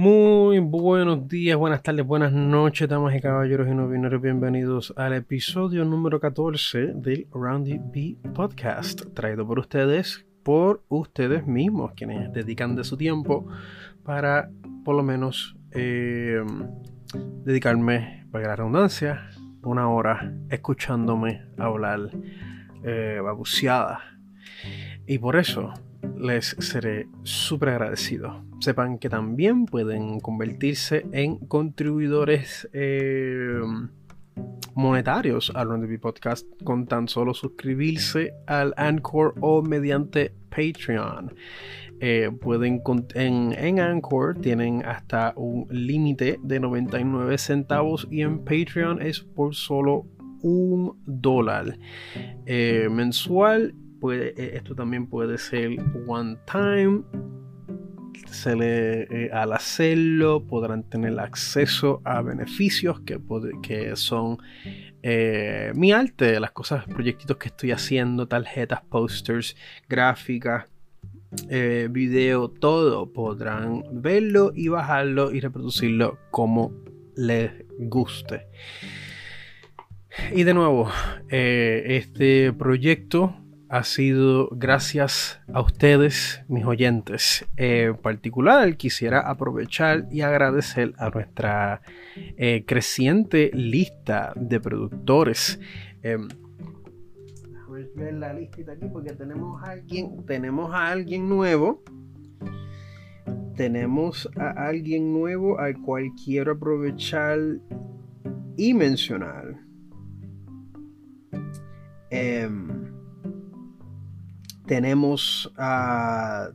Muy 0.00 0.60
buenos 0.60 1.28
días, 1.28 1.58
buenas 1.58 1.82
tardes, 1.82 2.06
buenas 2.06 2.32
noches, 2.32 2.88
damas 2.88 3.14
y 3.14 3.20
caballeros 3.20 3.68
y 3.68 3.74
no. 3.74 3.86
Bienvenidos 4.18 4.94
al 4.96 5.12
episodio 5.12 5.84
número 5.84 6.18
14 6.18 6.94
del 6.94 7.26
Roundy 7.30 7.78
B 7.78 8.16
Podcast, 8.32 9.02
traído 9.12 9.46
por 9.46 9.58
ustedes, 9.58 10.24
por 10.42 10.82
ustedes 10.88 11.46
mismos, 11.46 11.92
quienes 11.94 12.32
dedican 12.32 12.76
de 12.76 12.84
su 12.84 12.96
tiempo 12.96 13.46
para, 14.02 14.48
por 14.86 14.96
lo 14.96 15.02
menos, 15.02 15.54
eh, 15.72 16.42
dedicarme, 17.44 18.26
para 18.32 18.46
la 18.46 18.56
redundancia, 18.56 19.28
una 19.62 19.90
hora 19.90 20.32
escuchándome 20.48 21.42
hablar 21.58 22.10
eh, 22.84 23.20
babuceada. 23.22 24.00
Y 25.06 25.18
por 25.18 25.36
eso 25.36 25.74
les 26.16 26.56
seré 26.58 27.08
súper 27.22 27.70
agradecido. 27.70 28.44
Sepan 28.60 28.98
que 28.98 29.08
también 29.08 29.66
pueden 29.66 30.20
convertirse 30.20 31.06
en 31.12 31.38
contribuidores 31.38 32.68
eh, 32.72 33.60
monetarios 34.74 35.52
al 35.54 35.68
Run 35.68 35.98
Podcast 35.98 36.46
con 36.64 36.86
tan 36.86 37.08
solo 37.08 37.34
suscribirse 37.34 38.34
al 38.46 38.74
Anchor 38.76 39.34
o 39.40 39.62
mediante 39.62 40.32
Patreon. 40.50 41.34
Eh, 42.02 42.30
pueden 42.40 42.82
en, 43.14 43.52
en, 43.52 43.78
Anchor 43.78 44.38
tienen 44.40 44.82
hasta 44.86 45.34
un 45.36 45.66
límite 45.70 46.38
de 46.42 46.58
99 46.58 47.36
centavos 47.36 48.08
y 48.10 48.22
en 48.22 48.38
Patreon 48.42 49.02
es 49.02 49.20
por 49.20 49.54
solo 49.54 50.06
un 50.40 50.98
dólar 51.04 51.76
eh, 52.46 52.88
mensual 52.90 53.74
eh, 54.12 54.52
esto 54.54 54.74
también 54.74 55.06
puede 55.06 55.38
ser 55.38 55.76
one 56.06 56.36
time. 56.50 57.02
Se 58.26 58.54
le, 58.54 59.02
eh, 59.02 59.30
al 59.32 59.52
hacerlo 59.52 60.46
podrán 60.46 60.84
tener 60.84 61.18
acceso 61.18 62.00
a 62.04 62.22
beneficios 62.22 63.00
que, 63.00 63.96
son 63.96 64.38
eh, 65.02 65.72
mi 65.74 65.92
arte, 65.92 66.38
las 66.38 66.52
cosas, 66.52 66.84
proyectitos 66.86 67.36
que 67.36 67.48
estoy 67.48 67.72
haciendo, 67.72 68.28
tarjetas, 68.28 68.82
posters, 68.82 69.56
gráficas, 69.88 70.66
video, 71.90 72.48
todo 72.48 73.12
podrán 73.12 73.84
verlo 73.92 74.50
y 74.52 74.66
bajarlo 74.66 75.30
y 75.32 75.40
reproducirlo 75.40 76.18
como 76.30 76.72
les 77.16 77.52
guste. 77.78 78.46
Y 80.32 80.42
de 80.42 80.54
nuevo, 80.54 80.90
este 81.28 82.52
proyecto 82.52 83.40
ha 83.70 83.84
sido 83.84 84.48
gracias 84.50 85.40
a 85.52 85.60
ustedes, 85.60 86.42
mis 86.48 86.64
oyentes. 86.64 87.46
en 87.56 87.96
particular, 87.96 88.76
quisiera 88.76 89.20
aprovechar 89.20 90.08
y 90.10 90.22
agradecer 90.22 90.92
a 90.98 91.10
nuestra 91.10 91.80
eh, 92.36 92.64
creciente 92.66 93.52
lista 93.54 94.32
de 94.34 94.58
productores. 94.58 95.60
Em, 96.02 96.26
déjame 97.48 97.84
ver 97.94 98.14
la 98.14 98.32
lista 98.32 98.72
aquí 98.72 98.86
porque 98.92 99.12
tenemos 99.12 99.62
a 99.62 99.70
alguien, 99.70 100.26
tenemos 100.26 100.74
a 100.74 100.88
alguien 100.88 101.28
nuevo. 101.28 101.84
Tenemos 103.54 104.28
a 104.36 104.50
alguien 104.66 105.12
nuevo 105.12 105.60
al 105.60 105.80
cual 105.80 106.10
quiero 106.24 106.52
aprovechar 106.52 107.38
y 108.56 108.74
mencionar. 108.74 109.54
Um, 112.12 112.79
tenemos 114.70 115.52
a 115.56 116.52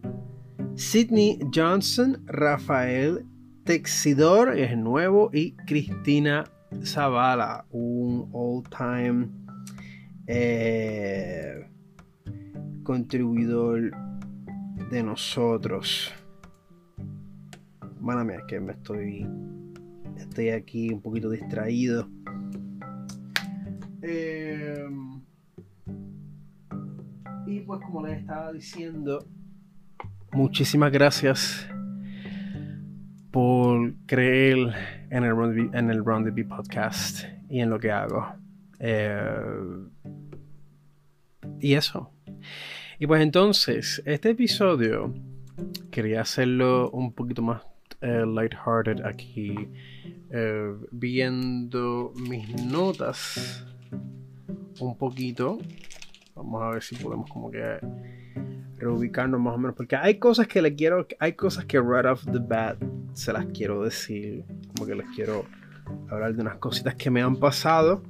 Sidney 0.76 1.38
Johnson, 1.54 2.24
Rafael 2.28 3.26
Texidor, 3.66 4.58
es 4.58 4.78
nuevo, 4.78 5.30
y 5.34 5.52
Cristina 5.68 6.46
Zavala, 6.86 7.66
un 7.72 8.30
all-time 8.32 9.28
eh, 10.28 11.68
contribuidor 12.84 13.92
de 14.90 15.04
nosotros. 15.04 16.14
Mala 18.00 18.24
mía, 18.24 18.38
es 18.38 18.44
que 18.48 18.62
me 18.62 18.72
estoy. 18.72 19.28
Estoy 20.18 20.52
aquí 20.52 20.90
un 20.90 21.02
poquito 21.02 21.30
distraído. 21.32 22.08
Pues 27.66 27.82
como 27.82 28.06
les 28.06 28.20
estaba 28.20 28.52
diciendo, 28.54 29.26
muchísimas 30.32 30.92
gracias 30.92 31.68
por 33.32 33.94
creer 34.06 34.74
en 35.10 35.24
el 35.24 35.70
en 35.74 35.90
el 35.90 36.06
Round 36.06 36.48
podcast 36.48 37.26
y 37.50 37.60
en 37.62 37.70
lo 37.70 37.80
que 37.80 37.92
hago. 37.92 38.28
Eh, 38.80 39.88
y 41.60 41.74
eso. 41.74 42.12
Y 43.00 43.08
pues 43.08 43.22
entonces, 43.22 44.02
este 44.06 44.30
episodio 44.32 45.14
quería 45.92 46.22
hacerlo 46.22 46.90
un 46.92 47.14
poquito 47.14 47.42
más 47.42 47.64
eh, 48.02 48.26
lighthearted 48.26 49.06
aquí, 49.06 49.56
eh, 50.30 50.74
viendo 50.92 52.14
mis 52.30 52.64
notas 52.64 53.66
un 54.80 54.98
poquito 54.98 55.58
Vamos 56.36 56.62
a 56.62 56.70
ver 56.70 56.84
si 56.84 56.96
podemos 56.96 57.30
como 57.30 57.50
que 57.50 57.80
reubicarnos 58.78 59.40
más 59.40 59.56
o 59.56 59.58
menos. 59.58 59.76
Porque 59.76 59.96
hay 59.96 60.20
cosas 60.20 60.48
que 60.48 60.62
le 60.62 60.76
quiero. 60.76 61.08
Hay 61.20 61.34
cosas 61.34 61.66
que 61.66 61.80
right 61.80 62.06
off 62.06 62.26
the 62.26 62.40
bat 62.40 62.78
se 63.14 63.32
las 63.34 63.46
quiero 63.48 63.84
decir. 63.84 64.44
Como 64.76 64.88
que 64.88 64.96
les 64.96 65.08
quiero 65.16 65.46
hablar 66.10 66.36
de 66.36 66.42
unas 66.42 66.58
cositas 66.58 66.96
que 66.96 67.10
me 67.10 67.22
han 67.22 67.38
pasado. 67.38 68.04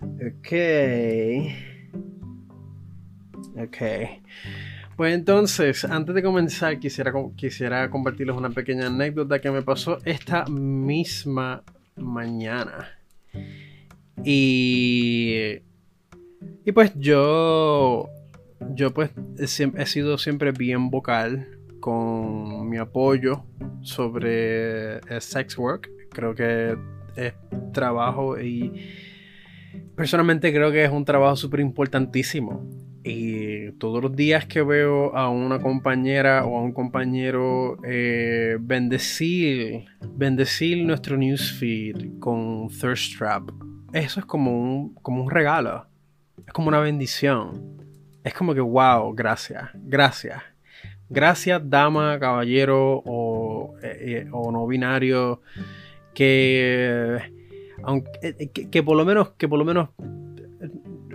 Ok. 0.00 0.52
Ok. 3.56 3.76
Pues 4.96 5.14
entonces, 5.14 5.84
antes 5.84 6.14
de 6.14 6.22
comenzar, 6.22 6.78
quisiera, 6.78 7.12
quisiera 7.34 7.90
compartirles 7.90 8.36
una 8.36 8.50
pequeña 8.50 8.86
anécdota 8.86 9.40
que 9.40 9.50
me 9.50 9.62
pasó 9.62 9.98
esta 10.04 10.44
misma 10.44 11.64
mañana. 11.96 12.90
Y 14.22 15.60
y 16.66 16.72
pues 16.72 16.92
yo, 16.96 18.08
yo 18.74 18.94
pues 18.94 19.10
he, 19.38 19.46
sido 19.86 20.16
siempre 20.16 20.50
bien 20.52 20.90
vocal 20.90 21.46
con 21.78 22.70
mi 22.70 22.78
apoyo 22.78 23.44
sobre 23.82 25.00
sex 25.20 25.58
work. 25.58 25.90
Creo 26.08 26.34
que 26.34 26.74
es 27.16 27.34
trabajo 27.74 28.40
y 28.40 28.72
personalmente 29.94 30.54
creo 30.54 30.72
que 30.72 30.84
es 30.84 30.90
un 30.90 31.04
trabajo 31.04 31.36
súper 31.36 31.60
importantísimo. 31.60 32.66
Y 33.06 33.72
todos 33.72 34.02
los 34.02 34.16
días 34.16 34.46
que 34.46 34.62
veo 34.62 35.14
a 35.14 35.28
una 35.28 35.60
compañera 35.60 36.46
o 36.46 36.56
a 36.56 36.62
un 36.62 36.72
compañero 36.72 37.76
eh, 37.84 38.56
bendecir, 38.58 39.84
bendecir 40.16 40.86
nuestro 40.86 41.18
newsfeed 41.18 42.18
con 42.20 42.68
Thirst 42.68 43.18
Trap, 43.18 43.50
eso 43.92 44.20
es 44.20 44.26
como 44.26 44.58
un, 44.58 44.94
como 44.94 45.22
un 45.22 45.30
regalo 45.30 45.86
es 46.46 46.52
como 46.52 46.68
una 46.68 46.80
bendición. 46.80 47.82
Es 48.22 48.34
como 48.34 48.54
que, 48.54 48.60
wow, 48.60 49.14
gracias, 49.14 49.70
gracias. 49.74 50.42
Gracias, 51.08 51.60
dama, 51.64 52.18
caballero 52.18 53.02
o, 53.04 53.74
eh, 53.82 54.22
eh, 54.22 54.24
no 54.24 54.66
binario, 54.66 55.42
que, 56.14 57.18
aunque, 57.82 58.10
eh, 58.22 58.48
que, 58.48 58.82
por 58.82 58.96
lo 58.96 59.04
menos, 59.04 59.30
que 59.32 59.46
por 59.46 59.58
lo 59.58 59.64
menos, 59.64 59.90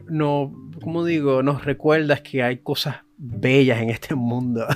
no, 0.07 0.53
como 0.83 1.03
digo, 1.03 1.41
nos 1.41 1.65
recuerdas 1.65 2.21
que 2.21 2.43
hay 2.43 2.57
cosas 2.57 2.97
bellas 3.17 3.81
en 3.81 3.89
este 3.89 4.13
mundo. 4.13 4.67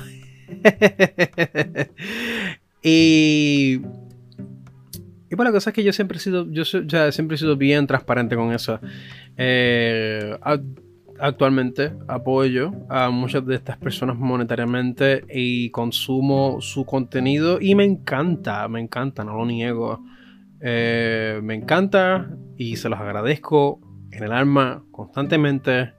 y 2.82 3.80
y 5.34 5.36
por 5.36 5.46
la 5.46 5.50
cosa 5.50 5.70
es 5.70 5.74
que 5.74 5.82
yo 5.82 5.92
siempre 5.92 6.18
he 6.18 6.20
sido, 6.20 6.48
yo 6.48 6.64
siempre 6.64 7.34
he 7.34 7.38
sido 7.38 7.56
bien 7.56 7.88
transparente 7.88 8.36
con 8.36 8.52
eso. 8.52 8.78
Eh, 9.36 10.38
actualmente 11.18 11.92
apoyo 12.08 12.72
a 12.88 13.10
muchas 13.10 13.46
de 13.46 13.54
estas 13.54 13.76
personas 13.78 14.16
monetariamente 14.18 15.24
y 15.32 15.70
consumo 15.70 16.60
su 16.60 16.84
contenido 16.84 17.58
y 17.60 17.74
me 17.74 17.84
encanta, 17.84 18.66
me 18.68 18.80
encanta, 18.80 19.24
no 19.24 19.36
lo 19.36 19.46
niego. 19.46 20.04
Eh, 20.60 21.40
me 21.42 21.54
encanta 21.54 22.30
y 22.56 22.76
se 22.76 22.88
los 22.88 22.98
agradezco 22.98 23.80
en 24.10 24.24
el 24.24 24.32
alma 24.32 24.82
constantemente. 24.90 25.92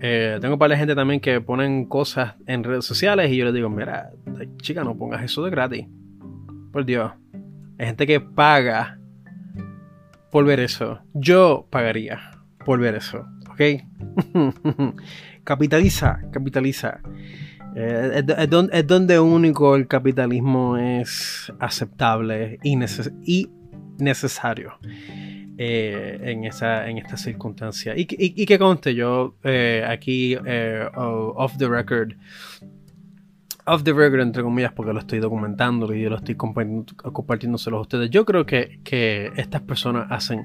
Eh, 0.00 0.38
tengo 0.40 0.58
para 0.58 0.70
la 0.70 0.78
gente 0.78 0.94
también 0.94 1.20
que 1.20 1.40
ponen 1.40 1.86
cosas 1.86 2.34
en 2.46 2.64
redes 2.64 2.84
sociales 2.84 3.30
y 3.30 3.36
yo 3.36 3.44
les 3.44 3.54
digo, 3.54 3.68
mira, 3.68 4.10
chica, 4.58 4.84
no 4.84 4.96
pongas 4.96 5.22
eso 5.22 5.44
de 5.44 5.50
gratis. 5.50 5.86
Por 6.72 6.84
Dios. 6.84 7.12
Hay 7.78 7.86
gente 7.86 8.06
que 8.06 8.20
paga 8.20 8.98
por 10.30 10.44
ver 10.44 10.60
eso. 10.60 11.00
Yo 11.14 11.66
pagaría 11.70 12.35
por 12.66 12.80
ver 12.80 12.96
eso. 12.96 13.24
¿Ok? 13.48 13.60
capitaliza, 15.44 16.20
capitaliza. 16.32 17.00
Eh, 17.76 18.24
es, 18.72 18.86
donde 18.86 19.18
único 19.20 19.76
el 19.76 19.86
capitalismo 19.86 20.76
es 20.76 21.52
aceptable 21.60 22.58
y, 22.62 22.76
necesario 23.98 24.72
eh, 25.58 26.18
en, 26.22 26.44
esa, 26.44 26.88
en 26.88 26.98
esta 26.98 27.16
circunstancia. 27.16 27.94
Y, 27.96 28.06
que 28.06 28.58
conste, 28.58 28.94
yo 28.94 29.36
eh, 29.44 29.84
aquí, 29.88 30.36
off 30.96 31.56
the 31.58 31.68
record, 31.68 32.14
off 33.66 33.84
the 33.84 33.92
record, 33.92 34.22
entre 34.22 34.42
comillas, 34.42 34.72
porque 34.72 34.92
lo 34.92 34.98
estoy 34.98 35.20
documentando 35.20 35.94
y 35.94 36.02
yo 36.02 36.10
lo 36.10 36.16
estoy 36.16 36.34
compartiendo, 36.34 36.86
compartiéndoselos 37.12 37.78
a 37.78 37.80
ustedes. 37.82 38.10
Yo 38.10 38.24
creo 38.24 38.44
que, 38.44 38.80
que 38.82 39.30
estas 39.36 39.62
personas 39.62 40.06
hacen 40.10 40.44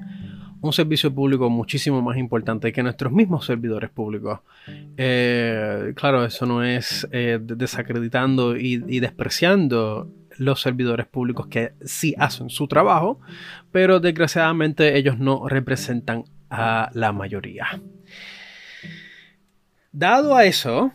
un 0.62 0.72
servicio 0.72 1.12
público 1.12 1.50
muchísimo 1.50 2.00
más 2.00 2.16
importante 2.16 2.72
que 2.72 2.82
nuestros 2.82 3.12
mismos 3.12 3.44
servidores 3.44 3.90
públicos. 3.90 4.40
Eh, 4.96 5.92
claro, 5.96 6.24
eso 6.24 6.46
no 6.46 6.62
es 6.62 7.06
eh, 7.10 7.38
desacreditando 7.42 8.56
y, 8.56 9.00
despreciando 9.00 10.08
los 10.38 10.60
servidores 10.60 11.06
públicos 11.06 11.48
que 11.48 11.72
sí 11.84 12.14
hacen 12.16 12.48
su 12.48 12.68
trabajo, 12.68 13.20
pero 13.72 13.98
desgraciadamente 13.98 14.96
ellos 14.96 15.18
no 15.18 15.48
representan 15.48 16.24
a 16.48 16.90
la 16.94 17.12
mayoría. 17.12 17.66
Dado 19.90 20.36
a 20.36 20.44
eso, 20.44 20.92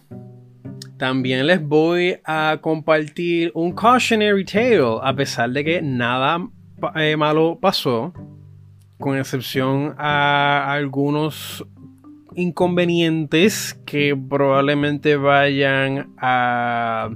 también 0.97 1.45
les 1.45 1.61
voy 1.61 2.17
a 2.23 2.57
compartir 2.61 3.51
un 3.53 3.73
cautionary 3.73 4.45
tale, 4.45 4.99
a 5.03 5.13
pesar 5.13 5.51
de 5.51 5.63
que 5.65 5.81
nada 5.81 6.47
eh, 6.95 7.17
malo 7.17 7.59
pasó 7.59 8.13
con 8.99 9.17
excepción 9.17 9.95
a 9.97 10.71
algunos 10.71 11.65
inconvenientes 12.35 13.79
que 13.85 14.15
probablemente 14.15 15.15
vayan 15.15 16.13
a 16.17 17.09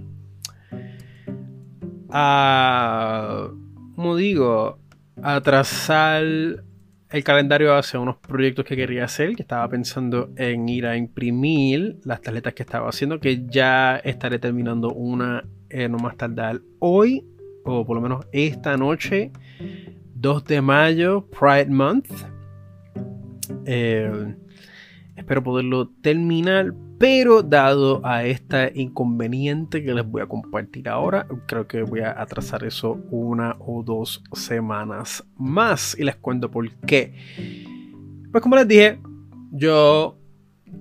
a 2.09 3.47
como 3.95 4.15
digo 4.15 4.79
atrasar 5.21 6.23
el 6.23 7.23
calendario 7.23 7.75
hacia 7.75 7.99
unos 7.99 8.17
proyectos 8.17 8.65
que 8.65 8.75
quería 8.75 9.05
hacer 9.05 9.35
que 9.35 9.43
estaba 9.43 9.67
pensando 9.69 10.31
en 10.37 10.67
ir 10.67 10.87
a 10.87 10.97
imprimir 10.97 11.99
las 12.03 12.21
tarjetas 12.21 12.53
que 12.53 12.63
estaba 12.63 12.89
haciendo 12.89 13.19
que 13.19 13.45
ya 13.45 13.97
estaré 13.97 14.39
terminando 14.39 14.91
una 14.91 15.43
eh, 15.69 15.87
no 15.87 15.97
más 15.97 16.17
tardar 16.17 16.61
hoy 16.79 17.25
o 17.63 17.85
por 17.85 17.95
lo 17.95 18.01
menos 18.01 18.25
esta 18.31 18.75
noche 18.75 19.31
2 20.21 20.44
de 20.45 20.62
mayo, 20.62 21.25
Pride 21.31 21.71
Month. 21.71 22.12
Eh, 23.65 24.35
espero 25.15 25.41
poderlo 25.41 25.89
terminar, 26.03 26.75
pero 27.00 27.41
dado 27.41 28.06
a 28.06 28.23
este 28.23 28.71
inconveniente 28.75 29.83
que 29.83 29.95
les 29.95 30.06
voy 30.06 30.21
a 30.21 30.27
compartir 30.27 30.89
ahora, 30.89 31.25
creo 31.47 31.68
que 31.68 31.81
voy 31.81 32.01
a 32.01 32.21
atrasar 32.21 32.63
eso 32.63 33.00
una 33.09 33.56
o 33.57 33.81
dos 33.81 34.23
semanas 34.33 35.23
más 35.38 35.97
y 35.97 36.03
les 36.03 36.18
cuento 36.18 36.51
por 36.51 36.69
qué. 36.85 37.15
Pues 38.31 38.44
como 38.44 38.57
les 38.57 38.67
dije, 38.67 39.00
yo 39.51 40.19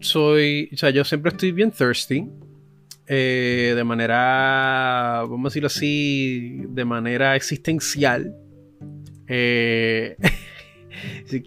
soy, 0.01 0.69
o 0.71 0.77
sea, 0.77 0.91
yo 0.91 1.03
siempre 1.03 1.31
estoy 1.31 1.53
bien 1.53 1.71
thirsty. 1.71 2.29
Eh, 3.07 3.73
de 3.75 3.85
manera, 3.85 5.23
vamos 5.23 5.47
a 5.47 5.49
decirlo 5.49 5.69
así, 5.69 6.63
de 6.69 6.85
manera 6.85 7.35
existencial. 7.37 8.37
Eh, 9.33 10.17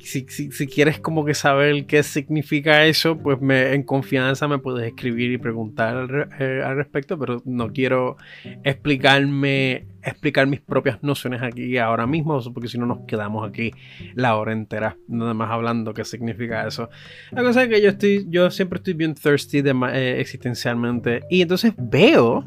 si, 0.09 0.67
quieres 0.67 0.99
como 0.99 1.25
que 1.25 1.33
saber 1.33 1.85
qué 1.85 2.01
significa 2.01 2.85
eso, 2.85 3.17
pues 3.17 3.39
en 3.41 3.83
confianza 3.83 4.47
me 4.47 4.57
puedes 4.57 4.87
escribir 4.87 5.31
y 5.33 5.37
preguntar 5.37 5.97
al, 5.97 6.29
eh, 6.39 6.73
respecto, 6.75 7.19
pero 7.19 7.41
no 7.45 7.73
quiero 7.73 8.15
explicarme, 8.63 9.87
explicar 10.01 10.47
mis 10.47 10.61
propias 10.61 11.03
nociones 11.03 11.41
aquí 11.41 11.77
ahora 11.77 12.07
mismo, 12.07 12.39
porque 12.53 12.69
si 12.69 12.77
no 12.77 12.85
nos 12.85 12.99
quedamos 13.05 13.47
aquí 13.47 13.71
la 14.15 14.37
hora 14.37 14.53
entera, 14.53 14.97
nada 15.09 15.33
más 15.33 15.51
hablando 15.51 15.93
qué 15.93 16.05
significa 16.05 16.65
eso. 16.65 16.89
La 17.31 17.43
cosa 17.43 17.63
es 17.63 17.69
que 17.69 17.81
yo 17.81 17.89
estoy, 17.89 18.25
yo 18.29 18.49
siempre 18.49 18.77
estoy 18.77 18.93
bien 18.93 19.13
thirsty 19.13 19.59
eh, 19.59 20.19
existencialmente, 20.19 21.21
y 21.29 21.41
entonces 21.41 21.73
veo 21.77 22.45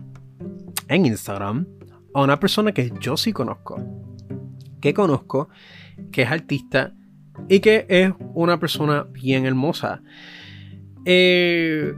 en 0.88 1.04
Instagram 1.04 1.66
a 2.14 2.22
una 2.22 2.40
persona 2.40 2.72
que 2.72 2.90
yo 3.00 3.18
sí 3.18 3.32
conozco 3.32 3.78
conozco, 4.94 5.48
que 6.12 6.22
es 6.22 6.30
artista 6.30 6.92
y 7.48 7.60
que 7.60 7.86
es 7.88 8.12
una 8.34 8.58
persona 8.58 9.04
bien 9.04 9.46
hermosa. 9.46 10.02
Eh, 11.04 11.94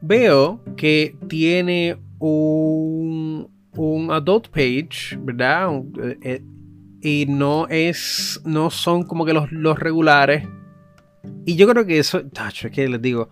veo 0.00 0.62
que 0.76 1.16
tiene 1.28 1.96
un, 2.18 3.48
un 3.76 4.10
adult 4.10 4.48
page, 4.48 5.18
¿verdad? 5.18 5.82
Eh, 6.02 6.18
eh, 6.22 6.42
y 7.02 7.26
no 7.28 7.66
es. 7.68 8.40
No 8.44 8.70
son 8.70 9.02
como 9.02 9.24
que 9.24 9.32
los, 9.32 9.50
los 9.52 9.78
regulares. 9.78 10.46
Y 11.44 11.56
yo 11.56 11.68
creo 11.68 11.84
que 11.86 11.98
eso. 11.98 12.24
Tacho, 12.26 12.68
es 12.68 12.72
que 12.72 12.88
les 12.88 13.02
digo. 13.02 13.28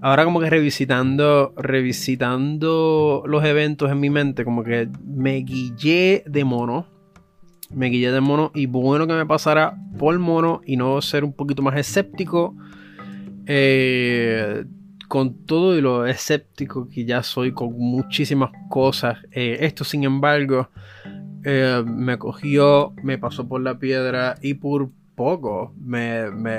Ahora 0.00 0.24
como 0.24 0.40
que 0.40 0.50
revisitando. 0.50 1.54
Revisitando 1.56 3.22
los 3.26 3.44
eventos 3.44 3.90
en 3.90 4.00
mi 4.00 4.10
mente. 4.10 4.44
Como 4.44 4.64
que 4.64 4.88
me 5.04 5.36
guillé 5.36 6.24
de 6.26 6.44
mono 6.44 6.93
me 7.74 7.88
guillé 7.88 8.12
de 8.12 8.20
mono 8.20 8.50
y 8.54 8.66
bueno 8.66 9.06
que 9.06 9.14
me 9.14 9.26
pasara 9.26 9.76
por 9.98 10.18
mono 10.18 10.60
y 10.64 10.76
no 10.76 11.00
ser 11.02 11.24
un 11.24 11.32
poquito 11.32 11.62
más 11.62 11.76
escéptico 11.76 12.54
eh, 13.46 14.64
con 15.08 15.44
todo 15.44 15.76
y 15.76 15.80
lo 15.80 16.06
escéptico 16.06 16.88
que 16.88 17.04
ya 17.04 17.22
soy 17.22 17.52
con 17.52 17.76
muchísimas 17.78 18.50
cosas 18.68 19.18
eh, 19.32 19.58
esto 19.60 19.84
sin 19.84 20.04
embargo 20.04 20.70
eh, 21.44 21.82
me 21.86 22.18
cogió 22.18 22.94
me 23.02 23.18
pasó 23.18 23.46
por 23.46 23.60
la 23.60 23.78
piedra 23.78 24.36
y 24.40 24.54
por 24.54 24.90
poco 25.14 25.74
me, 25.78 26.30
me 26.30 26.54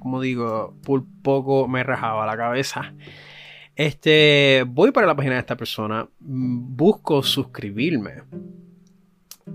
como 0.00 0.20
digo 0.20 0.76
por 0.84 1.04
poco 1.22 1.68
me 1.68 1.82
rajaba 1.82 2.26
la 2.26 2.36
cabeza. 2.36 2.94
Este 3.74 4.64
voy 4.66 4.92
para 4.92 5.06
la 5.06 5.16
página 5.16 5.34
de 5.34 5.40
esta 5.40 5.56
persona 5.56 6.08
busco 6.20 7.22
suscribirme 7.22 8.22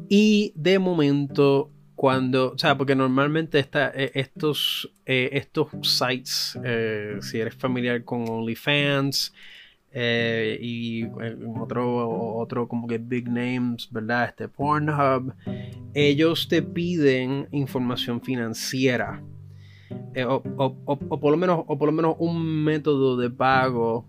y 0.10 0.54
de 0.56 0.80
momento, 0.80 1.72
cuando, 1.96 2.54
o 2.54 2.58
sea, 2.58 2.78
porque 2.78 2.96
normalmente 2.96 3.60
está, 3.60 3.92
eh, 3.96 4.12
estos, 4.16 4.92
eh, 5.06 5.30
estos 5.34 5.68
sites, 5.84 6.60
eh, 6.64 7.18
si 7.22 7.40
eres 7.40 7.56
familiar 7.56 8.04
con 8.04 8.28
OnlyFans 8.28 9.33
y 9.94 11.04
otro, 11.60 12.38
otro 12.38 12.68
como 12.68 12.88
que 12.88 12.98
big 12.98 13.30
names, 13.30 13.90
¿verdad? 13.92 14.30
Este 14.30 14.48
Pornhub, 14.48 15.33
ellos 15.94 16.48
te 16.48 16.62
piden 16.62 17.50
información 17.52 18.21
financiera. 18.21 19.21
O, 20.26 20.42
o, 20.56 21.19
por 21.19 21.31
lo 21.31 21.38
menos, 21.38 21.66
o 21.68 21.78
por 21.78 21.88
lo 21.88 21.92
menos 21.92 22.16
un 22.19 22.64
método 22.64 23.18
de 23.18 23.30
pago 23.30 24.07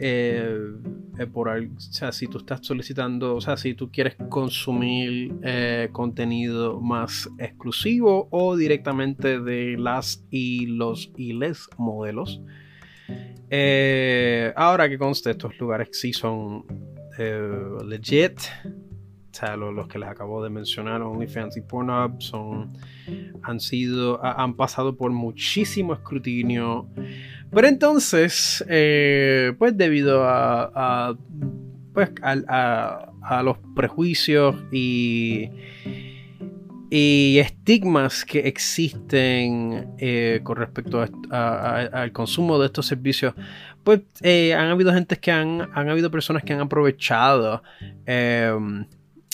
eh, 0.00 0.74
eh, 1.18 1.28
o 1.34 1.80
sea, 1.80 2.12
si 2.12 2.26
tú 2.26 2.38
estás 2.38 2.60
solicitando, 2.62 3.36
o 3.36 3.40
sea, 3.40 3.56
si 3.56 3.74
tú 3.74 3.90
quieres 3.90 4.16
consumir 4.28 5.34
eh, 5.42 5.88
contenido 5.92 6.80
más 6.80 7.28
exclusivo 7.38 8.28
o 8.30 8.56
directamente 8.56 9.40
de 9.40 9.76
las 9.78 10.24
y 10.30 10.66
los 10.66 11.10
y 11.16 11.32
les 11.32 11.68
modelos. 11.78 12.40
ahora 14.56 14.88
que 14.88 14.98
conste, 14.98 15.30
estos 15.30 15.58
lugares 15.58 15.88
sí 15.92 16.12
son 16.12 16.64
legit. 17.86 18.40
Los, 19.56 19.88
que 19.88 19.98
les 19.98 20.08
acabo 20.08 20.44
de 20.44 20.50
mencionar, 20.50 21.00
OnlyFans 21.02 21.56
y 21.56 21.62
Pornhub, 21.62 22.20
son, 22.20 22.72
han 23.42 23.60
sido, 23.60 24.22
han 24.22 24.54
pasado 24.54 24.96
por 24.96 25.10
muchísimo 25.10 25.94
escrutinio. 25.94 26.86
Pero 27.50 27.66
entonces, 27.66 28.64
eh, 28.68 29.54
pues 29.58 29.76
debido 29.76 30.22
a, 30.24 31.16
pues, 31.94 32.10
a, 32.22 33.42
los 33.42 33.56
prejuicios 33.74 34.56
y, 34.70 35.50
y 36.90 37.38
estigmas 37.38 38.24
que 38.24 38.40
existen 38.40 39.94
eh, 39.98 40.40
con 40.44 40.56
respecto 40.56 41.04
al 41.30 42.12
consumo 42.12 42.58
de 42.58 42.66
estos 42.66 42.86
servicios, 42.86 43.34
pues 43.82 44.02
eh, 44.20 44.54
han 44.54 44.68
habido 44.68 44.92
gente 44.92 45.16
que 45.16 45.32
han 45.32 45.60
habido 45.74 46.10
personas 46.10 46.44
que 46.44 46.52
han 46.52 46.60
aprovechado 46.60 47.62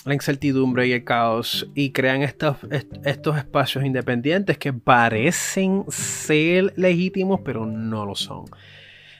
la 0.08 0.14
incertidumbre 0.14 0.86
y 0.86 0.92
el 0.92 1.04
caos 1.04 1.68
y 1.74 1.90
crean 1.90 2.22
estos, 2.22 2.56
estos 3.04 3.36
espacios 3.36 3.84
independientes 3.84 4.58
que 4.58 4.72
parecen 4.72 5.84
ser 5.88 6.72
legítimos 6.76 7.40
pero 7.44 7.66
no 7.66 8.06
lo 8.06 8.14
son. 8.14 8.46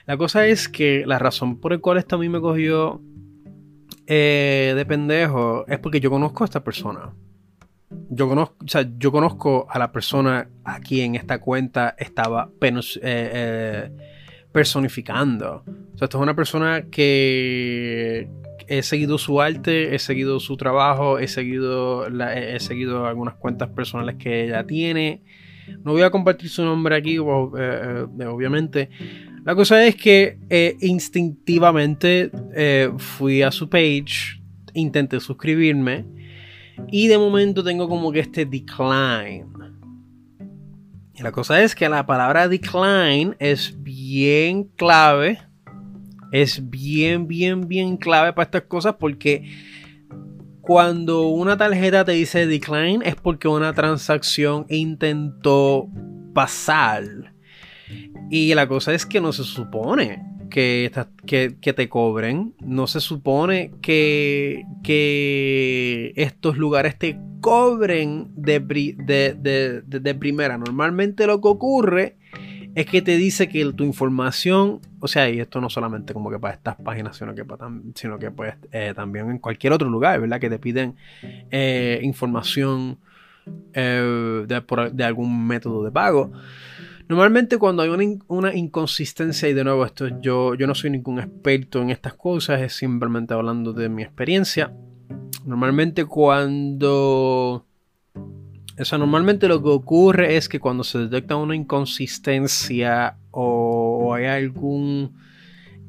La 0.05 0.17
cosa 0.17 0.47
es 0.47 0.67
que 0.67 1.03
la 1.05 1.19
razón 1.19 1.59
por 1.59 1.71
la 1.71 1.77
cual 1.77 1.99
esto 1.99 2.15
a 2.15 2.19
mí 2.19 2.29
me 2.29 2.41
cogió 2.41 3.01
eh, 4.07 4.73
de 4.75 4.85
pendejo 4.87 5.67
es 5.67 5.77
porque 5.77 5.99
yo 5.99 6.09
conozco 6.09 6.43
a 6.43 6.45
esta 6.45 6.63
persona. 6.63 7.13
Yo 8.09 8.27
conozco, 8.27 8.55
yo 8.97 9.11
conozco 9.11 9.67
a 9.69 9.77
la 9.77 9.91
persona 9.91 10.49
a 10.63 10.79
quien 10.79 11.13
esta 11.13 11.39
cuenta 11.39 11.95
estaba 11.97 12.49
eh, 12.59 12.71
eh, 13.03 13.91
personificando. 14.51 15.63
O 15.93 15.97
sea, 15.97 16.05
esto 16.05 16.17
es 16.17 16.23
una 16.23 16.35
persona 16.35 16.85
que 16.89 18.27
he 18.69 18.83
seguido 18.83 19.17
su 19.17 19.41
arte, 19.41 19.95
he 19.95 19.99
seguido 19.99 20.39
su 20.39 20.55
trabajo, 20.55 21.17
he 21.17 21.27
seguido, 21.27 22.07
he 22.07 22.59
seguido 22.59 23.07
algunas 23.07 23.33
cuentas 23.35 23.69
personales 23.69 24.15
que 24.17 24.45
ella 24.45 24.65
tiene. 24.65 25.23
No 25.83 25.93
voy 25.93 26.03
a 26.03 26.11
compartir 26.11 26.49
su 26.49 26.63
nombre 26.63 26.95
aquí, 26.95 27.15
eh, 27.15 27.19
eh, 27.19 28.25
obviamente. 28.25 28.89
La 29.43 29.55
cosa 29.55 29.85
es 29.85 29.95
que 29.95 30.37
eh, 30.49 30.77
instintivamente 30.81 32.29
fui 32.97 33.41
a 33.41 33.51
su 33.51 33.69
page, 33.69 34.41
intenté 34.73 35.19
suscribirme 35.19 36.05
y 36.91 37.07
de 37.07 37.17
momento 37.17 37.63
tengo 37.63 37.89
como 37.89 38.11
que 38.11 38.19
este 38.19 38.45
decline. 38.45 39.47
La 41.19 41.31
cosa 41.31 41.61
es 41.63 41.75
que 41.75 41.89
la 41.89 42.05
palabra 42.05 42.47
decline 42.47 43.35
es 43.39 43.75
bien 43.83 44.65
clave. 44.75 45.39
Es 46.31 46.69
bien, 46.69 47.27
bien, 47.27 47.67
bien 47.67 47.97
clave 47.97 48.33
para 48.33 48.45
estas 48.45 48.63
cosas 48.63 48.95
porque 48.99 49.49
cuando 50.61 51.29
una 51.29 51.57
tarjeta 51.57 52.05
te 52.05 52.11
dice 52.11 52.45
decline 52.45 53.01
es 53.03 53.15
porque 53.15 53.47
una 53.47 53.73
transacción 53.73 54.65
intentó 54.69 55.89
pasar. 56.33 57.33
Y 58.29 58.53
la 58.53 58.67
cosa 58.67 58.93
es 58.93 59.05
que 59.05 59.19
no 59.19 59.33
se 59.33 59.43
supone 59.43 60.23
que, 60.49 60.91
que, 61.25 61.73
te 61.73 61.89
cobren. 61.89 62.53
No 62.59 62.87
se 62.87 62.99
supone 62.99 63.71
que, 63.81 64.63
que 64.83 66.13
estos 66.15 66.57
lugares 66.57 66.97
te 66.97 67.19
cobren 67.41 68.27
de, 68.35 68.59
de, 68.59 70.15
primera. 70.15 70.57
Normalmente 70.57 71.25
lo 71.27 71.41
que 71.41 71.47
ocurre 71.47 72.17
es 72.75 72.85
que 72.85 73.01
te 73.01 73.17
dice 73.17 73.49
que 73.49 73.73
tu 73.73 73.83
información, 73.83 74.79
o 74.99 75.07
sea, 75.07 75.29
y 75.29 75.39
esto 75.39 75.59
no 75.59 75.69
solamente 75.69 76.13
como 76.13 76.29
que 76.29 76.39
para 76.39 76.53
estas 76.53 76.75
páginas, 76.75 77.17
sino 77.17 77.33
que, 77.33 77.45
para, 77.45 77.69
sino 77.95 78.19
que 78.19 78.31
pues, 78.31 78.55
eh, 78.71 78.93
también 78.95 79.29
en 79.29 79.39
cualquier 79.39 79.73
otro 79.73 79.89
lugar, 79.89 80.19
¿verdad? 80.21 80.39
Que 80.39 80.49
te 80.49 80.59
piden 80.59 80.95
eh, 81.51 81.99
información 82.03 82.99
eh, 83.73 84.45
de, 84.47 85.03
algún 85.03 85.47
método 85.47 85.83
de 85.83 85.91
pago. 85.91 86.31
Normalmente 87.07 87.57
cuando 87.57 87.81
hay 87.81 87.89
una, 88.27 88.53
inconsistencia, 88.53 89.49
y 89.49 89.53
de 89.53 89.63
nuevo, 89.63 89.83
esto 89.83 90.07
yo, 90.21 90.53
yo 90.53 90.67
no 90.67 90.75
soy 90.75 90.91
ningún 90.91 91.19
experto 91.19 91.81
en 91.81 91.89
estas 91.89 92.13
cosas, 92.13 92.61
es 92.61 92.73
simplemente 92.73 93.33
hablando 93.33 93.73
de 93.73 93.89
mi 93.89 94.03
experiencia. 94.03 94.71
Normalmente 95.45 96.05
cuando... 96.05 97.65
O 98.79 98.97
normalmente 98.97 99.47
lo 99.47 99.61
que 99.61 99.69
ocurre 99.69 100.37
es 100.37 100.47
que 100.47 100.59
cuando 100.59 100.83
se 100.83 100.99
detecta 100.99 101.35
una 101.35 101.55
inconsistencia 101.55 103.17
o 103.31 104.13
hay 104.13 104.25
algún 104.25 105.13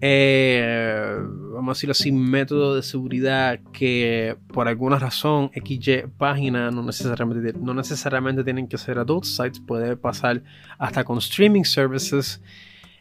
eh, 0.03 1.15
vamos 1.53 1.69
a 1.69 1.77
decirlo 1.77 1.93
así, 1.93 2.11
método 2.11 2.75
de 2.75 2.83
seguridad 2.83 3.61
que 3.73 4.37
por 4.49 4.67
alguna 4.67 4.99
razón 4.99 5.51
XY 5.55 6.05
página 6.17 6.71
no 6.71 6.83
necesariamente, 6.83 7.53
no 7.59 7.75
necesariamente 7.75 8.43
tienen 8.43 8.67
que 8.67 8.79
ser 8.79 8.99
adult 8.99 9.25
sites, 9.25 9.61
puede 9.61 9.97
pasar 9.97 10.43
hasta 10.79 11.05
con 11.05 11.19
streaming 11.19 11.65
services. 11.65 12.43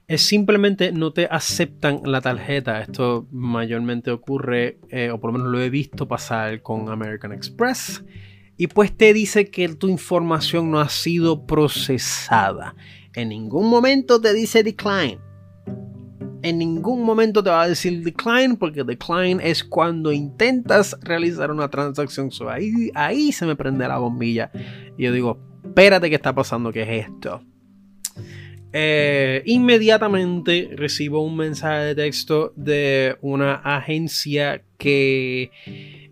Es 0.07 0.23
simplemente 0.23 0.91
no 0.91 1.13
te 1.13 1.27
aceptan 1.29 2.01
la 2.03 2.19
tarjeta. 2.19 2.81
Esto 2.81 3.27
mayormente 3.31 4.11
ocurre, 4.11 4.79
eh, 4.89 5.11
o 5.11 5.19
por 5.19 5.31
lo 5.31 5.37
menos 5.37 5.51
lo 5.51 5.61
he 5.61 5.69
visto 5.69 6.07
pasar 6.07 6.61
con 6.63 6.89
American 6.89 7.31
Express. 7.31 8.03
Y 8.59 8.67
pues 8.67 8.95
te 8.95 9.11
dice 9.13 9.49
que 9.49 9.67
tu 9.69 9.87
información 9.87 10.69
no 10.69 10.79
ha 10.79 10.89
sido 10.89 11.47
procesada. 11.47 12.75
En 13.15 13.29
ningún 13.29 13.71
momento 13.71 14.21
te 14.21 14.33
dice 14.33 14.61
decline 14.61 15.19
en 16.41 16.57
ningún 16.57 17.03
momento 17.03 17.43
te 17.43 17.49
va 17.49 17.63
a 17.63 17.67
decir 17.67 18.03
decline, 18.03 18.55
porque 18.55 18.83
decline 18.83 19.39
es 19.43 19.63
cuando 19.63 20.11
intentas 20.11 20.97
realizar 21.01 21.51
una 21.51 21.69
transacción. 21.69 22.29
ahí, 22.49 22.91
ahí 22.95 23.31
se 23.31 23.45
me 23.45 23.55
prende 23.55 23.87
la 23.87 23.97
bombilla. 23.97 24.51
Y 24.97 25.03
yo 25.03 25.11
digo, 25.11 25.39
espérate, 25.63 26.09
¿qué 26.09 26.15
está 26.15 26.33
pasando? 26.33 26.71
¿Qué 26.71 26.83
es 26.83 27.07
esto? 27.07 27.41
Eh, 28.71 29.41
inmediatamente 29.45 30.69
recibo 30.75 31.23
un 31.23 31.35
mensaje 31.35 31.85
de 31.85 31.95
texto 31.95 32.53
de 32.55 33.17
una 33.21 33.55
agencia 33.55 34.63
que 34.77 35.51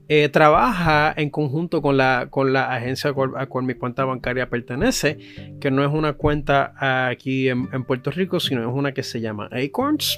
eh, 0.09 0.29
trabaja 0.29 1.13
en 1.17 1.29
conjunto 1.29 1.81
con 1.81 1.97
la, 1.97 2.27
con 2.29 2.53
la 2.53 2.73
agencia 2.73 3.09
a 3.09 3.45
cual, 3.47 3.65
mi 3.65 3.73
cuenta 3.73 4.05
bancaria 4.05 4.49
pertenece, 4.49 5.17
que 5.59 5.69
no 5.69 5.83
es 5.83 5.91
una 5.91 6.13
cuenta 6.13 6.73
aquí 7.09 7.49
en, 7.49 7.83
Puerto 7.83 8.11
Rico, 8.11 8.39
sino 8.39 8.61
es 8.61 8.73
una 8.73 8.93
que 8.93 9.03
se 9.03 9.19
llama 9.19 9.49
Acorns. 9.51 10.17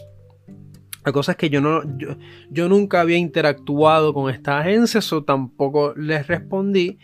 La 1.06 1.12
cosa 1.12 1.32
es 1.32 1.38
que 1.38 1.50
yo, 1.50 1.60
no, 1.60 1.82
yo, 2.52 2.70
nunca 2.70 3.02
había 3.02 3.18
interactuado 3.18 4.14
con 4.14 4.32
esta 4.32 4.60
agencia, 4.60 5.00
eso 5.00 5.24
tampoco 5.24 5.94
les 5.96 6.28
respondí. 6.28 7.00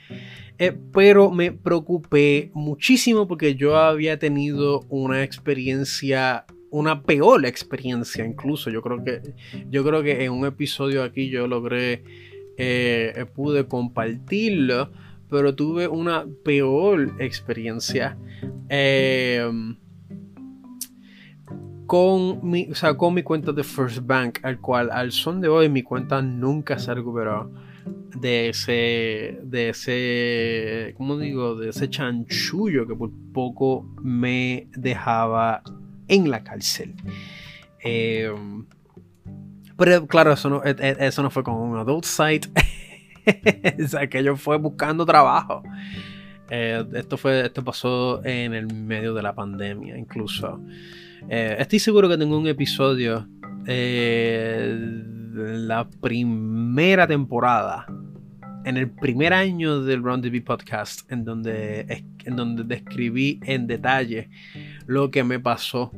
Eh, 0.57 0.77
pero 0.93 1.31
me 1.31 1.51
preocupé 1.51 2.51
muchísimo 2.53 3.27
porque 3.27 3.55
yo 3.55 3.77
había 3.77 4.19
tenido 4.19 4.85
una 4.89 5.23
experiencia 5.23 6.45
una 6.71 7.03
peor 7.03 7.45
experiencia 7.45 8.25
incluso 8.25 8.69
yo 8.69 8.81
creo 8.81 9.03
que 9.03 9.21
yo 9.69 9.83
creo 9.83 10.01
que 10.01 10.23
en 10.23 10.31
un 10.31 10.45
episodio 10.45 11.03
aquí 11.03 11.29
yo 11.29 11.47
logré 11.47 12.03
eh, 12.57 13.25
pude 13.33 13.67
compartirlo, 13.67 14.91
pero 15.29 15.55
tuve 15.55 15.87
una 15.87 16.25
peor 16.43 17.15
experiencia 17.19 18.17
em, 18.69 19.75
con, 21.85 22.49
mi, 22.49 22.69
o 22.69 22.97
con 22.97 23.13
mi 23.13 23.23
cuenta 23.23 23.51
de 23.51 23.63
First 23.63 23.99
Bank, 24.05 24.39
al 24.43 24.59
cual 24.59 24.89
al 24.91 25.11
son 25.11 25.41
de 25.41 25.47
hoy 25.47 25.69
mi 25.69 25.83
cuenta 25.83 26.21
nunca 26.21 26.79
se 26.79 26.93
recuperó 26.93 27.51
de 28.19 28.49
ese, 28.49 29.39
de 29.43 29.69
ese, 29.69 30.93
¿cómo 30.97 31.17
digo? 31.17 31.55
De 31.55 31.69
ese 31.69 31.89
chanchullo 31.89 32.87
que 32.87 32.95
por 32.95 33.11
poco 33.33 33.85
me 34.01 34.67
dejaba 34.75 35.61
en 36.07 36.29
la 36.29 36.43
cárcel. 36.43 36.95
Em, 37.79 38.65
pero 39.77 40.07
claro, 40.07 40.33
eso 40.33 40.49
no, 40.49 40.63
e, 40.63 40.75
e, 40.77 40.95
eso 40.99 41.21
no 41.21 41.29
fue 41.29 41.43
con 41.43 41.55
un 41.55 41.77
adult 41.77 42.05
site. 42.05 42.49
o 43.83 43.87
sea, 43.87 44.07
que 44.07 44.23
yo 44.23 44.35
fue 44.35 44.57
buscando 44.57 45.05
trabajo. 45.05 45.63
Eh, 46.49 46.85
esto, 46.93 47.17
fue, 47.17 47.45
esto 47.45 47.63
pasó 47.63 48.23
en 48.23 48.53
el 48.53 48.73
medio 48.73 49.13
de 49.13 49.23
la 49.23 49.33
pandemia, 49.33 49.97
incluso. 49.97 50.61
Eh, 51.27 51.55
estoy 51.59 51.79
seguro 51.79 52.07
que 52.07 52.17
tengo 52.17 52.37
un 52.37 52.47
episodio 52.47 53.27
eh, 53.65 54.77
la 55.33 55.89
primera 55.89 57.07
temporada, 57.07 57.87
en 58.63 58.77
el 58.77 58.89
primer 58.89 59.33
año 59.33 59.81
del 59.81 60.03
Round 60.03 60.31
the 60.31 60.41
podcast, 60.41 61.11
en 61.11 61.25
donde, 61.25 62.05
en 62.23 62.35
donde 62.35 62.63
describí 62.63 63.39
en 63.43 63.67
detalle 63.67 64.29
lo 64.85 65.11
que 65.11 65.23
me 65.23 65.39
pasó 65.39 65.91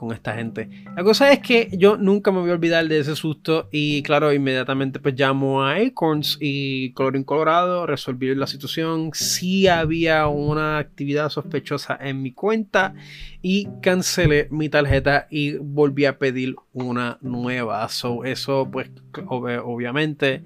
con 0.00 0.12
esta 0.14 0.34
gente. 0.34 0.70
La 0.96 1.04
cosa 1.04 1.30
es 1.30 1.40
que 1.40 1.68
yo 1.76 1.98
nunca 1.98 2.32
me 2.32 2.40
voy 2.40 2.48
a 2.48 2.54
olvidar 2.54 2.88
de 2.88 3.00
ese 3.00 3.14
susto 3.14 3.68
y 3.70 4.02
claro, 4.02 4.32
inmediatamente 4.32 4.98
pues 4.98 5.14
llamo 5.14 5.62
a 5.62 5.74
Acorns 5.74 6.38
y 6.40 6.94
Colorín 6.94 7.22
Colorado, 7.22 7.84
resolví 7.84 8.34
la 8.34 8.46
situación. 8.46 9.10
Si 9.12 9.68
había 9.68 10.26
una 10.28 10.78
actividad 10.78 11.28
sospechosa 11.28 11.98
en 12.00 12.22
mi 12.22 12.32
cuenta 12.32 12.94
y 13.42 13.68
cancelé 13.82 14.48
mi 14.50 14.70
tarjeta 14.70 15.26
y 15.30 15.58
volví 15.58 16.06
a 16.06 16.16
pedir 16.16 16.56
una 16.72 17.18
nueva. 17.20 17.86
So, 17.90 18.24
eso 18.24 18.70
pues 18.72 18.90
obviamente 19.26 20.44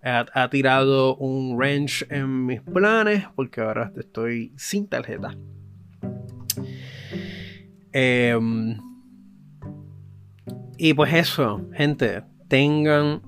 ha, 0.00 0.48
tirado 0.48 1.16
un 1.16 1.56
wrench 1.56 2.06
en 2.08 2.46
mis 2.46 2.62
planes 2.62 3.26
porque 3.36 3.60
ahora 3.60 3.92
estoy 3.98 4.54
sin 4.56 4.88
tarjeta. 4.88 5.36
Eh, 7.92 8.38
y 10.78 10.94
pues 10.94 11.12
eso, 11.14 11.60
gente, 11.72 12.22
tengan 12.48 13.22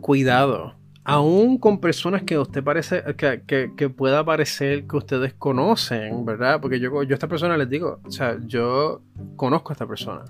cuidado. 0.00 0.74
Aún 1.06 1.58
con 1.58 1.80
personas 1.80 2.22
que 2.22 2.38
usted 2.38 2.64
parece, 2.64 3.02
que, 3.16 3.88
pueda 3.90 4.24
parecer 4.24 4.86
que 4.86 4.96
ustedes 4.96 5.34
conocen, 5.34 6.24
¿verdad? 6.24 6.60
Porque 6.60 6.80
yo, 6.80 7.02
yo 7.02 7.12
a 7.12 7.14
esta 7.14 7.28
persona 7.28 7.58
les 7.58 7.68
digo, 7.68 8.00
o 8.04 8.10
sea, 8.10 8.38
yo 8.46 9.02
conozco 9.36 9.70
a 9.70 9.74
esta 9.74 9.86
persona. 9.86 10.24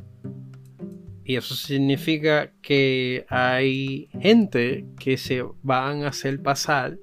Y 1.24 1.36
eso 1.36 1.54
significa 1.54 2.50
que 2.60 3.24
hay 3.28 4.08
gente 4.20 4.84
que 4.98 5.16
se 5.16 5.44
van 5.62 6.04
a 6.04 6.08
hacer 6.08 6.42
pasar 6.42 6.98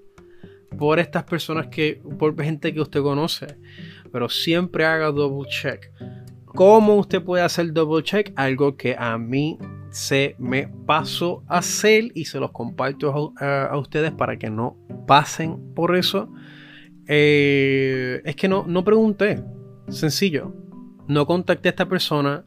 por 0.78 1.00
estas 1.00 1.24
personas 1.24 1.68
que, 1.68 2.02
por 2.20 2.40
gente 2.42 2.74
que 2.74 2.82
usted 2.82 3.02
conoce. 3.02 3.48
Pero 4.12 4.30
siempre 4.30 4.86
haga 4.86 5.12
double 5.12 5.50
check. 5.50 5.90
¿Cómo 6.56 6.96
usted 6.96 7.24
puede 7.24 7.44
hacer 7.44 7.72
double 7.74 8.04
check? 8.04 8.34
Algo 8.36 8.76
que 8.76 8.96
a 8.98 9.18
mí 9.18 9.58
se 9.90 10.36
me 10.38 10.68
pasó 10.68 11.44
a 11.48 11.60
hacer 11.60 12.06
y 12.14 12.26
se 12.26 12.40
los 12.40 12.52
comparto 12.52 13.34
a, 13.40 13.78
ustedes 13.78 14.12
para 14.12 14.38
que 14.38 14.50
no 14.50 14.78
pasen 15.08 15.74
por 15.74 15.96
eso. 15.96 16.32
Eh, 17.08 18.22
es 18.26 18.36
que 18.36 18.48
no, 18.48 18.66
no 18.68 18.84
pregunté. 18.84 19.44
Sencillo. 19.90 20.54
No 21.08 21.26
contacté 21.26 21.70
a 21.70 21.72
esta 21.72 21.90
persona 21.90 22.46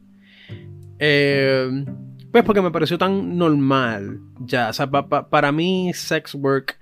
Eh, 0.97 1.85
pues 2.31 2.43
porque 2.43 2.61
me 2.61 2.71
pareció 2.71 2.97
tan 2.97 3.37
normal. 3.37 4.19
Ya, 4.39 4.69
o 4.69 4.73
sea, 4.73 4.89
para 4.89 5.51
mí, 5.51 5.93
sex 5.93 6.35
work. 6.35 6.77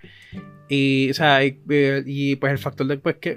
Y, 0.70 1.10
o 1.12 1.14
sea, 1.14 1.44
y, 1.44 1.60
eh, 1.70 2.38
pues 2.40 2.52
el 2.52 2.58
factor 2.58 2.88
de, 2.88 2.98
pues, 2.98 3.18
que, 3.18 3.36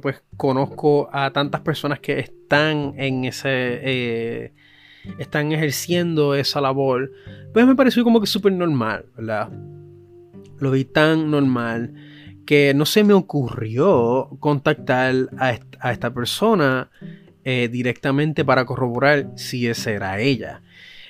pues 0.00 0.22
conozco 0.36 1.08
a 1.12 1.32
tantas 1.32 1.60
personas 1.60 2.00
que 2.00 2.18
están 2.18 2.94
en 2.96 3.24
ese. 3.24 3.48
Eh, 3.50 4.52
están 5.18 5.52
ejerciendo 5.52 6.34
esa 6.34 6.60
labor. 6.60 7.12
Pues 7.52 7.66
me 7.66 7.76
pareció 7.76 8.04
como 8.04 8.20
que 8.20 8.26
súper 8.26 8.52
normal, 8.52 9.06
¿verdad? 9.16 9.50
Lo 10.58 10.70
vi 10.70 10.84
tan 10.84 11.30
normal 11.30 11.94
que 12.44 12.72
no 12.74 12.86
se 12.86 13.04
me 13.04 13.12
ocurrió 13.12 14.30
contactar 14.40 15.14
a, 15.38 15.90
esta 15.90 16.14
persona 16.14 16.90
eh, 17.44 17.68
directamente 17.70 18.44
para 18.44 18.64
corroborar 18.64 19.32
si 19.36 19.66
esa 19.66 19.90
era 19.90 20.20
ella. 20.20 20.62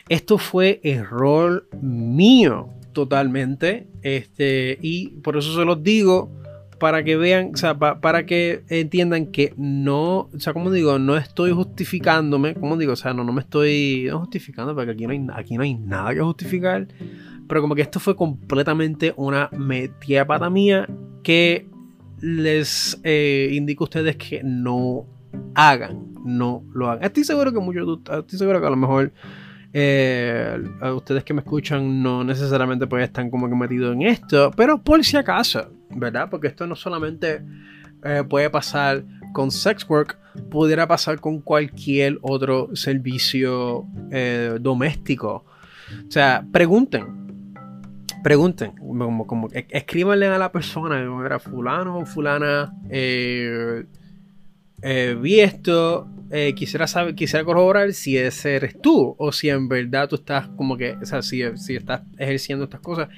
Esto 0.09 0.38
fue 0.38 0.81
error 0.83 1.69
mío 1.81 2.75
totalmente. 2.97 3.87
Este, 4.00 4.79
y 4.81 5.09
por 5.21 5.37
eso 5.37 5.55
se 5.55 5.65
los 5.67 5.83
digo. 5.83 6.33
Para 6.79 7.03
que 7.05 7.17
vean, 7.17 7.53
o 7.55 7.57
sea, 7.57 7.79
para 7.79 8.26
que 8.26 8.62
entiendan 8.69 9.29
que 9.29 9.55
no, 9.57 10.29
o 10.31 10.38
sea, 10.38 10.53
como 10.53 10.71
digo, 10.71 10.99
no 10.99 11.17
estoy 11.17 11.50
justificándome, 11.50 12.53
como 12.53 12.76
digo, 12.76 12.93
o 12.93 12.97
sea, 12.97 13.15
no, 13.15 13.25
no 13.25 13.33
me 13.33 13.41
estoy 13.41 14.11
justificando, 14.11 14.75
porque 14.75 14.91
aquí 14.91 15.07
no, 15.07 15.12
hay, 15.12 15.26
aquí 15.33 15.57
no 15.57 15.62
hay 15.62 15.73
nada 15.73 16.12
que 16.12 16.21
justificar, 16.21 16.87
pero 17.49 17.62
como 17.62 17.75
que 17.75 17.81
esto 17.81 17.99
fue 17.99 18.15
completamente 18.15 19.15
una 19.17 19.49
metida 19.57 20.50
mía 20.50 20.87
que 21.23 21.67
les 22.21 23.00
eh, 23.05 23.49
indico 23.53 23.85
a 23.85 23.87
ustedes 23.87 24.17
que 24.17 24.43
no 24.45 25.07
hagan, 25.55 26.12
no 26.26 26.62
lo 26.75 26.91
hagan. 26.91 27.05
Estoy 27.05 27.25
seguro 27.25 27.55
que 27.55 27.61
muchos, 27.61 28.00
estoy 28.19 28.38
seguro 28.38 28.61
que 28.61 28.67
a 28.67 28.71
lo 28.71 28.76
mejor 28.76 29.15
eh, 29.73 30.58
a 30.80 30.94
ustedes 30.94 31.25
que 31.25 31.35
me 31.35 31.40
escuchan 31.40 32.02
no 32.02 32.25
necesariamente 32.25 32.87
pues 32.87 33.04
están 33.04 33.30
como 33.30 33.49
que 33.49 33.54
metidos 33.54 33.94
en 33.94 34.02
esto, 34.02 34.50
pero 34.56 34.82
por 34.82 35.04
si 35.04 35.16
acaso, 35.16 35.70
¿verdad? 35.90 36.28
Porque 36.30 36.49
esto 36.49 36.66
no 36.66 36.75
solamente 36.75 37.42
eh, 38.04 38.25
puede 38.28 38.50
pasar 38.50 39.04
con 39.32 39.50
sex 39.50 39.88
work, 39.88 40.18
pudiera 40.50 40.87
pasar 40.87 41.20
con 41.20 41.40
cualquier 41.40 42.18
otro 42.23 42.70
servicio 42.75 43.87
eh, 44.11 44.58
doméstico. 44.61 45.44
O 46.08 46.11
sea, 46.11 46.44
pregunten. 46.52 47.25
Pregunten, 48.23 48.73
como, 48.73 49.26
como 49.26 49.49
escríbanle 49.52 50.26
a 50.26 50.38
la 50.38 50.50
persona, 50.50 50.99
era 51.25 51.38
fulano 51.38 51.99
o 51.99 52.06
fulana, 52.06 52.73
vi 52.90 53.87
esto, 55.40 56.08
eh, 56.30 56.54
quisiera 56.54 56.87
saber, 56.87 57.14
quisiera 57.14 57.45
corroborar 57.45 57.92
si 57.92 58.16
ese 58.16 58.56
eres 58.56 58.80
tú 58.80 59.14
o 59.18 59.33
si 59.33 59.49
en 59.49 59.68
verdad 59.68 60.09
tú 60.09 60.16
estás 60.16 60.49
como 60.49 60.76
que, 60.76 60.92
o 60.92 61.06
sea, 61.06 61.23
si, 61.23 61.42
estás 61.42 62.02
ejerciendo 62.18 62.64
estas 62.64 62.80
cosas. 62.80 63.09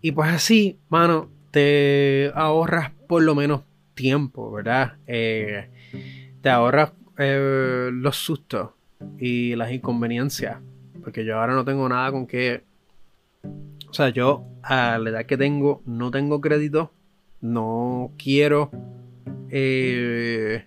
Y 0.00 0.12
pues 0.12 0.30
así, 0.30 0.78
mano, 0.88 1.30
te 1.50 2.32
ahorras 2.34 2.90
por 3.06 3.22
lo 3.22 3.34
menos 3.34 3.62
tiempo, 3.94 4.50
¿verdad? 4.50 4.94
Eh, 5.06 5.70
te 6.40 6.48
ahorras 6.48 6.92
eh, 7.18 7.90
los 7.92 8.16
sustos 8.16 8.70
y 9.18 9.54
las 9.54 9.70
inconveniencias. 9.72 10.58
Porque 11.02 11.24
yo 11.24 11.38
ahora 11.38 11.54
no 11.54 11.64
tengo 11.64 11.88
nada 11.88 12.10
con 12.10 12.26
que... 12.26 12.62
O 13.88 13.94
sea, 13.94 14.08
yo 14.08 14.44
a 14.62 14.98
la 14.98 15.10
edad 15.10 15.26
que 15.26 15.36
tengo 15.36 15.82
no 15.84 16.10
tengo 16.10 16.40
crédito. 16.40 16.92
No 17.40 18.12
quiero... 18.16 18.70
Eh, 19.50 20.64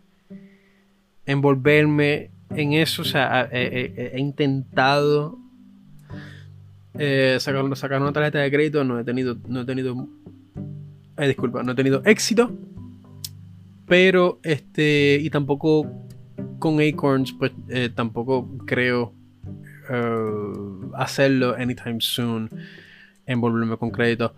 envolverme 1.25 2.32
en 2.50 2.74
eso. 2.74 3.01
O 3.01 3.05
sea, 3.05 3.50
he, 3.51 4.13
intentado 4.17 5.38
eh, 6.98 7.38
sacar, 7.39 7.75
sacar, 7.75 8.02
una 8.02 8.13
tarjeta 8.13 8.39
de 8.39 8.52
crédito. 8.52 8.84
No 8.84 9.00
he 9.00 9.04
tenido. 9.04 9.38
No 9.47 9.62
he 9.62 9.65
tenido. 9.65 10.08
Eh, 11.17 11.28
disculpa, 11.28 11.63
no 11.63 11.71
he 11.71 11.76
tenido 11.76 12.02
éxito. 12.06 12.52
Pero 13.88 14.39
este. 14.43 15.19
Y 15.21 15.30
tampoco 15.30 15.91
con 16.60 16.80
Acorns, 16.82 17.34
pues 17.34 17.52
eh, 17.69 17.89
tampoco 17.93 18.58
creo 18.65 19.13
hacerlo 20.95 21.56
anytime 21.56 21.97
soon. 22.00 22.50
Envolverme 23.28 23.78
con 23.78 23.91
crédito. 23.91 24.34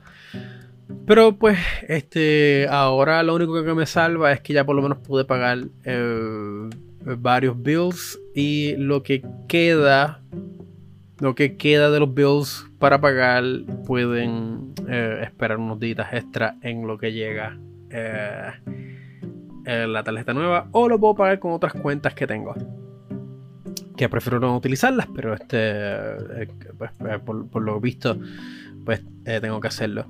Pero 1.05 1.37
pues, 1.37 1.57
este, 1.87 2.67
ahora 2.69 3.23
lo 3.23 3.35
único 3.35 3.63
que 3.63 3.73
me 3.73 3.85
salva 3.85 4.31
es 4.31 4.41
que 4.41 4.53
ya 4.53 4.65
por 4.65 4.75
lo 4.75 4.81
menos 4.81 4.99
pude 4.99 5.25
pagar 5.25 5.59
eh, 5.83 6.69
varios 7.17 7.61
bills 7.61 8.19
y 8.33 8.75
lo 8.77 9.03
que 9.03 9.23
queda, 9.47 10.21
lo 11.19 11.35
que 11.35 11.57
queda 11.57 11.89
de 11.91 11.99
los 11.99 12.13
bills 12.13 12.65
para 12.79 13.01
pagar 13.01 13.43
pueden 13.85 14.73
eh, 14.87 15.21
esperar 15.23 15.57
unos 15.57 15.79
días 15.79 16.07
extra 16.11 16.57
en 16.61 16.87
lo 16.87 16.97
que 16.97 17.11
llega 17.11 17.57
eh, 17.89 18.51
la 19.65 20.03
tarjeta 20.03 20.33
nueva 20.33 20.67
o 20.71 20.87
lo 20.87 20.99
puedo 20.99 21.15
pagar 21.15 21.39
con 21.39 21.51
otras 21.51 21.73
cuentas 21.73 22.13
que 22.13 22.27
tengo 22.27 22.55
que 23.97 24.09
prefiero 24.09 24.39
no 24.39 24.55
utilizarlas, 24.55 25.07
pero 25.15 25.33
este, 25.33 26.47
pues, 26.77 26.91
por, 27.25 27.47
por, 27.49 27.63
lo 27.63 27.79
visto, 27.81 28.15
pues 28.85 29.01
tengo 29.23 29.59
que 29.59 29.69
hacerlo. 29.69 30.05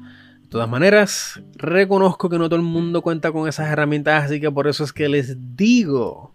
De 0.48 0.52
todas 0.52 0.70
maneras, 0.70 1.44
reconozco 1.58 2.30
que 2.30 2.38
no 2.38 2.48
todo 2.48 2.56
el 2.56 2.66
mundo 2.66 3.02
cuenta 3.02 3.34
con 3.34 3.50
esas 3.50 3.70
herramientas, 3.70 4.24
así 4.24 4.40
que 4.40 4.50
por 4.50 4.70
eso 4.70 4.86
es 4.86 4.94
que 4.94 5.10
les 5.10 5.36
digo, 5.58 6.34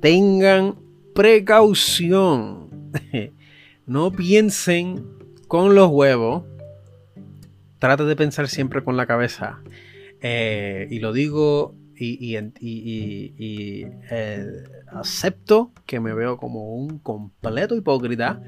tengan 0.00 0.76
precaución. 1.12 2.92
no 3.86 4.12
piensen 4.12 5.04
con 5.48 5.74
los 5.74 5.90
huevos. 5.90 6.44
Trata 7.80 8.04
de 8.04 8.14
pensar 8.14 8.46
siempre 8.46 8.84
con 8.84 8.96
la 8.96 9.06
cabeza. 9.06 9.60
Eh, 10.20 10.86
y 10.88 11.00
lo 11.00 11.12
digo 11.12 11.74
y, 11.98 12.36
eh, 14.10 14.64
acepto 14.92 15.72
que 15.86 16.00
me 16.00 16.14
veo 16.14 16.36
como 16.36 16.74
un 16.74 16.98
completo 16.98 17.74
hipócrita 17.74 18.40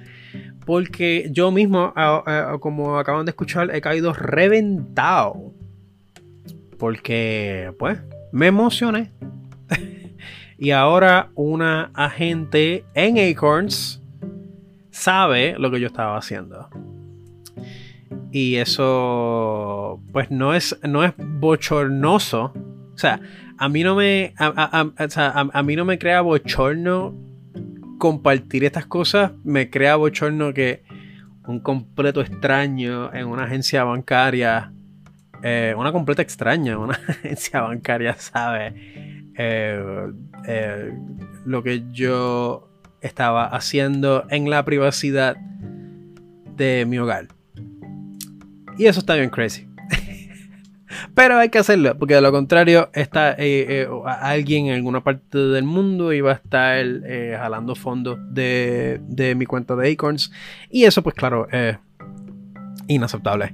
porque 0.67 1.29
yo 1.31 1.53
mismo, 1.53 1.95
como 2.61 2.99
acaban 2.99 3.25
de 3.25 3.31
escuchar, 3.31 3.73
he 3.73 3.81
caído 3.81 4.13
reventado. 4.13 5.55
Porque, 6.77 7.73
pues, 7.79 8.01
me 8.33 8.49
emocioné. 8.49 9.13
y 10.59 10.73
ahora 10.73 11.31
una 11.37 11.93
agente 11.95 12.85
en 12.95 13.17
Acorns 13.17 14.03
sabe 14.91 15.55
lo 15.57 15.71
que 15.71 15.79
yo 15.79 15.87
estaba 15.87 16.19
haciendo. 16.19 16.69
Y 18.33 18.57
eso, 18.57 20.03
pues, 20.13 20.33
no 20.33 20.53
es, 20.53 20.77
no 20.83 21.05
es 21.05 21.13
bochornoso. 21.17 22.53
O 22.97 22.99
sea, 22.99 23.21
a 23.59 23.69
mí 23.69 23.85
no 23.85 23.95
me, 23.95 24.35
a 24.39 25.63
mí 25.63 25.77
no 25.77 25.85
me 25.85 25.99
crea 25.99 26.23
bochorno 26.23 27.15
compartir 27.99 28.65
estas 28.65 28.87
cosas 28.87 29.33
me 29.45 29.71
crea 29.71 29.97
bochorno 29.97 30.53
que 30.53 30.83
un 31.47 31.61
completo 31.61 32.21
extraño 32.21 33.13
en 33.15 33.27
una 33.27 33.45
agencia 33.45 33.85
bancaria, 33.85 34.73
eh, 35.43 35.75
una 35.77 35.93
completa 35.93 36.23
extraña, 36.23 36.79
una 36.79 36.95
agencia 37.09 37.61
bancaria 37.61 38.15
sabe 38.15 38.75
eh, 39.39 40.13
eh, 40.47 40.93
lo 41.45 41.63
que 41.63 41.85
yo 41.93 42.69
estaba 43.01 43.47
haciendo 43.47 44.25
en 44.31 44.51
la 44.51 44.65
privacidad 44.65 45.37
de 46.57 46.85
mi 46.87 46.99
hogar. 46.99 47.29
Y 48.79 48.87
eso 48.87 49.01
está 49.01 49.15
bien 49.15 49.31
crazy. 49.31 49.69
Pero 51.15 51.39
hay 51.39 51.49
que 51.49 51.59
hacerlo, 51.59 51.97
porque 51.99 52.15
de 52.15 52.21
lo 52.21 52.33
contrario 52.33 52.91
está 52.93 53.33
eh, 53.33 53.83
eh, 53.83 53.89
alguien 54.05 54.67
en 54.67 54.75
alguna 54.75 55.03
parte 55.03 55.39
del 55.39 55.65
mundo 55.65 56.13
y 56.13 56.21
va 56.21 56.33
a 56.33 56.35
estar 56.35 56.85
eh, 56.85 57.37
jalando 57.39 57.75
fondos 57.75 58.19
de, 58.31 59.35
mi 59.37 59.47
cuenta 59.47 59.77
de 59.77 59.93
Acorns. 59.93 60.31
Y 60.71 60.85
eso 60.85 61.03
pues 61.03 61.15
claro 61.15 61.49
es 61.51 61.77
inaceptable. 62.89 63.53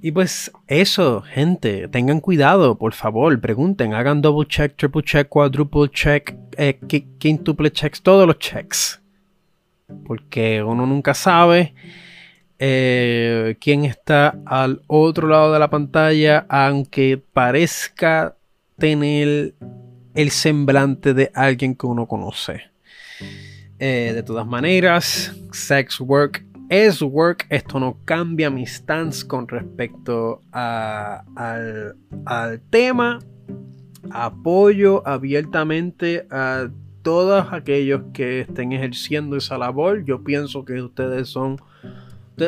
Y 0.00 0.12
pues 0.12 0.52
eso, 0.66 1.22
gente, 1.22 1.88
tengan 1.88 2.20
cuidado, 2.20 2.76
por 2.76 2.92
favor, 2.92 3.40
pregunten, 3.40 3.94
hagan 3.94 4.20
double 4.20 4.46
check, 4.46 4.76
triple 4.76 5.02
check, 5.02 5.28
quadruple 5.28 5.88
check, 5.88 6.36
quintuple 7.18 7.72
checks, 7.72 8.02
todos 8.02 8.26
los 8.26 8.38
checks. 8.38 9.00
Porque 10.04 10.62
uno 10.62 10.86
nunca 10.86 11.14
sabe 11.14 11.74
eh, 12.66 13.58
quién 13.60 13.84
está 13.84 14.38
al 14.46 14.80
otro 14.86 15.28
lado 15.28 15.52
de 15.52 15.58
la 15.58 15.68
pantalla, 15.68 16.46
aunque 16.48 17.18
parezca 17.18 18.38
tener 18.78 19.52
el 20.14 20.30
semblante 20.30 21.12
de 21.12 21.30
alguien 21.34 21.74
que 21.74 21.84
uno 21.84 22.06
conoce. 22.08 22.62
Eh, 23.78 24.12
de 24.14 24.22
todas 24.22 24.46
maneras, 24.46 25.36
sex 25.52 26.00
work 26.00 26.42
es 26.70 27.02
work. 27.02 27.44
Esto 27.50 27.78
no 27.78 27.98
cambia 28.06 28.48
mi 28.48 28.64
stance 28.64 29.26
con 29.26 29.46
respecto 29.46 30.40
al, 30.50 31.96
al 32.24 32.60
tema. 32.70 33.18
Apoyo 34.10 35.06
abiertamente 35.06 36.26
a 36.30 36.70
todos 37.02 37.52
aquellos 37.52 38.04
que 38.14 38.40
estén 38.40 38.72
ejerciendo 38.72 39.36
esa 39.36 39.58
labor, 39.58 40.02
yo 40.06 40.24
pienso 40.24 40.64
que 40.64 40.80
ustedes 40.80 41.28
son 41.28 41.60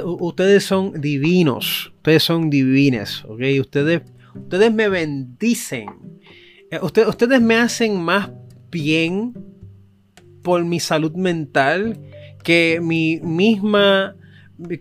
ustedes 0.04 0.64
son 0.64 1.00
divinos, 1.00 1.92
ustedes 1.96 2.22
son 2.22 2.50
divines, 2.50 3.24
¿ok? 3.24 3.40
Ustedes, 3.60 4.02
ustedes 4.34 4.72
me 4.72 4.88
bendicen, 4.88 5.86
eh, 6.70 6.78
ustedes, 6.82 7.08
ustedes 7.08 7.40
me 7.40 7.56
hacen 7.56 8.00
más 8.00 8.30
bien 8.70 9.32
por 10.42 10.64
mi 10.64 10.80
salud 10.80 11.12
mental 11.14 12.00
que 12.42 12.80
mi 12.82 13.20
misma, 13.20 14.16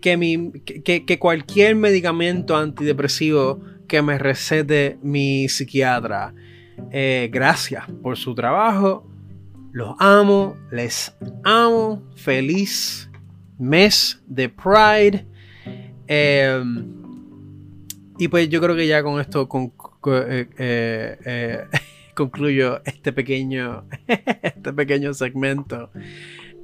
que, 0.00 0.16
mi, 0.16 0.52
que 0.52 1.18
cualquier 1.18 1.74
medicamento 1.74 2.56
antidepresivo 2.56 3.60
que 3.86 4.02
me 4.02 4.18
recete 4.18 4.98
mi 5.02 5.48
psiquiatra. 5.48 6.34
Eh, 6.90 7.28
gracias 7.32 7.84
por 8.02 8.16
su 8.16 8.34
trabajo. 8.34 9.06
Los 9.72 9.94
amo, 9.98 10.56
les 10.70 11.14
amo. 11.44 12.02
Feliz 12.16 13.05
mes 13.58 14.20
de 14.26 14.48
Pride. 14.48 15.26
Em, 16.06 16.84
y 18.18 18.28
pues 18.28 18.48
yo 18.48 18.60
creo 18.60 18.76
que 18.76 18.86
ya 18.86 19.02
con 19.02 19.20
esto 19.20 19.48
eh, 20.06 20.48
eh, 20.58 21.64
concluyo 22.14 22.80
este 22.84 23.12
pequeño, 23.12 23.84
este 24.06 24.72
pequeño 24.72 25.14
segmento. 25.14 25.90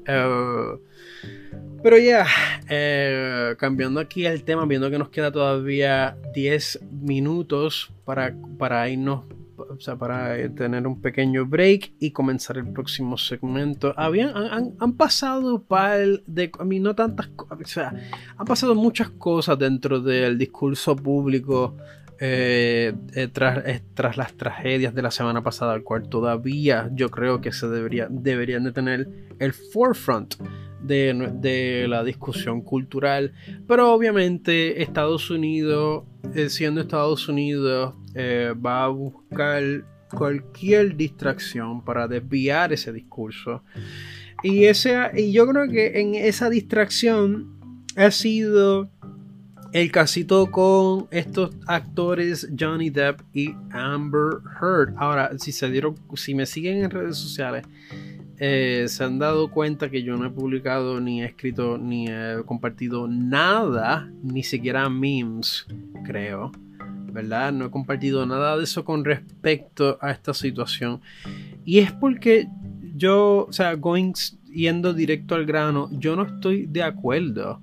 Pero 0.04 1.98
ya, 1.98 2.26
cambiando 3.58 4.00
aquí 4.00 4.24
el 4.26 4.44
tema, 4.44 4.66
viendo 4.66 4.90
que 4.90 4.98
nos 4.98 5.10
queda 5.10 5.30
todavía 5.30 6.16
10 6.34 6.80
minutos 6.90 7.92
para, 8.04 8.34
para 8.58 8.88
irnos 8.88 9.24
o 9.68 9.80
sea, 9.80 9.96
para 9.96 10.38
eh, 10.38 10.48
tener 10.48 10.86
un 10.86 11.00
pequeño 11.00 11.46
break 11.46 11.92
y 11.98 12.10
comenzar 12.10 12.58
el 12.58 12.72
próximo 12.72 13.16
segmento. 13.16 13.94
Habían, 13.96 14.32
han, 14.36 14.92
pasado 14.94 15.62
par 15.62 16.22
de, 16.26 16.50
a 16.58 16.64
mí 16.64 16.80
no 16.80 16.94
tantas, 16.94 17.30
o 17.36 17.64
sea, 17.64 17.94
han 18.36 18.46
pasado 18.46 18.74
muchas 18.74 19.10
cosas 19.10 19.58
dentro 19.58 20.00
del 20.00 20.38
discurso 20.38 20.96
público 20.96 21.76
eh, 22.20 22.94
eh, 23.14 23.28
tras, 23.32 23.64
tras, 23.94 24.16
las 24.16 24.34
tragedias 24.34 24.94
de 24.94 25.02
la 25.02 25.10
semana 25.10 25.42
pasada, 25.42 25.72
al 25.72 25.82
cual 25.82 26.08
todavía 26.08 26.88
yo 26.92 27.10
creo 27.10 27.40
que 27.40 27.52
se 27.52 27.68
debería, 27.68 28.06
deberían 28.10 28.64
de 28.64 28.72
tener 28.72 29.08
el 29.38 29.52
forefront 29.52 30.36
de, 30.82 31.86
la 31.88 32.04
discusión 32.04 32.62
cultural. 32.62 33.32
Pero 33.66 33.92
obviamente 33.92 34.82
Estados 34.82 35.30
Unidos, 35.30 36.04
siendo 36.48 36.80
Estados 36.80 37.28
Unidos, 37.28 37.94
eh, 38.14 38.54
va 38.54 38.84
a 38.84 38.88
buscar 38.88 39.62
cualquier 40.10 40.96
distracción 40.96 41.84
para 41.84 42.06
desviar 42.06 42.72
ese 42.72 42.92
discurso. 42.92 43.62
Y, 44.42 44.64
ese, 44.64 44.96
y 45.16 45.32
yo 45.32 45.46
creo 45.46 45.68
que 45.68 46.00
en 46.00 46.14
esa 46.14 46.50
distracción 46.50 47.82
ha 47.96 48.10
sido 48.10 48.90
el 49.72 49.90
casito 49.90 50.50
con 50.50 51.08
estos 51.10 51.54
actores 51.66 52.48
Johnny 52.58 52.90
Depp 52.90 53.20
y 53.32 53.54
Amber 53.70 54.40
Heard. 54.60 54.94
Ahora, 54.98 55.38
si 55.38 55.52
se 55.52 55.70
dieron, 55.70 55.94
si 56.14 56.34
me 56.34 56.44
siguen 56.44 56.84
en 56.84 56.90
redes 56.90 57.16
sociales, 57.16 57.64
eh, 58.44 58.88
se 58.88 59.04
han 59.04 59.20
dado 59.20 59.52
cuenta 59.52 59.88
que 59.88 60.02
yo 60.02 60.16
no 60.16 60.26
he 60.26 60.30
publicado, 60.30 61.00
ni 61.00 61.22
he 61.22 61.26
escrito, 61.26 61.78
ni 61.78 62.08
he 62.08 62.42
compartido 62.44 63.06
nada, 63.06 64.10
ni 64.20 64.42
siquiera 64.42 64.88
memes, 64.88 65.64
creo. 66.04 66.50
¿verdad? 67.12 67.52
No 67.52 67.66
he 67.66 67.70
compartido 67.70 68.26
nada 68.26 68.56
de 68.56 68.64
eso 68.64 68.84
con 68.84 69.04
respecto 69.04 69.96
a 70.00 70.10
esta 70.10 70.34
situación. 70.34 71.00
Y 71.64 71.78
es 71.78 71.92
porque 71.92 72.48
yo, 72.96 73.46
o 73.48 73.52
sea, 73.52 73.74
going, 73.74 74.14
yendo 74.52 74.92
directo 74.92 75.36
al 75.36 75.46
grano, 75.46 75.88
yo 75.92 76.16
no 76.16 76.24
estoy 76.24 76.66
de 76.66 76.82
acuerdo 76.82 77.60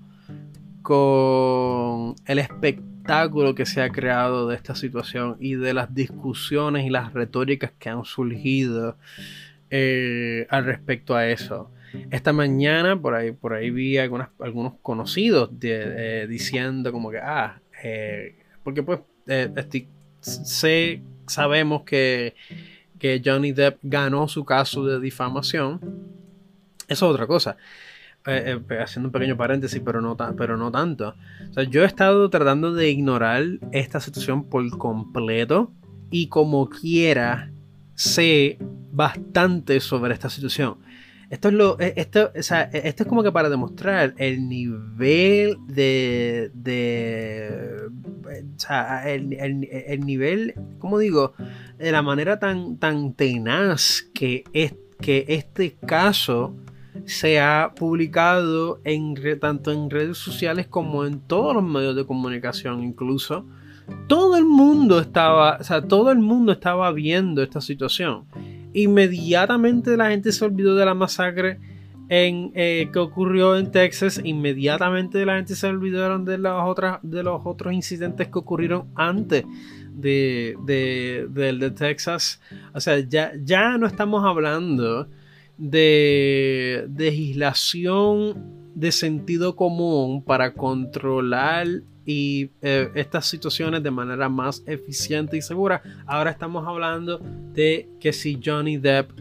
con 0.81 2.15
el 2.25 2.39
espectáculo 2.39 3.53
que 3.53 3.65
se 3.65 3.81
ha 3.81 3.89
creado 3.89 4.47
de 4.47 4.55
esta 4.55 4.75
situación 4.75 5.35
y 5.41 5.55
de 5.55 5.73
las 5.73 5.93
discusiones 5.93 6.85
y 6.85 6.89
las 6.89 7.11
retóricas 7.11 7.73
que 7.77 7.89
han 7.89 8.05
surgido 8.05 8.95
eh, 9.69 10.47
al 10.49 10.65
respecto 10.65 11.15
a 11.15 11.27
eso. 11.27 11.71
Esta 12.11 12.33
mañana 12.33 12.99
por 12.99 13.15
ahí, 13.15 13.31
por 13.31 13.53
ahí 13.53 13.71
vi 13.71 13.97
algunos 13.97 14.29
conocidos 14.81 15.49
diciendo 16.27 16.91
como 16.91 17.09
que, 17.09 17.17
ah, 17.17 17.59
eh, 17.83 18.35
porque 18.63 18.83
pues 18.83 18.99
eh, 19.27 19.51
sé, 20.21 21.01
sabemos 21.27 21.83
que, 21.83 22.35
Johnny 23.23 23.53
Depp 23.53 23.79
ganó 23.81 24.27
su 24.27 24.43
caso 24.43 24.85
de 24.85 24.99
difamación. 24.99 25.79
Eso 26.87 27.05
es 27.05 27.13
otra 27.13 27.27
cosa. 27.27 27.55
Haciendo 28.25 29.07
un 29.07 29.11
pequeño 29.13 29.37
paréntesis, 29.37 29.81
pero 29.83 30.01
no, 30.01 30.17
pero 30.37 30.57
no 30.57 30.69
tanto. 30.69 31.15
yo 31.69 31.83
he 31.83 31.85
estado 31.85 32.29
tratando 32.29 32.73
de 32.73 32.89
ignorar 32.89 33.45
esta 33.71 33.99
situación 33.99 34.49
por 34.49 34.69
completo 34.77 35.71
y 36.11 36.27
como 36.27 36.69
quiera 36.69 37.51
sé 37.99 38.57
bastante 38.91 39.81
sobre 39.81 40.13
esta 40.13 40.29
situación. 40.29 40.77
Esto 41.29 41.49
es 41.49 41.53
lo. 41.53 41.79
E, 41.79 41.93
esto, 41.97 42.31
o 42.35 42.41
sea, 42.41 42.69
e, 42.71 42.87
esto 42.87 43.03
es 43.03 43.09
como 43.09 43.23
que 43.23 43.31
para 43.31 43.49
demostrar 43.49 44.15
el 44.17 44.47
nivel 44.47 45.57
de. 45.67 46.49
de 46.53 47.89
o 48.25 48.59
sea, 48.59 49.09
el, 49.11 49.33
el, 49.33 49.99
nivel, 50.01 50.55
¿cómo 50.79 50.97
digo? 50.97 51.33
De 51.77 51.91
la 51.91 52.01
manera 52.01 52.39
tan, 52.39 52.77
tan 52.77 53.13
tenaz 53.13 54.03
que, 54.13 54.43
es, 54.53 54.75
que 55.01 55.25
este 55.27 55.75
caso 55.85 56.55
se 57.05 57.39
ha 57.39 57.73
publicado 57.75 58.79
en, 58.83 59.15
tanto 59.39 59.71
en 59.71 59.89
redes 59.89 60.17
sociales 60.17 60.67
como 60.67 61.05
en 61.05 61.19
todos 61.19 61.53
los 61.53 61.63
medios 61.63 61.95
de 61.95 62.05
comunicación, 62.05 62.83
incluso. 62.83 63.45
Todo 64.07 64.37
el 64.37 64.45
mundo 64.45 64.99
estaba, 64.99 65.57
o 65.59 65.63
sea, 65.63 65.81
todo 65.81 66.11
el 66.11 66.19
mundo 66.19 66.51
estaba 66.51 66.91
viendo 66.91 67.43
esta 67.43 67.61
situación 67.61 68.25
inmediatamente 68.73 69.97
la 69.97 70.09
gente 70.09 70.31
se 70.31 70.45
olvidó 70.45 70.75
de 70.75 70.85
la 70.85 70.93
masacre 70.93 71.59
eh, 72.09 72.89
que 72.91 72.99
ocurrió 72.99 73.55
en 73.55 73.71
Texas. 73.71 74.19
Inmediatamente 74.23 75.25
la 75.25 75.37
gente 75.37 75.55
se 75.55 75.67
olvidaron 75.67 76.25
de, 76.25 76.37
de 76.37 77.23
los 77.23 77.41
otros 77.43 77.73
incidentes 77.73 78.27
que 78.27 78.39
ocurrieron 78.39 78.87
antes 78.95 79.45
de, 79.93 80.55
del 81.29 81.59
de 81.59 81.71
Texas. 81.71 82.41
O 82.73 82.79
sea, 82.79 82.99
ya, 82.99 83.33
ya 83.43 83.77
no 83.77 83.85
estamos 83.85 84.25
hablando 84.25 85.07
de 85.57 86.87
legislación 86.97 88.71
de 88.73 88.91
sentido 88.91 89.55
común 89.55 90.23
para 90.23 90.53
controlar 90.53 91.67
y 92.05 92.49
eh, 92.61 92.89
estas 92.95 93.27
situaciones 93.27 93.83
de 93.83 93.91
manera 93.91 94.29
más 94.29 94.63
eficiente 94.65 95.37
y 95.37 95.41
segura. 95.41 95.81
Ahora 96.05 96.31
estamos 96.31 96.67
hablando 96.67 97.19
de 97.53 97.89
que 97.99 98.13
si 98.13 98.39
Johnny 98.43 98.77
Depp 98.77 99.11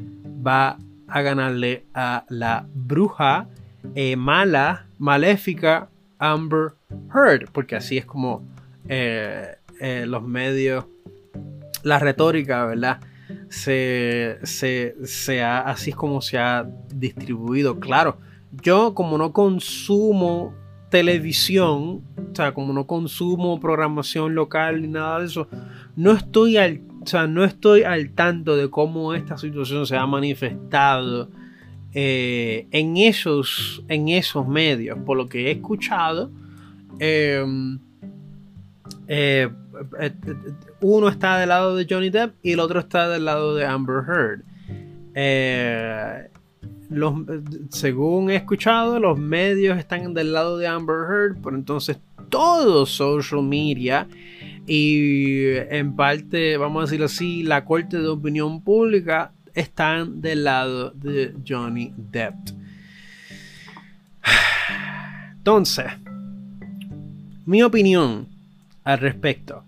va 0.46 0.78
a 1.06 1.22
ganarle 1.22 1.84
a 1.94 2.24
la 2.28 2.66
bruja 2.74 3.48
eh, 3.94 4.16
mala, 4.16 4.86
maléfica 4.98 5.88
Amber 6.18 6.72
Heard, 7.14 7.50
porque 7.52 7.76
así 7.76 7.98
es 7.98 8.04
como 8.04 8.42
eh, 8.88 9.56
los 10.06 10.22
medios, 10.22 10.86
la 11.82 11.98
retórica, 11.98 12.64
¿verdad? 12.66 13.00
Se, 13.48 14.38
se, 14.42 15.42
así 15.42 15.90
es 15.90 15.96
como 15.96 16.20
se 16.20 16.38
ha 16.38 16.66
distribuido. 16.94 17.78
Claro, 17.78 18.18
yo 18.62 18.94
como 18.94 19.18
no 19.18 19.32
consumo 19.32 20.54
televisión, 20.90 22.02
o 22.16 22.34
sea, 22.34 22.52
como 22.52 22.72
no 22.72 22.86
consumo 22.86 23.60
programación 23.60 24.34
local 24.34 24.82
ni 24.82 24.88
nada 24.88 25.20
de 25.20 25.26
eso, 25.26 25.48
no 25.96 26.12
estoy 26.12 26.56
al, 26.56 26.80
no 27.28 27.44
estoy 27.44 27.82
al 27.82 28.10
tanto 28.10 28.56
de 28.56 28.70
cómo 28.70 29.14
esta 29.14 29.36
situación 29.36 29.86
se 29.86 29.96
ha 29.96 30.06
manifestado 30.06 31.30
eh, 31.94 32.66
en, 32.70 32.96
esos, 32.96 33.82
en 33.88 34.08
esos 34.08 34.46
medios. 34.46 34.98
Por 35.04 35.16
lo 35.16 35.28
que 35.28 35.48
he 35.48 35.50
escuchado, 35.52 36.30
em, 36.98 37.78
eh, 39.06 39.48
eh, 40.00 40.12
uno 40.80 41.08
está 41.08 41.38
del 41.38 41.48
lado 41.50 41.76
de 41.76 41.86
Johnny 41.88 42.10
Depp 42.10 42.34
y 42.42 42.52
el 42.52 42.60
otro 42.60 42.80
está 42.80 43.08
del 43.08 43.24
lado 43.24 43.54
de 43.54 43.66
Amber 43.66 44.04
Heard 44.06 44.42
según 47.70 48.30
he 48.30 48.36
escuchado, 48.36 48.98
los 48.98 49.18
medios 49.18 49.78
están 49.78 50.14
del 50.14 50.32
lado 50.32 50.58
de 50.58 50.66
Amber 50.66 50.96
Heard, 51.08 51.36
pero 51.42 51.56
entonces 51.56 51.98
todo 52.28 52.86
social 52.86 53.42
media 53.42 54.06
y 54.66 55.56
en 55.70 55.96
parte, 55.96 56.56
vamos 56.56 56.80
a 56.80 56.84
decirlo 56.86 57.06
así, 57.06 57.42
la 57.42 57.64
corte 57.64 57.98
de 57.98 58.08
opinión 58.08 58.60
pública 58.60 59.32
están 59.54 60.20
del 60.20 60.44
lado 60.44 60.90
de 60.90 61.34
Johnny 61.46 61.92
Depp. 61.96 62.34
Entonces, 65.38 65.86
mi 67.46 67.62
opinión 67.62 68.28
al 68.84 68.98
respecto 68.98 69.64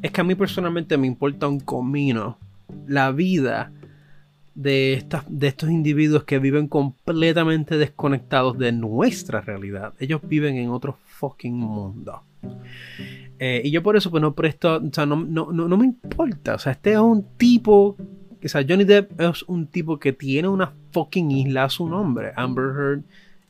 es 0.00 0.10
que 0.10 0.20
a 0.20 0.24
mí 0.24 0.34
personalmente 0.34 0.96
me 0.96 1.06
importa 1.06 1.48
un 1.48 1.60
comino 1.60 2.38
la 2.86 3.10
vida 3.10 3.72
de, 4.54 4.94
estas, 4.94 5.24
de 5.28 5.48
estos 5.48 5.70
individuos 5.70 6.24
que 6.24 6.38
viven 6.38 6.68
completamente 6.68 7.78
desconectados 7.78 8.58
de 8.58 8.72
nuestra 8.72 9.40
realidad. 9.40 9.94
Ellos 9.98 10.20
viven 10.22 10.56
en 10.56 10.70
otro 10.70 10.98
fucking 11.06 11.54
mundo. 11.54 12.22
Eh, 13.38 13.62
y 13.64 13.70
yo 13.70 13.82
por 13.82 13.96
eso 13.96 14.10
pues 14.10 14.20
no 14.20 14.34
presto, 14.34 14.76
o 14.76 14.92
sea, 14.92 15.06
no, 15.06 15.16
no, 15.16 15.52
no, 15.52 15.76
me 15.76 15.86
importa. 15.86 16.54
O 16.54 16.58
sea, 16.58 16.72
este 16.72 16.92
es 16.92 16.98
un 16.98 17.24
tipo, 17.36 17.96
o 17.98 18.48
sea, 18.48 18.64
Johnny 18.68 18.84
Depp 18.84 19.20
es 19.20 19.42
un 19.44 19.66
tipo 19.66 19.98
que 19.98 20.12
tiene 20.12 20.48
una 20.48 20.72
fucking 20.92 21.30
isla 21.30 21.64
a 21.64 21.70
su 21.70 21.88
nombre. 21.88 22.32
Amber 22.36 22.64
Heard 22.64 23.02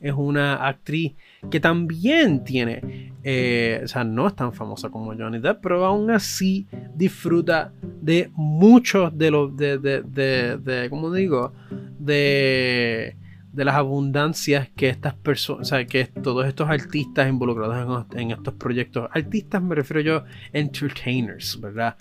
es 0.03 0.13
una 0.13 0.55
actriz 0.67 1.13
que 1.49 1.61
también 1.61 2.43
tiene, 2.43 3.13
eh, 3.23 3.81
o 3.83 3.87
sea, 3.87 4.03
no 4.03 4.27
es 4.27 4.35
tan 4.35 4.51
famosa 4.51 4.89
como 4.89 5.15
Johnny 5.15 5.39
Depp, 5.39 5.61
pero 5.61 5.85
aún 5.85 6.11
así 6.11 6.67
disfruta 6.93 7.71
de 7.81 8.29
muchos 8.35 9.17
de 9.17 9.31
los, 9.31 9.55
de, 9.55 9.77
de, 9.77 10.01
de, 10.01 10.57
de 10.57 10.89
¿cómo 10.89 11.09
digo? 11.11 11.53
De, 11.97 13.15
de 13.53 13.65
las 13.65 13.75
abundancias 13.75 14.67
que 14.75 14.89
estas 14.89 15.13
personas, 15.13 15.61
o 15.61 15.69
sea, 15.69 15.85
que 15.85 16.03
todos 16.05 16.45
estos 16.47 16.69
artistas 16.69 17.29
involucrados 17.29 18.05
en, 18.13 18.31
estos 18.31 18.55
proyectos, 18.55 19.09
artistas 19.13 19.63
me 19.63 19.73
refiero 19.73 20.01
yo, 20.01 20.23
entertainers, 20.51 21.61
¿verdad? 21.61 21.95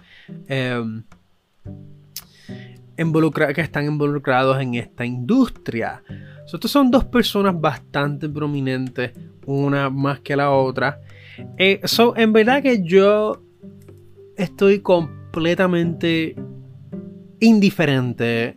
Que 2.97 3.61
están 3.61 3.87
involucrados 3.87 4.61
en 4.61 4.75
esta 4.75 5.05
industria. 5.05 6.03
estos 6.53 6.71
son 6.71 6.91
dos 6.91 7.05
personas 7.05 7.59
bastante 7.59 8.29
prominentes, 8.29 9.13
una 9.47 9.91
más 9.91 10.21
que 10.21 10.37
la 10.37 10.51
otra. 10.51 11.01
Eh, 11.59 11.81
en 12.17 12.33
verdad 12.33 12.63
que 12.63 12.83
yo 12.85 13.43
estoy 14.37 14.81
completamente 14.81 16.37
indiferente 17.41 18.57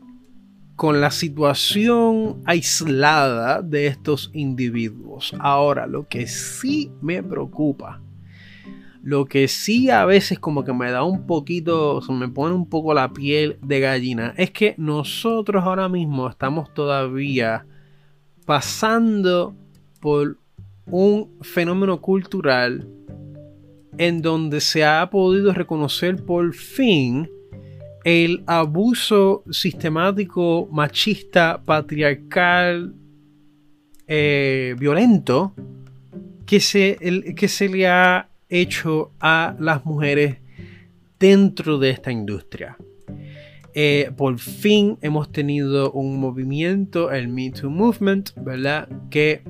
con 0.76 1.00
la 1.00 1.10
situación 1.10 2.42
aislada 2.46 3.62
de 3.62 3.88
estos 3.88 4.30
individuos. 4.34 5.34
Ahora, 5.40 5.88
lo 5.88 6.08
que 6.08 6.28
sí 6.28 6.92
me 7.02 7.24
preocupa 7.24 8.02
lo 9.06 9.26
que 9.26 9.48
sí 9.48 9.92
a 9.92 10.04
veces 10.04 10.40
como 10.40 10.64
que 10.64 10.74
me 10.74 10.90
da 10.90 11.04
un 11.04 11.28
poquito, 11.28 12.02
me 12.10 12.28
pone 12.28 12.56
un 12.56 12.68
poco 12.68 12.92
la 12.96 13.14
piel 13.14 13.60
de 13.62 13.80
gallina, 13.80 14.34
es 14.36 14.50
que 14.50 14.74
nosotros 14.80 15.64
ahora 15.64 15.88
mismo 15.88 16.28
estamos 16.28 16.74
todavía 16.74 17.68
pasando 18.48 19.56
por 20.02 20.40
un 20.88 21.30
fenómeno 21.42 22.02
cultural 22.02 22.90
en 24.00 24.24
donde 24.24 24.60
se 24.60 24.84
ha 24.84 25.08
podido 25.12 25.54
reconocer 25.54 26.26
por 26.26 26.56
fin 26.56 27.30
el 28.04 28.44
abuso 28.48 29.44
sistemático, 29.52 30.68
machista, 30.72 31.62
patriarcal, 31.64 32.96
eh, 34.08 34.76
violento 34.80 35.54
que 36.48 36.60
se, 36.60 36.98
que 37.36 37.48
se 37.48 37.70
le 37.70 37.88
ha 37.88 38.30
hecho 38.62 39.12
a 39.20 39.56
las 39.60 39.86
mujeres 39.86 40.38
dentro 41.20 41.78
de 41.78 41.90
esta 41.90 42.12
industria. 42.12 42.78
Eh, 43.74 44.12
por 44.16 44.40
fin 44.40 44.98
hemos 45.02 45.32
tenido 45.32 45.92
un 45.92 46.20
movimiento, 46.20 47.12
el 47.12 47.28
Me 47.28 47.52
Too 47.52 47.70
Movement, 47.70 48.32
¿verdad? 48.38 48.88
Que 49.10 49.44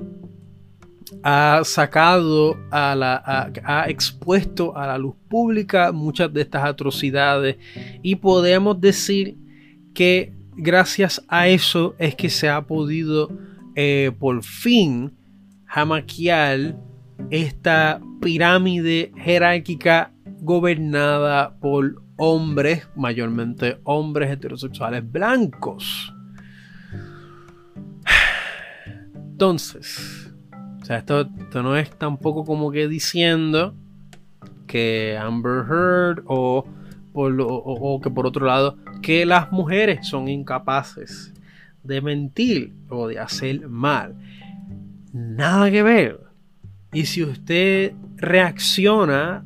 ha 1.21 1.61
sacado 1.63 2.57
a 2.71 2.95
la, 2.95 3.51
ha 3.63 3.89
expuesto 3.89 4.75
a 4.75 4.87
la 4.87 4.97
luz 4.97 5.15
pública 5.29 5.91
muchas 5.91 6.33
de 6.33 6.41
estas 6.41 6.63
atrocidades 6.65 7.57
y 8.01 8.15
podemos 8.15 8.81
decir 8.81 9.37
que 9.93 10.33
gracias 10.55 11.23
a 11.27 11.47
eso 11.47 11.95
es 11.99 12.15
que 12.15 12.29
se 12.29 12.49
ha 12.49 12.61
podido 12.65 13.29
eh, 13.75 14.11
por 14.17 14.43
fin 14.43 15.13
jamaquear 15.65 16.75
esta 17.29 18.01
pirámide 18.21 19.11
jerárquica 19.17 20.11
gobernada 20.39 21.57
por 21.59 22.01
hombres, 22.17 22.87
mayormente 22.95 23.79
hombres 23.83 24.31
heterosexuales 24.31 25.09
blancos. 25.11 26.13
Entonces, 29.15 30.33
o 30.81 30.85
sea, 30.85 30.97
esto, 30.97 31.29
no 31.55 31.75
es 31.75 31.89
tampoco 31.89 32.45
como 32.45 32.71
que 32.71 32.87
diciendo 32.87 33.75
que 34.67 35.17
Amber 35.19 35.65
Heard 35.69 36.23
o, 36.25 36.65
o 37.13 38.01
que 38.01 38.09
por 38.09 38.25
otro 38.25 38.45
lado, 38.45 38.77
que 39.01 39.25
las 39.25 39.51
mujeres 39.51 40.07
son 40.07 40.27
incapaces 40.27 41.33
de 41.83 42.01
mentir 42.01 42.73
o 42.89 43.07
de 43.07 43.19
hacer 43.19 43.67
mal. 43.67 44.15
Nada 45.13 45.69
que 45.71 45.83
ver. 45.83 46.19
Y 46.95 47.07
si 47.07 47.23
usted 47.23 47.91
reacciona 48.15 49.45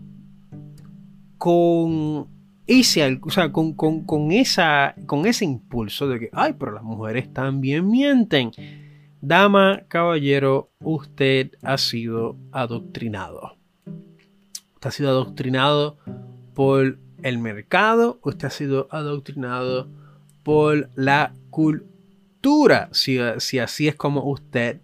con 1.39 2.27
ese, 2.67 3.19
o 3.23 3.31
sea, 3.31 3.51
con, 3.51 3.73
con, 3.73 4.31
esa, 4.31 4.93
con 5.07 5.25
ese 5.25 5.45
impulso 5.45 6.07
de 6.07 6.19
que, 6.19 6.29
ay, 6.31 6.53
pero 6.59 6.73
las 6.73 6.83
mujeres 6.83 7.33
también 7.33 7.89
mienten. 7.89 8.51
Dama, 9.19 9.81
caballero, 9.87 10.69
usted 10.79 11.53
ha 11.63 11.79
sido 11.79 12.37
adoctrinado. 12.51 13.57
Usted 14.75 14.87
ha 14.87 14.91
sido 14.91 15.09
adoctrinado 15.09 15.97
por 16.53 16.99
el 17.23 17.39
mercado, 17.39 18.19
usted 18.21 18.45
ha 18.45 18.51
sido 18.51 18.87
adoctrinado 18.91 19.89
por 20.43 20.91
la 20.93 21.33
cultura, 21.49 22.89
si, 22.91 23.17
si 23.39 23.57
así 23.57 23.87
es 23.87 23.95
como 23.95 24.23
usted 24.29 24.81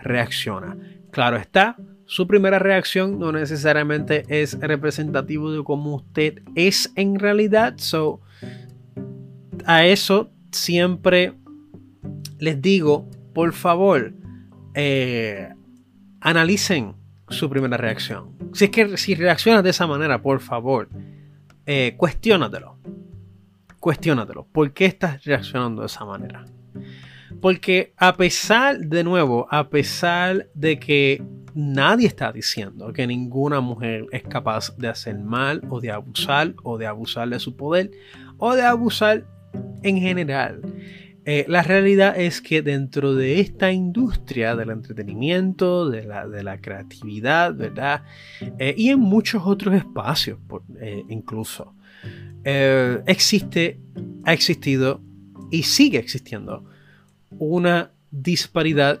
reacciona. 0.00 0.76
Claro 1.10 1.36
está, 1.36 1.76
su 2.06 2.26
primera 2.26 2.58
reacción 2.58 3.18
no 3.18 3.32
necesariamente 3.32 4.24
es 4.28 4.58
representativo 4.60 5.52
de 5.52 5.62
cómo 5.64 5.96
usted 5.96 6.42
es 6.54 6.92
en 6.94 7.18
realidad. 7.18 7.74
So, 7.78 8.20
a 9.64 9.84
eso 9.84 10.30
siempre 10.52 11.34
les 12.38 12.62
digo, 12.62 13.08
por 13.34 13.52
favor, 13.52 14.14
eh, 14.74 15.48
analicen 16.20 16.94
su 17.28 17.50
primera 17.50 17.76
reacción. 17.76 18.36
Si 18.52 18.66
es 18.66 18.70
que 18.70 18.96
si 18.96 19.14
reaccionas 19.14 19.64
de 19.64 19.70
esa 19.70 19.86
manera, 19.86 20.22
por 20.22 20.40
favor, 20.40 20.88
eh, 21.66 21.94
cuestiónatelo. 21.96 22.78
Cuestiónatelo. 23.80 24.46
¿Por 24.52 24.72
qué 24.72 24.86
estás 24.86 25.24
reaccionando 25.24 25.82
de 25.82 25.86
esa 25.86 26.04
manera? 26.04 26.44
Porque 27.40 27.92
a 27.96 28.16
pesar, 28.16 28.78
de 28.78 29.04
nuevo, 29.04 29.46
a 29.50 29.68
pesar 29.68 30.48
de 30.54 30.78
que 30.78 31.22
nadie 31.54 32.06
está 32.06 32.32
diciendo 32.32 32.92
que 32.92 33.06
ninguna 33.06 33.60
mujer 33.60 34.06
es 34.12 34.22
capaz 34.22 34.76
de 34.76 34.88
hacer 34.88 35.18
mal 35.18 35.62
o 35.70 35.80
de 35.80 35.90
abusar 35.90 36.54
o 36.62 36.76
de 36.76 36.86
abusar 36.86 37.28
de 37.30 37.38
su 37.38 37.56
poder 37.56 37.90
o 38.36 38.54
de 38.54 38.62
abusar 38.62 39.26
en 39.82 39.98
general. 39.98 40.60
Eh, 41.28 41.44
la 41.48 41.62
realidad 41.62 42.14
es 42.16 42.40
que 42.40 42.62
dentro 42.62 43.14
de 43.14 43.40
esta 43.40 43.72
industria 43.72 44.54
del 44.54 44.70
entretenimiento, 44.70 45.90
de 45.90 46.04
la, 46.04 46.60
creatividad, 46.60 47.52
¿verdad? 47.52 48.04
Eh, 48.60 48.76
y 48.78 48.90
en 48.90 49.00
muchos 49.00 49.42
otros 49.44 49.74
espacios, 49.74 50.38
eh, 50.80 51.02
incluso, 51.08 51.74
existe, 52.44 53.80
ha 54.24 54.32
existido 54.32 55.02
y 55.50 55.64
sigue 55.64 55.98
existiendo 55.98 56.64
una 57.38 57.92
disparidad 58.10 59.00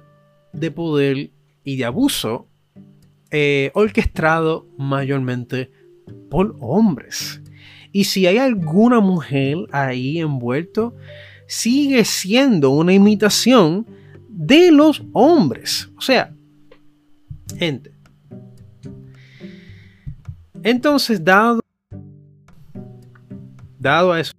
de 0.52 0.70
poder 0.70 1.30
y 1.64 1.76
de 1.76 1.84
abuso 1.84 2.48
eh, 3.30 3.70
orquestado 3.74 4.66
mayormente 4.78 5.70
por 6.30 6.56
hombres. 6.60 7.40
Y 7.92 8.04
si 8.04 8.26
hay 8.26 8.38
alguna 8.38 9.00
mujer 9.00 9.56
ahí 9.72 10.18
envuelto, 10.18 10.94
sigue 11.46 12.04
siendo 12.04 12.70
una 12.70 12.92
imitación 12.92 13.86
de 14.28 14.70
los 14.70 15.02
hombres. 15.12 15.88
O 15.96 16.00
sea, 16.00 16.34
gente. 17.58 17.92
Entonces, 20.62 21.24
dado, 21.24 21.60
dado 23.78 24.12
a 24.12 24.20
eso, 24.20 24.32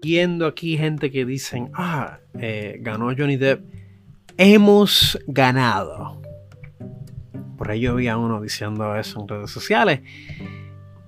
viendo 0.00 0.46
aquí 0.46 0.76
gente 0.76 1.10
que 1.10 1.24
dicen, 1.24 1.70
ah, 1.74 2.18
eh, 2.38 2.78
ganó 2.80 3.14
Johnny 3.16 3.36
Depp, 3.36 3.64
hemos 4.36 5.18
ganado. 5.26 6.20
Por 7.56 7.70
ahí 7.70 7.80
yo 7.80 7.94
vi 7.94 8.08
a 8.08 8.16
uno 8.16 8.40
diciendo 8.40 8.96
eso 8.96 9.20
en 9.20 9.28
redes 9.28 9.50
sociales. 9.50 10.00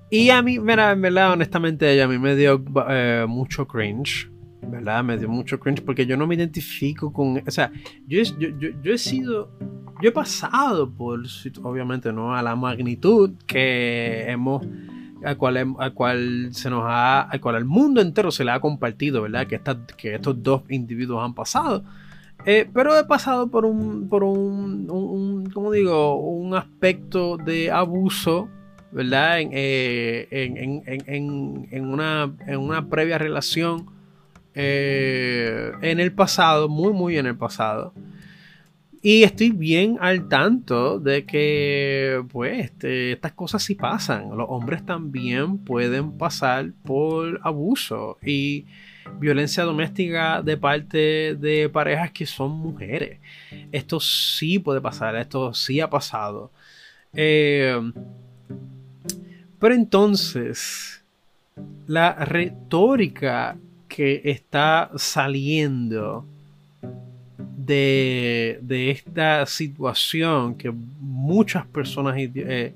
Y 0.09 0.29
a 0.29 0.41
mí, 0.41 0.59
mira, 0.59 0.91
en 0.91 1.01
verdad, 1.01 1.33
honestamente, 1.33 2.01
a 2.01 2.07
mí 2.07 2.17
me 2.17 2.35
dio 2.35 2.63
eh, 2.89 3.25
mucho 3.27 3.67
cringe. 3.67 4.29
¿Verdad? 4.61 5.03
Me 5.03 5.17
dio 5.17 5.29
mucho 5.29 5.59
cringe 5.59 5.81
porque 5.81 6.05
yo 6.05 6.17
no 6.17 6.25
me 6.25 6.35
identifico 6.35 7.11
con. 7.11 7.43
O 7.45 7.51
sea, 7.51 7.71
yo, 8.07 8.21
yo, 8.39 8.93
he 8.93 8.97
sido. 8.97 9.51
Yo 10.01 10.09
he 10.09 10.11
pasado 10.11 10.91
por. 10.91 11.21
Obviamente, 11.63 12.11
no 12.11 12.35
a 12.35 12.41
la 12.41 12.55
magnitud 12.55 13.31
que 13.45 14.25
hemos. 14.27 14.65
Al 15.25 15.37
cual, 15.37 15.75
al 15.79 15.93
cual 15.93 16.49
se 16.51 16.69
nos 16.69 16.83
ha, 16.85 17.21
al 17.21 17.41
cual 17.41 17.55
al 17.55 17.65
mundo 17.65 18.01
entero 18.01 18.31
se 18.31 18.45
le 18.45 18.51
ha 18.51 18.59
compartido, 18.59 19.23
¿verdad? 19.23 19.47
Que, 19.47 19.59
que 19.97 20.15
estos 20.15 20.41
dos 20.41 20.63
individuos 20.69 21.23
han 21.23 21.33
pasado. 21.33 21.83
Eh, 22.45 22.69
pero 22.71 22.97
he 22.97 23.03
pasado 23.05 23.47
por 23.47 23.65
un, 23.65 24.07
por 24.07 24.23
un, 24.23 24.89
un, 24.89 25.71
digo? 25.73 26.15
Un 26.15 26.53
aspecto 26.53 27.37
de 27.37 27.71
abuso, 27.71 28.49
¿verdad? 28.91 29.39
En, 29.39 29.49
eh, 29.51 30.27
en, 30.31 31.85
una, 31.85 32.31
en 32.45 32.59
una 32.59 32.87
previa 32.87 33.17
relación 33.17 33.87
eh, 34.53 35.71
en 35.81 35.99
el 35.99 36.11
pasado, 36.11 36.69
muy, 36.69 36.93
muy 36.93 37.17
en 37.17 37.25
el 37.25 37.35
pasado. 37.35 37.93
Y 39.05 39.21
estoy 39.21 39.51
bien 39.51 39.99
al 40.01 40.27
tanto 40.29 40.99
de 40.99 41.27
que, 41.27 42.25
pues, 42.31 42.65
este, 42.65 43.11
estas 43.11 43.33
cosas 43.33 43.61
sí 43.61 43.75
pasan. 43.75 44.35
Los 44.35 44.47
hombres 44.49 44.83
también 44.83 45.59
pueden 45.59 46.17
pasar 46.17 46.71
por 46.83 47.39
abuso 47.43 48.17
y 48.25 48.65
violencia 49.19 49.63
doméstica 49.63 50.41
de 50.41 50.57
parte 50.57 51.35
de 51.35 51.69
parejas 51.69 52.09
que 52.13 52.25
son 52.25 52.49
mujeres. 52.53 53.19
Esto 53.71 53.99
sí 53.99 54.57
puede 54.57 54.81
pasar, 54.81 55.15
esto 55.17 55.53
sí 55.53 55.79
ha 55.79 55.87
pasado. 55.87 56.51
Eh, 57.13 57.79
pero 59.59 59.75
entonces, 59.75 61.05
la 61.85 62.13
retórica 62.25 63.55
que 63.87 64.23
está 64.25 64.89
saliendo 64.95 66.25
de, 67.65 68.91
esta 68.91 69.45
situación 69.45 70.55
que 70.55 70.71
muchas 70.71 71.65
personas, 71.67 72.15
eh, 72.17 72.73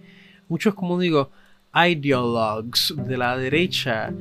muchos 0.48 0.74
como 0.74 1.00
digo, 1.00 1.32
ideologues 1.74 2.94
de 2.96 3.18
la 3.18 3.38
derecha 3.38 4.12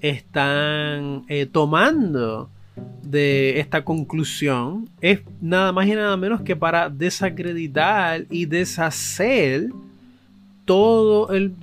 están 0.00 1.24
eh, 1.28 1.46
tomando 1.46 2.50
de 3.02 3.60
esta 3.60 3.84
conclusión 3.84 4.88
es 5.00 5.20
nada 5.40 5.72
más 5.72 5.86
y 5.86 5.92
nada 5.92 6.16
menos 6.16 6.40
que 6.40 6.56
para 6.56 6.90
desacreditar 6.90 8.24
y 8.30 8.46
deshacer 8.46 9.68
todo 10.64 11.32
el 11.32 11.54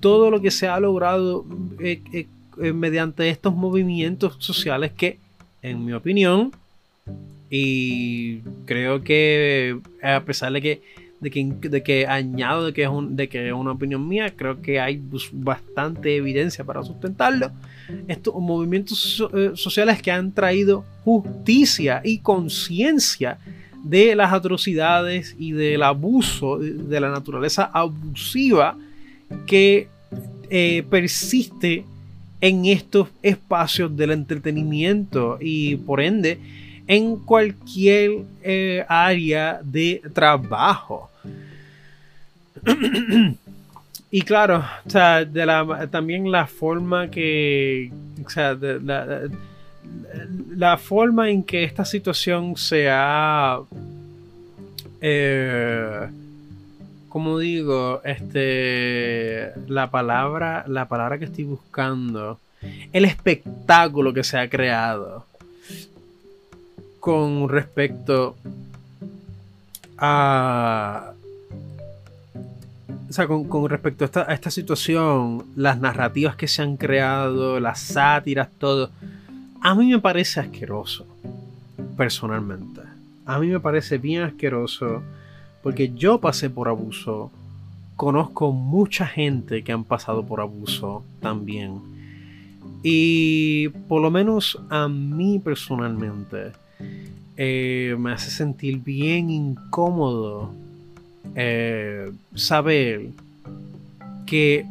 todo 0.00 0.30
lo 0.30 0.40
que 0.40 0.50
se 0.50 0.66
ha 0.66 0.80
logrado 0.80 1.44
eh, 1.78 2.26
mediante 2.72 3.28
estos 3.28 3.54
movimientos 3.54 4.36
sociales 4.40 4.92
que 4.92 5.18
en 5.62 5.84
mi 5.84 5.92
opinión 5.92 6.52
y 7.50 8.38
creo 8.64 9.02
que 9.02 9.78
a 10.02 10.20
pesar 10.20 10.52
de 10.52 10.62
que, 10.62 10.82
de 11.20 11.30
que, 11.30 11.44
de 11.68 11.82
que 11.82 12.06
añado 12.06 12.66
de 12.66 12.72
que, 12.72 12.84
es 12.84 12.88
un, 12.88 13.16
de 13.16 13.28
que 13.28 13.48
es 13.48 13.52
una 13.52 13.72
opinión 13.72 14.06
mía, 14.08 14.32
creo 14.36 14.62
que 14.62 14.78
hay 14.78 15.02
bastante 15.32 16.16
evidencia 16.16 16.64
para 16.64 16.84
sustentarlo. 16.84 17.50
Estos 18.06 18.34
movimientos 18.36 19.22
eh, 19.34 19.50
sociales 19.54 20.00
que 20.00 20.12
han 20.12 20.32
traído 20.32 20.84
justicia 21.04 22.00
y 22.04 22.18
conciencia 22.18 23.38
de 23.82 24.14
las 24.14 24.32
atrocidades 24.32 25.34
y 25.38 25.52
del 25.52 25.82
abuso, 25.82 26.58
de 26.58 27.00
la 27.00 27.10
naturaleza 27.10 27.64
abusiva 27.64 28.76
que 29.46 29.88
eh, 30.50 30.84
persiste 30.88 31.84
en 32.40 32.66
estos 32.66 33.08
espacios 33.22 33.96
del 33.96 34.12
entretenimiento 34.12 35.38
y 35.40 35.76
por 35.76 36.00
ende 36.00 36.38
en 36.90 37.16
cualquier 37.18 38.24
eh, 38.42 38.84
área 38.88 39.60
de 39.62 40.02
trabajo. 40.12 41.08
y 44.10 44.22
claro, 44.22 44.64
también 45.92 46.32
la 46.32 46.48
forma 46.48 47.08
que, 47.08 47.92
la, 50.56 50.78
forma 50.78 51.30
en 51.30 51.44
que 51.44 51.62
esta 51.62 51.84
situación 51.84 52.56
se 52.56 52.88
ha, 52.90 53.60
eh, 55.00 56.08
como 57.08 57.38
digo, 57.38 58.02
este, 58.04 59.52
la 59.68 59.92
palabra, 59.92 60.64
la 60.66 60.88
palabra 60.88 61.20
que 61.20 61.26
estoy 61.26 61.44
buscando, 61.44 62.40
el 62.92 63.04
espectáculo 63.04 64.12
que 64.12 64.24
se 64.24 64.38
ha 64.38 64.50
creado 64.50 65.29
con 67.00 67.48
respecto 67.48 68.36
a. 69.98 71.12
O 73.08 73.12
sea, 73.12 73.26
con, 73.26 73.68
respecto 73.68 74.04
a 74.04 74.32
esta, 74.32 74.50
situación, 74.50 75.44
las 75.56 75.80
narrativas 75.80 76.36
que 76.36 76.46
se 76.46 76.62
han 76.62 76.76
creado, 76.76 77.58
las 77.58 77.80
sátiras, 77.80 78.48
todo. 78.58 78.90
A 79.62 79.74
mí 79.74 79.90
me 79.90 79.98
parece 79.98 80.38
asqueroso. 80.38 81.06
Personalmente. 81.96 82.82
A 83.26 83.38
mí 83.40 83.48
me 83.48 83.58
parece 83.58 83.98
bien 83.98 84.22
asqueroso. 84.22 85.02
Porque 85.62 85.92
yo 85.92 86.20
pasé 86.20 86.50
por 86.50 86.68
abuso. 86.68 87.32
Conozco 87.96 88.52
mucha 88.52 89.06
gente 89.06 89.64
que 89.64 89.72
han 89.72 89.84
pasado 89.84 90.24
por 90.24 90.40
abuso 90.40 91.02
también. 91.20 91.80
Y 92.82 93.68
por 93.88 94.00
lo 94.00 94.10
menos 94.10 94.58
a 94.70 94.88
mí 94.88 95.38
personalmente 95.38 96.52
eh, 97.36 97.96
me 97.98 98.12
hace 98.12 98.30
sentir 98.30 98.78
bien 98.78 99.30
incómodo. 99.30 100.52
Eh, 101.34 102.10
saber 102.34 103.10
que 104.26 104.66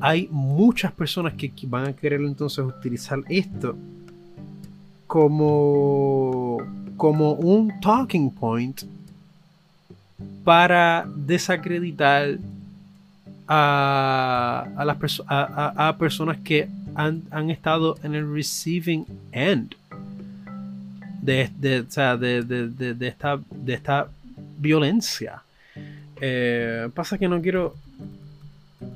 hay 0.00 0.28
muchas 0.30 0.92
personas 0.92 1.34
que 1.34 1.52
van 1.66 1.86
a 1.86 1.92
querer 1.92 2.20
entonces 2.20 2.64
utilizar 2.64 3.20
esto 3.28 3.76
como, 5.06 6.58
como 6.96 7.32
un 7.32 7.80
talking 7.80 8.30
point 8.30 8.82
para 10.42 11.06
desacreditar 11.16 12.38
a, 13.46 14.66
las 14.84 15.22
a, 15.28 15.96
personas 15.98 16.38
que 16.38 16.68
han, 16.94 17.22
han, 17.30 17.50
estado 17.50 17.96
en 18.02 18.14
el 18.14 18.32
receiving 18.32 19.06
end 19.32 19.74
de, 21.24 21.50
de, 21.56 23.06
esta, 23.06 23.40
de 23.50 23.74
esta 23.74 24.08
violencia. 24.58 25.42
Eh, 26.20 26.88
pasa 26.94 27.18
que 27.18 27.28
no 27.28 27.40
quiero, 27.40 27.74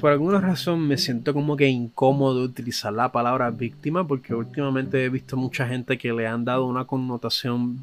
por 0.01 0.13
alguna 0.13 0.41
razón 0.41 0.87
me 0.87 0.99
siento 0.99 1.33
como 1.33 1.57
que 1.57 1.67
incómodo 1.67 2.43
utilizar 2.43 2.93
la 2.93 3.11
palabra 3.11 3.51
víctima 3.51 4.07
porque 4.07 4.35
últimamente 4.35 5.05
he 5.05 5.09
visto 5.09 5.37
mucha 5.37 5.67
gente 5.67 5.99
que 5.99 6.13
le 6.13 6.27
han 6.27 6.45
dado 6.45 6.67
una 6.67 6.85
connotación 6.85 7.79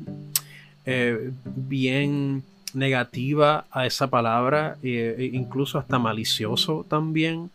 eh, 0.86 1.32
bien 1.46 2.44
negativa 2.74 3.66
a 3.72 3.86
esa 3.86 4.08
palabra, 4.08 4.78
e 4.84 5.32
incluso 5.34 5.80
hasta 5.80 5.98
malicioso 5.98 6.86
también. 6.88 7.50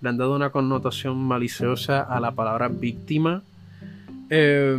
Le 0.00 0.08
han 0.08 0.16
dado 0.16 0.36
una 0.36 0.50
connotación 0.50 1.16
maliciosa 1.16 2.02
a 2.02 2.20
la 2.20 2.30
palabra 2.30 2.68
víctima. 2.68 3.42
Eh, 4.30 4.78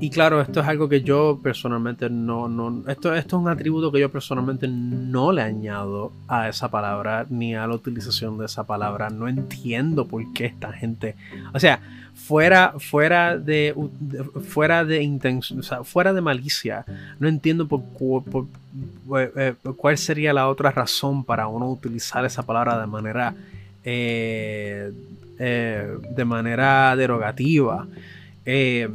y 0.00 0.10
claro, 0.10 0.40
esto 0.40 0.60
es 0.60 0.66
algo 0.66 0.88
que 0.88 1.02
yo 1.02 1.38
personalmente 1.42 2.10
no, 2.10 2.48
no 2.48 2.82
esto, 2.88 3.14
esto 3.14 3.36
es 3.36 3.42
un 3.42 3.48
atributo 3.48 3.92
que 3.92 4.00
yo 4.00 4.10
personalmente 4.10 4.66
no 4.68 5.32
le 5.32 5.42
añado 5.42 6.12
a 6.28 6.48
esa 6.48 6.70
palabra 6.70 7.26
ni 7.30 7.54
a 7.54 7.66
la 7.66 7.74
utilización 7.74 8.38
de 8.38 8.46
esa 8.46 8.64
palabra. 8.64 9.10
No 9.10 9.28
entiendo 9.28 10.06
por 10.06 10.32
qué 10.32 10.46
esta 10.46 10.72
gente, 10.72 11.14
o 11.52 11.60
sea, 11.60 11.80
fuera, 12.14 12.74
fuera 12.78 13.38
de, 13.38 13.74
fuera 14.48 14.84
de 14.84 15.02
intención, 15.02 15.60
o 15.60 15.62
sea, 15.62 15.84
fuera 15.84 16.12
de 16.12 16.20
malicia, 16.20 16.84
no 17.18 17.28
entiendo 17.28 17.68
por, 17.68 17.82
eh, 19.18 19.32
eh, 19.36 19.54
cuál 19.76 19.96
sería 19.96 20.32
la 20.32 20.48
otra 20.48 20.70
razón 20.70 21.24
para 21.24 21.46
uno 21.46 21.70
utilizar 21.70 22.24
esa 22.24 22.42
palabra 22.44 22.80
de 22.80 22.86
manera, 22.86 23.34
eh, 23.84 24.92
de 25.38 26.24
manera 26.24 26.96
derogativa. 26.96 27.86
Eh, 28.46 28.88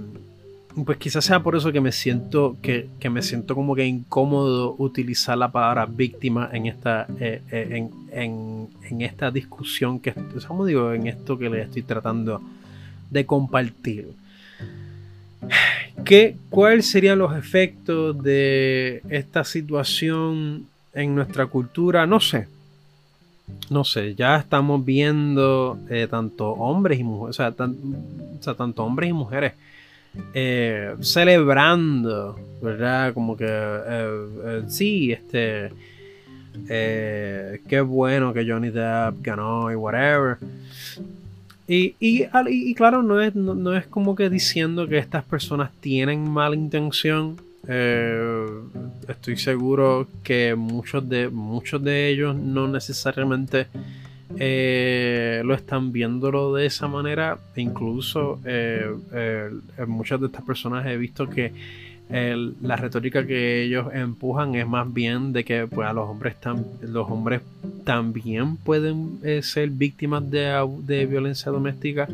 pues 0.85 0.97
quizás 0.97 1.25
sea 1.25 1.41
por 1.41 1.55
eso 1.55 1.71
que 1.71 1.81
me 1.81 1.91
siento 1.91 2.57
que, 2.61 2.89
me 3.09 3.21
siento 3.21 3.55
como 3.55 3.75
que 3.75 3.85
incómodo 3.85 4.75
utilizar 4.77 5.37
la 5.37 5.51
palabra 5.51 5.85
víctima 5.85 6.49
en 6.51 6.65
esta 6.67 7.07
eh, 7.19 7.41
eh, 7.51 7.89
en, 8.11 9.01
esta 9.01 9.31
discusión 9.31 9.99
que 9.99 10.13
como 10.47 10.65
digo 10.65 10.93
en 10.93 11.07
esto 11.07 11.37
que 11.37 11.49
le 11.49 11.61
estoy 11.61 11.83
tratando 11.83 12.41
de 13.09 13.25
compartir 13.25 14.13
¿Qué, 16.03 16.35
¿Cuáles 16.49 16.89
serían 16.89 17.19
los 17.19 17.35
efectos 17.35 18.21
de 18.21 19.01
esta 19.09 19.43
situación 19.43 20.65
en 20.93 21.15
nuestra 21.15 21.45
cultura? 21.45 22.05
No 22.05 22.19
sé. 22.19 22.47
No 23.69 23.83
sé, 23.83 24.15
ya 24.15 24.37
estamos 24.37 24.83
viendo 24.83 25.79
eh, 25.89 26.07
tanto 26.09 26.51
hombres 26.51 26.99
y 26.99 27.03
mujeres, 27.03 27.39
o 27.39 28.41
sea 28.41 28.55
tanto 28.55 28.83
hombres 28.83 29.09
y 29.09 29.13
mujeres 29.13 29.53
eh, 30.33 30.95
celebrando, 31.01 32.39
¿verdad? 32.61 33.13
Como 33.13 33.37
que 33.37 33.45
eh, 33.47 34.25
eh, 34.45 34.63
sí, 34.67 35.11
este, 35.11 35.71
qué 36.67 37.81
bueno 37.81 38.33
que 38.33 38.47
Johnny 38.47 38.69
Depp 38.69 39.21
ganó 39.21 39.71
y 39.71 39.75
whatever. 39.75 40.37
Y, 41.67 41.95
y, 41.99 42.73
claro, 42.73 43.03
no 43.03 43.21
es, 43.21 43.35
no, 43.35 43.75
es 43.75 43.85
como 43.85 44.15
que 44.15 44.29
diciendo 44.29 44.87
que 44.87 44.97
estas 44.97 45.23
personas 45.23 45.71
tienen 45.79 46.27
mala 46.27 46.55
intención. 46.55 47.37
Estoy 49.07 49.37
seguro 49.37 50.07
que 50.23 50.55
muchos 50.55 51.07
de, 51.07 51.29
muchos 51.29 51.83
de 51.83 52.09
ellos 52.09 52.35
no 52.35 52.67
necesariamente 52.67 53.67
eh, 54.37 55.41
lo 55.43 55.53
están 55.53 55.91
viéndolo 55.91 56.53
de 56.53 56.65
esa 56.65 56.87
manera. 56.87 57.39
Incluso 57.55 58.39
eh, 58.45 58.89
muchas 59.87 60.19
de 60.19 60.27
estas 60.27 60.43
personas 60.43 60.85
he 60.85 60.97
visto 60.97 61.29
que 61.29 61.53
la 62.09 62.75
retórica 62.75 63.25
que 63.25 63.63
ellos 63.63 63.93
empujan 63.93 64.55
es 64.55 64.67
más 64.67 64.91
bien 64.91 65.31
de 65.31 65.43
que 65.43 65.67
pues, 65.67 65.93
los 65.93 66.09
hombres 66.09 66.35
los 66.81 67.09
hombres 67.09 67.41
también 67.83 68.57
pueden 68.57 69.19
eh, 69.23 69.41
ser 69.43 69.69
víctimas 69.69 70.29
de, 70.29 71.05
violencia 71.09 71.51
doméstica 71.51 72.07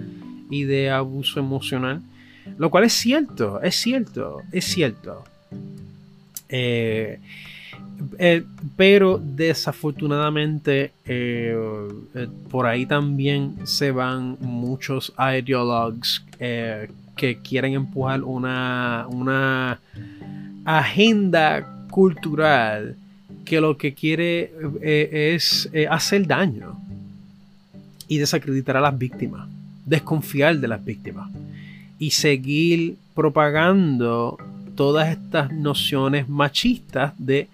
y 0.49 0.63
de 0.63 0.89
abuso 0.89 1.39
emocional. 1.39 2.01
Lo 2.57 2.69
cual 2.69 2.83
es 2.83 2.93
cierto, 2.93 3.61
es 3.61 3.75
cierto, 3.75 4.41
es 4.51 4.65
cierto. 4.65 5.23
Eh, 6.49 7.19
eh, 8.17 8.43
pero 8.75 9.19
desafortunadamente 9.23 10.91
por 12.49 12.65
ahí 12.65 12.85
también 12.85 13.55
se 13.65 13.91
van 13.91 14.37
muchos 14.39 15.13
ideologues 15.17 16.23
que 17.15 17.37
quieren 17.37 17.73
empujar 17.73 18.23
una, 18.23 19.07
una 19.09 19.79
agenda 20.65 21.87
cultural 21.89 22.95
que 23.45 23.61
lo 23.61 23.77
que 23.77 23.93
quiere 23.93 24.51
eh, 24.81 25.33
es 25.35 25.69
eh, 25.71 25.87
hacer 25.87 26.25
daño 26.27 26.77
y 28.07 28.17
desacreditar 28.17 28.77
a 28.77 28.81
las 28.81 28.97
víctimas, 28.97 29.47
desconfiar 29.85 30.57
de 30.57 30.67
las 30.67 30.83
víctimas 30.83 31.29
y 31.99 32.11
seguir 32.11 32.97
propagando 33.13 34.37
todas 34.75 35.09
estas 35.09 35.53
nociones 35.53 36.27
machistas 36.27 37.13
de 37.17 37.47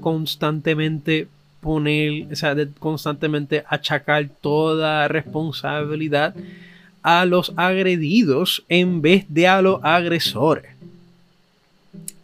constantemente 0.00 1.28
poner, 1.60 2.32
o 2.32 2.36
sea, 2.36 2.54
de 2.54 2.68
constantemente 2.78 3.64
achacar 3.68 4.28
toda 4.40 5.06
responsabilidad 5.08 6.34
a 7.02 7.24
los 7.24 7.52
agredidos 7.56 8.64
en 8.68 9.02
vez 9.02 9.26
de 9.28 9.48
a 9.48 9.62
los 9.62 9.82
agresores. 9.82 10.66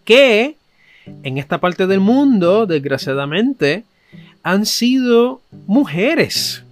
Que 0.05 0.57
en 1.23 1.39
esta 1.39 1.59
parte 1.59 1.87
del 1.87 2.01
mundo, 2.01 2.67
desgraciadamente, 2.67 3.85
han 4.43 4.67
sido 4.67 5.41
mujeres. 5.67 6.65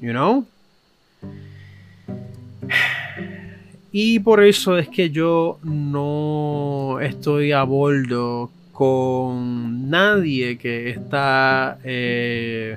You 0.00 0.10
know? 0.10 0.46
Y 3.92 4.18
por 4.18 4.44
eso 4.44 4.76
es 4.76 4.88
que 4.88 5.10
yo 5.10 5.58
no 5.62 6.98
estoy 7.00 7.52
a 7.52 7.62
bordo 7.62 8.50
con 8.76 9.88
nadie 9.88 10.58
que 10.58 10.90
está 10.90 11.78
eh, 11.82 12.76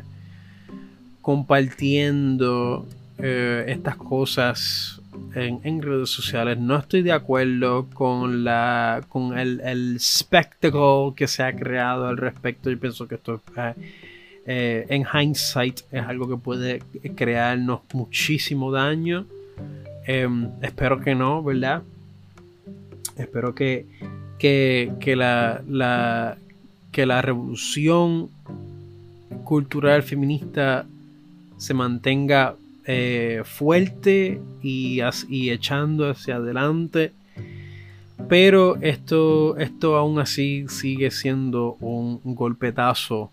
compartiendo 1.22 2.88
eh, 3.18 3.66
estas 3.68 3.97
cosas 3.97 5.02
en, 5.36 5.82
redes 5.82 6.10
sociales. 6.10 6.58
No 6.58 6.78
estoy 6.78 7.02
de 7.02 7.12
acuerdo 7.12 7.89
con 7.93 8.45
la 8.45 9.02
con 9.10 9.38
el, 9.38 9.60
el 9.60 10.00
spectacle 10.00 11.12
que 11.18 11.28
se 11.28 11.43
ha 11.43 11.54
creado 11.54 12.08
al 12.08 12.16
respecto. 12.16 12.72
Yo 12.72 12.80
pienso 12.80 13.06
que 13.06 13.16
esto 13.16 13.41
eh, 14.45 14.86
en 14.88 15.04
hindsight 15.04 15.82
es 15.91 16.04
algo 16.04 16.30
que 16.30 16.38
puede 16.38 16.82
crearnos 17.18 17.82
muchísimo 17.91 18.72
daño. 18.72 19.26
Em, 20.08 20.50
espero 20.62 21.02
que 21.02 21.14
no, 21.14 21.43
¿verdad? 21.43 21.84
Espero 23.18 23.54
que, 23.54 23.86
que, 24.40 25.16
la, 25.16 26.38
que 26.92 27.06
la 27.06 27.22
revolución 27.22 28.30
cultural 29.44 30.02
feminista 30.02 30.86
se 31.58 31.74
mantenga 31.74 32.56
eh, 32.86 33.44
fuerte 33.46 34.42
y, 34.64 35.02
echando 35.52 36.10
hacia 36.10 36.38
adelante. 36.38 37.12
Pero 38.28 38.78
esto, 38.82 39.58
esto 39.58 39.96
aún 39.96 40.20
así 40.20 40.66
sigue 40.70 41.12
siendo 41.12 41.74
un, 41.82 42.20
golpetazo. 42.24 43.32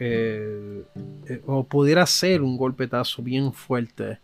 Eh, 0.00 0.82
eh, 1.28 1.42
o 1.46 1.62
pudiera 1.64 2.04
ser 2.06 2.42
un 2.42 2.56
golpetazo 2.56 3.22
bien 3.22 3.52
fuerte 3.52 4.18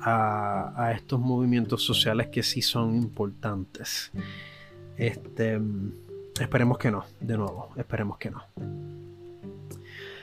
a, 0.00 0.92
estos 0.94 1.20
movimientos 1.20 1.82
sociales 1.82 2.28
que 2.28 2.42
sí 2.42 2.60
son 2.60 2.96
importantes. 2.96 4.10
Este, 4.96 5.60
esperemos 6.40 6.78
que 6.78 6.90
no, 6.90 7.04
de 7.20 7.36
nuevo, 7.36 7.70
esperemos 7.76 8.18
que 8.18 8.30
no. 8.30 8.42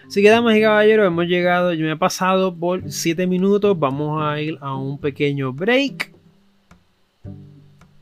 Así 0.09 0.23
que, 0.23 0.29
damas 0.29 0.55
y 0.55 0.61
caballeros, 0.61 1.05
hemos 1.05 1.25
llegado, 1.27 1.71
yo 1.73 1.85
me 1.85 1.91
he 1.91 1.95
pasado 1.95 2.55
por 2.55 2.91
7 2.91 3.27
minutos. 3.27 3.77
Vamos 3.77 4.19
a 4.23 4.41
ir 4.41 4.57
a 4.59 4.75
un 4.75 4.97
pequeño 4.97 5.53
break 5.53 6.11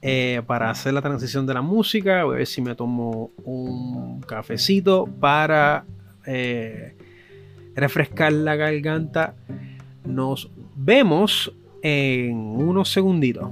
eh, 0.01 0.41
para 0.47 0.69
hacer 0.69 0.93
la 0.93 1.01
transición 1.01 1.45
de 1.45 1.53
la 1.53 1.61
música. 1.61 2.23
Voy 2.23 2.35
a 2.35 2.37
ver 2.37 2.47
si 2.47 2.61
me 2.61 2.75
tomo 2.75 3.31
un 3.43 4.21
cafecito 4.21 5.05
para 5.19 5.83
eh, 6.25 6.95
refrescar 7.75 8.31
la 8.31 8.55
garganta. 8.55 9.35
Nos 10.05 10.49
vemos 10.77 11.51
en 11.81 12.37
unos 12.37 12.89
segunditos. 12.89 13.49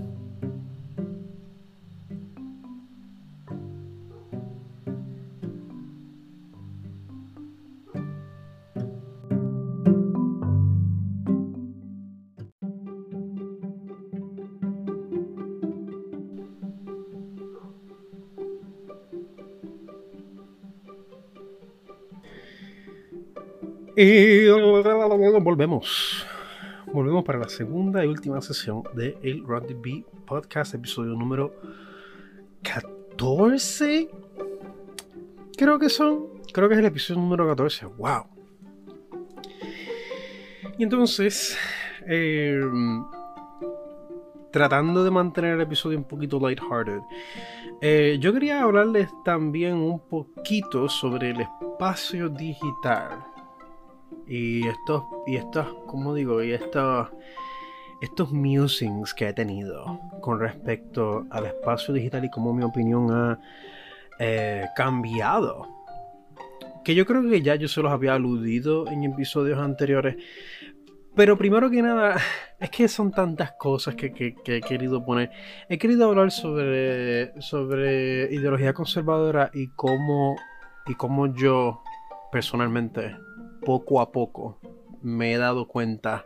Y 23.98 24.50
volvemos. 24.50 26.28
Volvemos 26.92 27.24
para 27.24 27.40
la 27.40 27.48
segunda 27.48 28.04
y 28.04 28.10
última 28.10 28.42
sesión 28.42 28.84
de 28.94 29.18
el 29.24 29.42
Roddy 29.46 29.74
B 29.74 30.04
Podcast, 30.26 30.74
episodio 30.74 31.14
número 31.14 31.54
14. 32.62 34.10
Creo 35.58 35.80
que 35.80 35.88
son. 35.88 36.26
Creo 36.52 36.68
que 36.68 36.74
es 36.74 36.80
el 36.80 36.88
episodio 36.88 37.22
número 37.22 37.48
14. 37.48 37.86
¡Wow! 37.98 38.26
Y 40.78 40.84
entonces. 40.84 41.58
Em, 42.06 43.02
tratando 44.52 45.06
de 45.06 45.12
mantener 45.12 45.54
el 45.54 45.62
episodio 45.62 45.98
un 45.98 46.04
poquito 46.04 46.38
lighthearted. 46.38 47.00
Eh, 47.82 48.18
yo 48.20 48.34
quería 48.34 48.62
hablarles 48.62 49.08
también 49.24 49.76
un 49.76 50.00
poquito 50.00 50.90
sobre 50.90 51.30
el 51.30 51.42
espacio 51.42 52.28
digital 52.28 53.35
y 54.28 54.68
estos, 54.68 55.04
y 55.28 55.40
como 55.88 56.14
digo, 56.14 56.44
y 56.44 56.52
estos, 56.52 57.10
estos 58.02 58.32
musings 58.32 59.14
que 59.14 59.30
he 59.30 59.34
tenido 59.34 60.00
con 60.22 60.40
respecto 60.40 61.26
al 61.30 61.46
espacio 61.46 61.94
digital 61.94 62.26
y 62.26 62.30
cómo 62.30 62.54
mi 62.54 62.64
opinión 62.64 63.12
ha 63.12 63.40
eh, 64.20 64.66
cambiado. 64.76 65.68
Que 66.84 66.96
yo 66.96 67.06
creo 67.06 67.28
que 67.28 67.42
ya 67.42 67.56
yo 67.56 67.68
se 67.68 67.82
los 67.82 67.92
había 67.92 68.14
aludido 68.14 68.88
en 68.88 69.04
episodios 69.04 69.60
anteriores. 69.60 70.18
Pero 71.16 71.38
primero 71.38 71.70
que 71.70 71.82
nada, 71.82 72.18
es 72.60 72.70
que 72.70 72.88
son 72.88 73.12
tantas 73.12 73.54
cosas 73.54 73.96
que, 73.96 74.12
que, 74.12 74.36
he 74.46 74.62
querido 74.62 75.04
poner. 75.06 75.32
He 75.70 75.78
querido 75.78 76.10
hablar 76.10 76.32
sobre, 76.32 77.40
sobre 77.42 78.34
ideología 78.34 78.74
conservadora 78.74 79.50
y 79.54 79.70
cómo, 79.70 80.36
y 80.86 80.96
cómo 80.96 81.34
yo 81.34 81.82
personalmente 82.32 83.16
poco 83.66 84.00
a 84.00 84.14
poco 84.14 84.58
me 85.02 85.34
he 85.34 85.38
dado 85.38 85.68
cuenta 85.68 86.26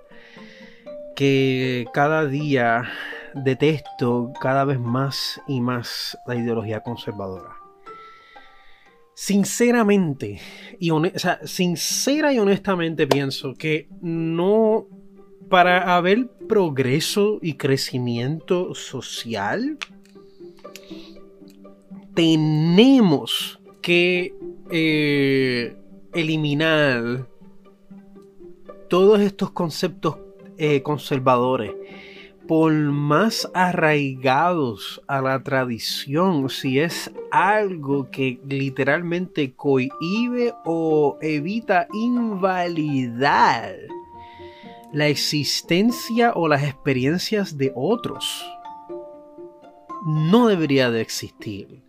que 1.15 1.85
cada 1.93 2.25
día 2.25 2.83
detesto 3.33 4.31
cada 4.39 4.63
vez 4.65 4.79
más 4.79 5.41
y 5.47 5.61
más 5.61 6.17
la 6.27 6.35
ideología 6.35 6.81
conservadora. 6.81 7.55
Sinceramente, 9.13 10.39
y 10.79 10.91
sincera 11.43 12.31
y 12.31 12.39
honestamente 12.39 13.05
pienso 13.05 13.53
que 13.55 13.89
no, 14.01 14.87
para 15.49 15.97
haber 15.97 16.29
progreso 16.47 17.37
y 17.41 17.55
crecimiento 17.55 18.73
social, 18.73 19.77
tenemos 22.13 23.59
que 23.81 24.33
eh, 24.71 25.75
eliminar 26.13 27.27
todos 28.89 29.19
estos 29.21 29.51
conceptos 29.51 30.17
eh, 30.57 30.81
conservadores, 30.81 31.71
por 32.47 32.73
más 32.73 33.49
arraigados 33.53 35.01
a 35.07 35.21
la 35.21 35.41
tradición, 35.43 36.49
si 36.49 36.79
es 36.79 37.11
algo 37.31 38.09
que 38.09 38.39
literalmente 38.47 39.53
cohibe 39.53 40.53
o 40.65 41.17
evita 41.21 41.87
invalidar 41.93 43.75
la 44.91 45.07
existencia 45.07 46.33
o 46.35 46.47
las 46.47 46.63
experiencias 46.63 47.57
de 47.57 47.71
otros, 47.75 48.43
no 50.05 50.47
debería 50.47 50.89
de 50.89 51.01
existir 51.01 51.83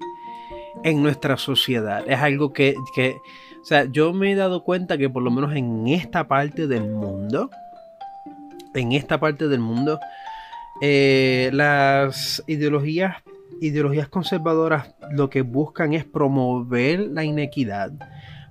en 0.84 1.02
nuestra 1.02 1.36
sociedad. 1.38 2.04
Es 2.06 2.20
algo 2.20 2.52
que, 2.52 2.74
que, 2.94 3.16
o 3.60 3.64
sea, 3.64 3.84
yo 3.84 4.12
me 4.12 4.32
he 4.32 4.34
dado 4.34 4.64
cuenta 4.64 4.96
que 4.96 5.10
por 5.10 5.22
lo 5.22 5.30
menos 5.30 5.54
en 5.54 5.86
esta 5.88 6.28
parte 6.28 6.66
del 6.66 6.88
mundo, 6.88 7.50
en 8.74 8.92
esta 8.92 9.20
parte 9.20 9.48
del 9.48 9.60
mundo, 9.60 10.00
eh, 10.80 11.50
las 11.52 12.42
ideologías, 12.46 13.16
ideologías 13.60 14.08
conservadoras 14.08 14.94
lo 15.10 15.28
que 15.28 15.42
buscan 15.42 15.92
es 15.92 16.04
promover 16.04 17.00
la 17.00 17.24
inequidad, 17.24 17.92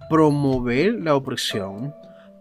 promover 0.10 0.94
la 0.94 1.16
opresión, 1.16 1.94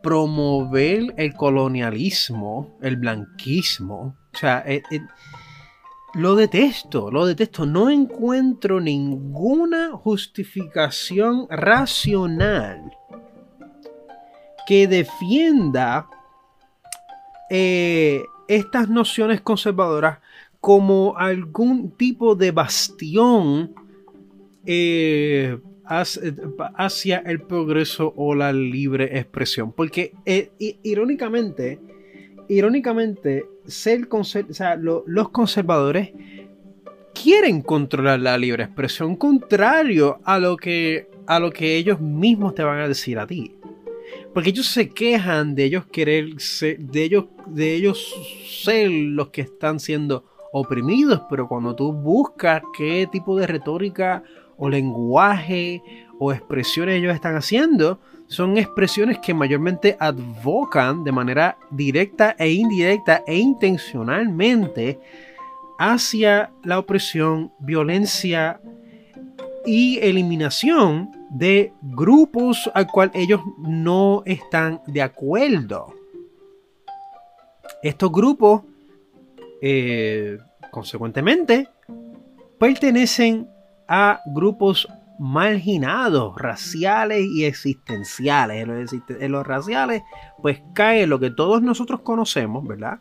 promover 0.02 1.14
el 1.16 1.34
colonialismo, 1.34 2.76
el 2.82 2.96
blanquismo. 2.96 4.16
O 4.34 4.36
sea, 4.36 4.62
eh, 4.66 4.82
eh, 4.90 5.00
lo 6.18 6.34
detesto, 6.34 7.12
lo 7.12 7.26
detesto. 7.26 7.64
No 7.64 7.88
encuentro 7.90 8.80
ninguna 8.80 9.92
justificación 9.92 11.46
racional 11.48 12.90
que 14.66 14.88
defienda 14.88 16.08
eh, 17.48 18.22
estas 18.48 18.88
nociones 18.88 19.40
conservadoras 19.42 20.18
como 20.60 21.16
algún 21.16 21.92
tipo 21.92 22.34
de 22.34 22.50
bastión 22.50 23.74
eh, 24.66 25.56
hacia 25.84 27.18
el 27.18 27.42
progreso 27.42 28.12
o 28.16 28.34
la 28.34 28.52
libre 28.52 29.18
expresión. 29.18 29.70
Porque 29.70 30.14
eh, 30.26 30.50
irónicamente, 30.82 31.78
irónicamente, 32.48 33.46
ser 33.68 34.08
los 35.06 35.28
conservadores 35.30 36.10
quieren 37.14 37.62
controlar 37.62 38.20
la 38.20 38.38
libre 38.38 38.64
expresión, 38.64 39.16
contrario 39.16 40.18
a 40.24 40.38
lo 40.38 40.56
que 40.56 41.08
a 41.26 41.38
lo 41.38 41.50
que 41.50 41.76
ellos 41.76 42.00
mismos 42.00 42.54
te 42.54 42.64
van 42.64 42.80
a 42.80 42.88
decir 42.88 43.18
a 43.18 43.26
ti. 43.26 43.54
Porque 44.32 44.48
ellos 44.50 44.66
se 44.66 44.88
quejan 44.88 45.54
de 45.54 45.64
ellos 45.64 45.84
querer 45.86 46.40
ser, 46.40 46.78
de 46.78 47.02
ellos, 47.04 47.26
de 47.46 47.74
ellos 47.74 48.14
ser 48.64 48.90
los 48.90 49.28
que 49.28 49.42
están 49.42 49.78
siendo 49.78 50.24
oprimidos, 50.52 51.20
pero 51.28 51.46
cuando 51.46 51.76
tú 51.76 51.92
buscas 51.92 52.62
qué 52.76 53.06
tipo 53.12 53.38
de 53.38 53.46
retórica 53.46 54.22
o 54.56 54.70
lenguaje 54.70 55.82
o 56.18 56.32
expresiones 56.32 56.96
ellos 56.96 57.14
están 57.14 57.36
haciendo, 57.36 58.00
son 58.28 58.58
expresiones 58.58 59.18
que 59.18 59.34
mayormente 59.34 59.96
advocan 59.98 61.02
de 61.02 61.12
manera 61.12 61.58
directa 61.70 62.36
e 62.38 62.52
indirecta 62.52 63.24
e 63.26 63.36
intencionalmente 63.36 65.00
hacia 65.78 66.50
la 66.62 66.78
opresión, 66.78 67.52
violencia 67.58 68.60
y 69.64 69.98
eliminación 69.98 71.10
de 71.30 71.72
grupos 71.82 72.70
al 72.74 72.86
cual 72.86 73.10
ellos 73.14 73.40
no 73.58 74.22
están 74.26 74.82
de 74.86 75.02
acuerdo. 75.02 75.94
Estos 77.82 78.12
grupos, 78.12 78.62
eh, 79.62 80.38
consecuentemente, 80.70 81.68
pertenecen 82.58 83.48
a 83.86 84.20
grupos 84.26 84.86
marginados, 85.18 86.36
raciales 86.36 87.26
y 87.26 87.44
existenciales. 87.44 88.66
En 89.08 89.32
los, 89.32 89.46
raciales, 89.46 90.02
pues 90.40 90.62
cae 90.74 91.06
lo 91.06 91.18
que 91.18 91.30
todos 91.30 91.62
nosotros 91.62 92.00
conocemos, 92.00 92.66
¿verdad? 92.66 93.00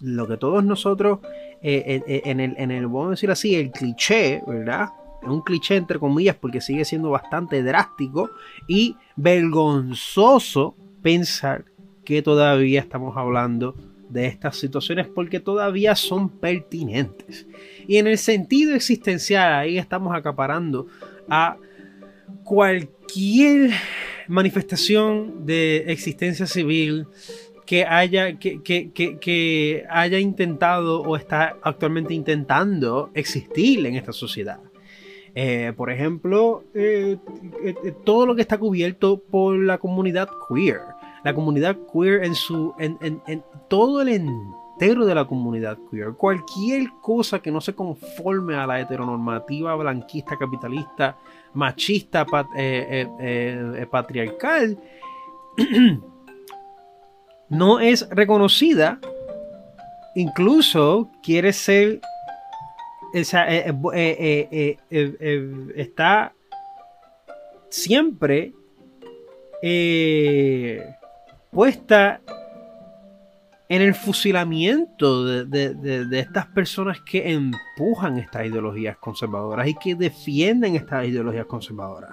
Lo 0.00 0.26
que 0.26 0.36
todos 0.36 0.64
nosotros, 0.64 1.20
eh, 1.62 2.02
eh, 2.06 2.22
en, 2.24 2.40
el, 2.40 2.54
en 2.56 2.70
el, 2.70 2.86
vamos 2.86 3.08
a 3.08 3.10
decir 3.10 3.30
así, 3.30 3.54
el 3.54 3.70
cliché, 3.70 4.42
¿verdad? 4.46 4.88
un 5.22 5.42
cliché 5.42 5.76
entre 5.76 5.98
comillas 5.98 6.36
porque 6.36 6.60
sigue 6.60 6.84
siendo 6.84 7.10
bastante 7.10 7.62
drástico 7.62 8.30
y 8.66 8.96
vergonzoso 9.16 10.76
pensar 11.02 11.64
que 12.04 12.22
todavía 12.22 12.80
estamos 12.80 13.16
hablando 13.16 13.74
de 14.08 14.26
estas 14.26 14.56
situaciones 14.56 15.06
porque 15.06 15.40
todavía 15.40 15.94
son 15.94 16.28
pertinentes. 16.30 17.46
Y 17.86 17.96
en 17.96 18.06
el 18.06 18.18
sentido 18.18 18.74
existencial, 18.74 19.52
ahí 19.52 19.78
estamos 19.78 20.16
acaparando 20.16 20.86
a 21.28 21.56
cualquier 22.44 23.70
manifestación 24.26 25.46
de 25.46 25.84
existencia 25.88 26.46
civil 26.46 27.06
que 27.66 27.84
haya, 27.84 28.38
que, 28.38 28.62
que 28.62 29.84
haya 29.90 30.18
intentado 30.18 31.02
o 31.02 31.16
está 31.16 31.56
actualmente 31.62 32.14
intentando 32.14 33.10
existir 33.14 33.84
en 33.86 33.96
esta 33.96 34.12
sociedad. 34.12 34.60
Eh, 35.40 35.72
por 35.76 35.90
ejemplo, 35.92 36.64
eh, 36.74 37.16
eh, 37.64 37.94
todo 38.04 38.26
lo 38.26 38.34
que 38.34 38.42
está 38.42 38.58
cubierto 38.58 39.20
por 39.20 39.56
la 39.56 39.78
comunidad 39.78 40.28
queer. 40.48 40.80
La 41.24 41.32
comunidad 41.32 41.76
queer 41.92 42.24
en 42.24 42.34
su. 42.34 42.74
en, 42.80 43.20
todo 43.68 44.02
el 44.02 44.08
de 44.78 45.14
la 45.14 45.24
comunidad 45.26 45.76
queer. 45.90 46.12
Cualquier 46.14 46.88
cosa 47.02 47.40
que 47.40 47.50
no 47.50 47.60
se 47.60 47.74
conforme 47.74 48.54
a 48.54 48.66
la 48.66 48.80
heteronormativa 48.80 49.74
blanquista, 49.74 50.36
capitalista, 50.36 51.16
machista, 51.52 52.24
patriarcal. 53.90 54.78
no 57.48 57.80
es 57.80 58.08
reconocida. 58.10 59.00
Incluso 60.14 61.08
quiere 61.22 61.52
ser 61.52 62.00
está 65.76 66.32
siempre 67.68 68.52
puesta 71.50 72.20
en 73.68 73.82
el 73.82 73.94
fusilamiento 73.94 75.24
de, 75.24 76.08
estas 76.12 76.46
personas 76.46 77.00
que 77.00 77.32
empujan 77.32 78.18
estas 78.18 78.46
ideologías 78.46 78.96
conservadoras 78.96 79.68
y 79.68 79.74
que 79.74 79.94
defienden 79.94 80.76
estas 80.76 81.06
ideologías 81.06 81.46
conservadoras. 81.46 82.12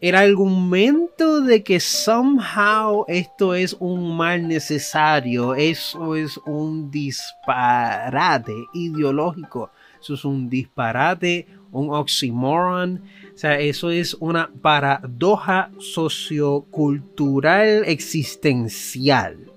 El 0.00 0.16
argumento 0.16 1.40
de 1.40 1.62
que 1.62 1.80
somehow 1.80 3.06
esto 3.08 3.54
es 3.54 3.74
un 3.80 4.16
mal 4.16 4.46
necesario, 4.46 5.54
eso 5.54 6.14
es 6.14 6.36
un 6.44 6.90
disparate 6.90 8.52
ideológico 8.74 9.70
eso 10.04 10.14
es 10.14 10.24
un 10.26 10.50
disparate, 10.50 11.46
un 11.72 11.88
oxymoron. 11.88 13.00
O 13.34 13.38
sea, 13.38 13.58
eso 13.58 13.90
es 13.90 14.12
una 14.20 14.50
paradoja 14.60 15.70
sociocultural 15.78 17.84
existencial. 17.86 19.53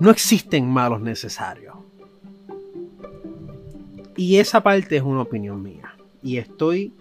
No 0.00 0.10
existen 0.10 0.66
malos 0.68 1.02
necesarios. 1.02 1.76
Y 4.16 4.38
esa 4.38 4.62
parte 4.62 4.96
es 4.96 5.02
una 5.02 5.22
opinión 5.22 5.62
mía. 5.62 5.94
Y 6.22 6.38
estoy 6.38 6.94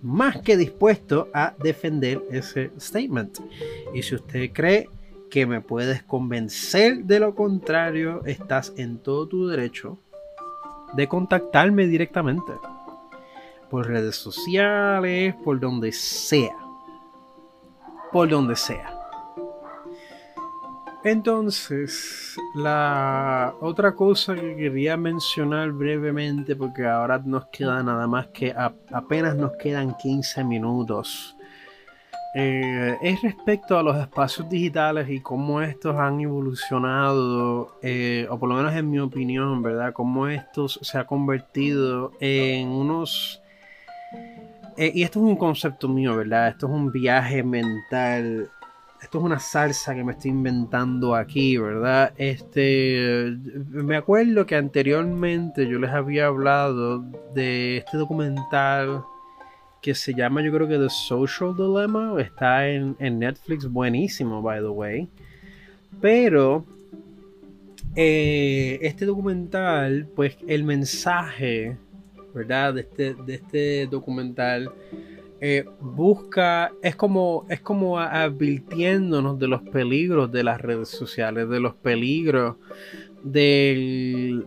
más 0.00 0.40
que 0.42 0.56
dispuesto 0.56 1.28
a 1.34 1.54
defender 1.58 2.22
ese 2.30 2.70
statement. 2.78 3.38
Y 3.94 4.02
si 4.02 4.14
usted 4.14 4.50
cree 4.52 4.88
que 5.28 5.44
me 5.46 5.60
puedes 5.60 6.04
convencer 6.04 7.04
de 7.04 7.18
lo 7.18 7.34
contrario, 7.34 8.24
estás 8.26 8.72
en 8.76 8.98
todo 8.98 9.26
tu 9.26 9.48
derecho 9.48 9.98
de 10.92 11.08
contactarme 11.08 11.88
directamente. 11.88 12.52
Por 13.70 13.88
redes 13.88 14.14
sociales, 14.14 15.34
por 15.42 15.58
donde 15.58 15.90
sea. 15.90 16.56
Por 18.12 18.28
donde 18.28 18.54
sea. 18.54 18.93
Entonces, 21.04 22.34
la 22.54 23.54
otra 23.60 23.94
cosa 23.94 24.34
que 24.34 24.56
quería 24.56 24.96
mencionar 24.96 25.70
brevemente, 25.72 26.56
porque 26.56 26.86
ahora 26.86 27.18
nos 27.18 27.46
queda 27.48 27.82
nada 27.82 28.06
más 28.06 28.28
que 28.28 28.54
apenas 28.90 29.36
nos 29.36 29.52
quedan 29.58 29.94
15 29.98 30.42
minutos 30.44 31.36
eh, 32.36 32.98
es 33.00 33.22
respecto 33.22 33.78
a 33.78 33.82
los 33.82 33.96
espacios 33.96 34.48
digitales 34.48 35.08
y 35.08 35.20
cómo 35.20 35.60
estos 35.60 35.94
han 35.94 36.20
evolucionado, 36.20 37.78
eh, 37.80 38.26
o 38.28 38.36
por 38.38 38.48
lo 38.48 38.56
menos 38.56 38.74
en 38.74 38.90
mi 38.90 38.98
opinión, 38.98 39.62
¿verdad? 39.62 39.92
Cómo 39.92 40.26
estos 40.26 40.80
se 40.82 40.98
ha 40.98 41.06
convertido 41.06 42.10
en 42.18 42.70
unos 42.70 43.40
eh, 44.76 44.90
y 44.92 45.04
esto 45.04 45.20
es 45.20 45.26
un 45.26 45.36
concepto 45.36 45.88
mío, 45.88 46.16
¿verdad? 46.16 46.48
Esto 46.48 46.66
es 46.66 46.72
un 46.72 46.90
viaje 46.90 47.44
mental. 47.44 48.50
Esto 49.04 49.18
es 49.18 49.24
una 49.24 49.38
salsa 49.38 49.94
que 49.94 50.02
me 50.02 50.12
estoy 50.12 50.30
inventando 50.30 51.14
aquí, 51.14 51.58
¿verdad? 51.58 52.14
Este, 52.16 53.36
me 53.68 53.96
acuerdo 53.96 54.46
que 54.46 54.56
anteriormente 54.56 55.68
yo 55.68 55.78
les 55.78 55.90
había 55.90 56.28
hablado 56.28 57.04
de 57.34 57.76
este 57.76 57.98
documental 57.98 59.04
que 59.82 59.94
se 59.94 60.14
llama, 60.14 60.42
yo 60.42 60.50
creo 60.50 60.66
que 60.66 60.78
The 60.78 60.88
Social 60.88 61.54
Dilemma. 61.54 62.18
Está 62.18 62.66
en, 62.66 62.96
Netflix, 62.98 63.70
buenísimo, 63.70 64.40
by 64.40 64.60
the 64.60 64.68
way. 64.68 65.06
Pero 66.00 66.64
eh, 67.94 68.78
este 68.80 69.04
documental, 69.04 70.08
pues 70.16 70.38
el 70.48 70.64
mensaje, 70.64 71.76
¿verdad? 72.34 72.72
De 72.72 72.80
este, 72.80 73.12
de 73.12 73.34
este 73.34 73.86
documental 73.86 74.72
eh, 75.46 75.66
busca, 75.78 76.72
es 76.80 76.96
como, 76.96 77.44
es 77.50 77.60
como 77.60 77.98
advirtiéndonos 77.98 79.38
de 79.38 79.46
los 79.46 79.60
peligros 79.60 80.32
de 80.32 80.42
las 80.42 80.58
redes 80.58 80.88
sociales, 80.88 81.50
de 81.50 81.60
los 81.60 81.74
peligros 81.74 82.56
del, 83.22 84.46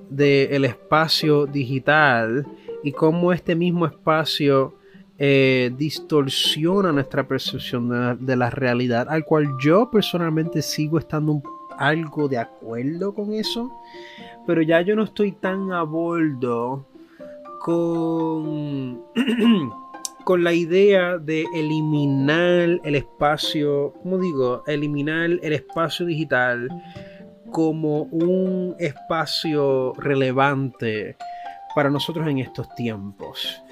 espacio 0.65 1.45
digital 1.45 2.47
y 2.83 2.93
cómo 2.93 3.31
este 3.31 3.53
mismo 3.53 3.85
espacio 3.85 4.73
eh, 5.19 5.71
distorsiona 5.77 6.91
nuestra 6.91 7.27
percepción 7.27 8.17
de, 8.19 8.35
la 8.35 8.49
realidad, 8.49 9.05
al 9.07 9.23
cual 9.23 9.49
yo 9.61 9.91
personalmente 9.91 10.63
sigo 10.63 10.97
estando 10.97 11.43
algo 11.77 12.27
de 12.27 12.39
acuerdo 12.39 13.13
con 13.13 13.33
eso, 13.33 13.71
pero 14.47 14.63
ya 14.63 14.81
yo 14.81 14.95
no 14.95 15.03
estoy 15.03 15.33
tan 15.33 15.71
a 15.73 15.83
bordo 15.83 16.87
con, 17.59 18.99
con 20.27 20.43
la 20.43 20.51
idea 20.51 21.17
de 21.17 21.45
eliminar 21.55 22.81
el 22.83 22.95
espacio, 22.95 23.93
¿cómo 24.03 24.17
digo? 24.17 24.61
Eliminar 24.67 25.29
el 25.41 25.53
espacio 25.53 26.05
digital 26.05 26.67
como 27.49 28.01
un 28.11 28.75
espacio 28.77 29.93
relevante 29.93 31.15
para 31.73 31.89
nosotros 31.89 32.27
en 32.27 32.39
estos 32.39 32.75
tiempos. 32.75 33.63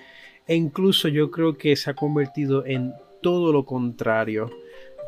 E 0.47 0.55
incluso 0.55 1.09
yo 1.09 1.29
creo 1.29 1.57
que 1.57 1.75
se 1.75 1.89
ha 1.89 1.93
convertido 1.93 2.65
en 2.65 2.93
todo 3.21 3.51
lo 3.51 3.65
contrario 3.65 4.49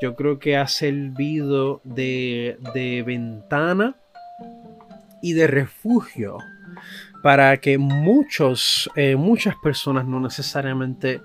yo 0.01 0.15
creo 0.15 0.37
que 0.37 0.57
ha 0.57 0.67
servido 0.67 1.81
de, 1.83 2.57
ventana 3.05 3.95
y 5.21 5.33
de 5.33 5.47
refugio 5.47 6.37
para 7.23 7.57
que 7.57 7.77
muchos, 7.77 8.91
eh, 8.95 9.15
muchas 9.15 9.55
personas 9.55 10.05
no 10.05 10.19
necesariamente 10.19 11.21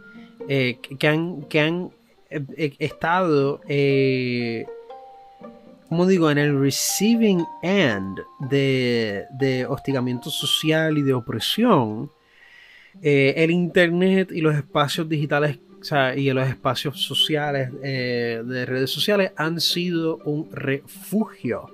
eh, 0.49 0.79
que 0.99 1.09
han, 1.09 1.43
que 1.43 1.61
han 1.61 1.91
eh, 2.31 2.75
estado, 2.79 3.61
como 5.89 6.07
digo, 6.07 6.31
en 6.31 6.39
el 6.39 6.59
receiving 6.59 7.45
end 7.63 8.21
de, 8.41 9.25
de 9.39 9.67
hostigamiento 9.67 10.31
social 10.31 10.97
y 10.99 11.03
de 11.03 11.15
opresión, 11.15 12.11
el 13.03 13.51
Internet 13.51 14.31
y 14.33 14.41
los 14.41 14.55
espacios 14.55 15.09
digitales 15.09 15.59
o 15.83 15.85
sea, 15.85 16.17
y 16.17 16.33
los 16.33 16.49
espacios 16.49 17.03
sociales 17.03 17.71
eh, 17.83 18.41
de 18.47 18.67
redes 18.67 18.89
sociales 18.89 19.33
han 19.35 19.61
sido 19.61 20.19
un 20.19 20.49
refugio 20.53 21.71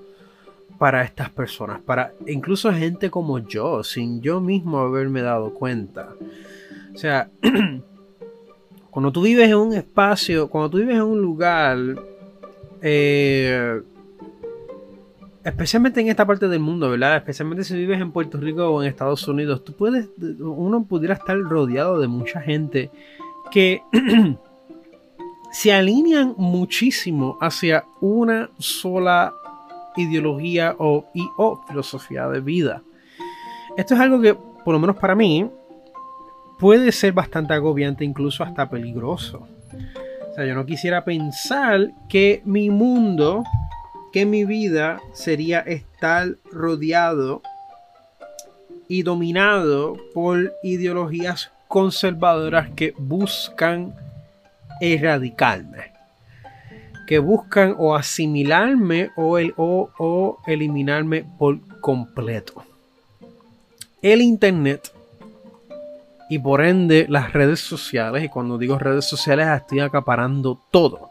para 0.78 1.02
estas 1.02 1.28
personas, 1.28 1.82
para 1.82 2.14
incluso 2.26 2.72
gente 2.72 3.10
como 3.10 3.38
yo, 3.38 3.84
sin 3.84 4.22
yo 4.22 4.40
mismo 4.40 4.78
haberme 4.78 5.20
dado 5.20 5.52
cuenta. 5.52 6.14
O 6.94 6.96
sea, 6.96 7.28
cuando 8.98 9.12
tú 9.12 9.22
vives 9.22 9.48
en 9.48 9.54
un 9.54 9.74
espacio, 9.74 10.50
cuando 10.50 10.70
tú 10.70 10.78
vives 10.78 10.96
en 10.96 11.02
un 11.02 11.20
lugar, 11.20 11.78
eh, 12.82 13.80
especialmente 15.44 16.00
en 16.00 16.08
esta 16.08 16.26
parte 16.26 16.48
del 16.48 16.58
mundo, 16.58 16.90
¿verdad? 16.90 17.14
Especialmente 17.14 17.62
si 17.62 17.76
vives 17.76 18.00
en 18.00 18.10
Puerto 18.10 18.38
Rico 18.38 18.68
o 18.68 18.82
en 18.82 18.88
Estados 18.88 19.28
Unidos, 19.28 19.62
tú 19.62 19.72
puedes, 19.74 20.08
uno 20.40 20.82
pudiera 20.82 21.14
estar 21.14 21.38
rodeado 21.38 22.00
de 22.00 22.08
mucha 22.08 22.40
gente 22.40 22.90
que 23.52 23.82
se 25.52 25.72
alinean 25.72 26.34
muchísimo 26.36 27.38
hacia 27.40 27.84
una 28.00 28.50
sola 28.58 29.32
ideología 29.94 30.74
o, 30.76 31.04
filosofía 31.68 32.26
de 32.26 32.40
vida. 32.40 32.82
Esto 33.76 33.94
es 33.94 34.00
algo 34.00 34.20
que, 34.20 34.34
por 34.34 34.74
lo 34.74 34.80
menos 34.80 34.96
para 34.96 35.14
mí, 35.14 35.48
puede 36.58 36.92
ser 36.92 37.12
bastante 37.12 37.54
agobiante, 37.54 38.04
incluso 38.04 38.42
hasta 38.44 38.68
peligroso. 38.68 39.46
O 40.30 40.34
sea, 40.34 40.44
yo 40.44 40.54
no 40.54 40.66
quisiera 40.66 41.04
pensar 41.04 41.90
que 42.08 42.42
mi 42.44 42.70
mundo, 42.70 43.44
que 44.12 44.26
mi 44.26 44.44
vida 44.44 45.00
sería 45.12 45.60
estar 45.60 46.36
rodeado 46.50 47.42
y 48.88 49.02
dominado 49.02 49.96
por 50.14 50.54
ideologías 50.62 51.50
conservadoras 51.68 52.70
que 52.70 52.94
buscan 52.98 53.94
erradicarme, 54.80 55.92
que 57.06 57.18
buscan 57.18 57.74
o 57.78 57.94
asimilarme 57.94 59.10
o, 59.16 59.38
el, 59.38 59.52
o, 59.56 60.38
eliminarme 60.46 61.24
por 61.38 61.60
completo. 61.80 62.64
El 64.00 64.22
Internet 64.22 64.92
y 66.28 66.38
por 66.38 66.64
ende 66.64 67.06
las 67.08 67.32
redes 67.32 67.60
sociales, 67.60 68.24
y 68.24 68.28
cuando 68.28 68.58
digo 68.58 68.78
redes 68.78 69.06
sociales 69.06 69.48
estoy 69.48 69.80
acaparando 69.80 70.60
todo, 70.70 71.10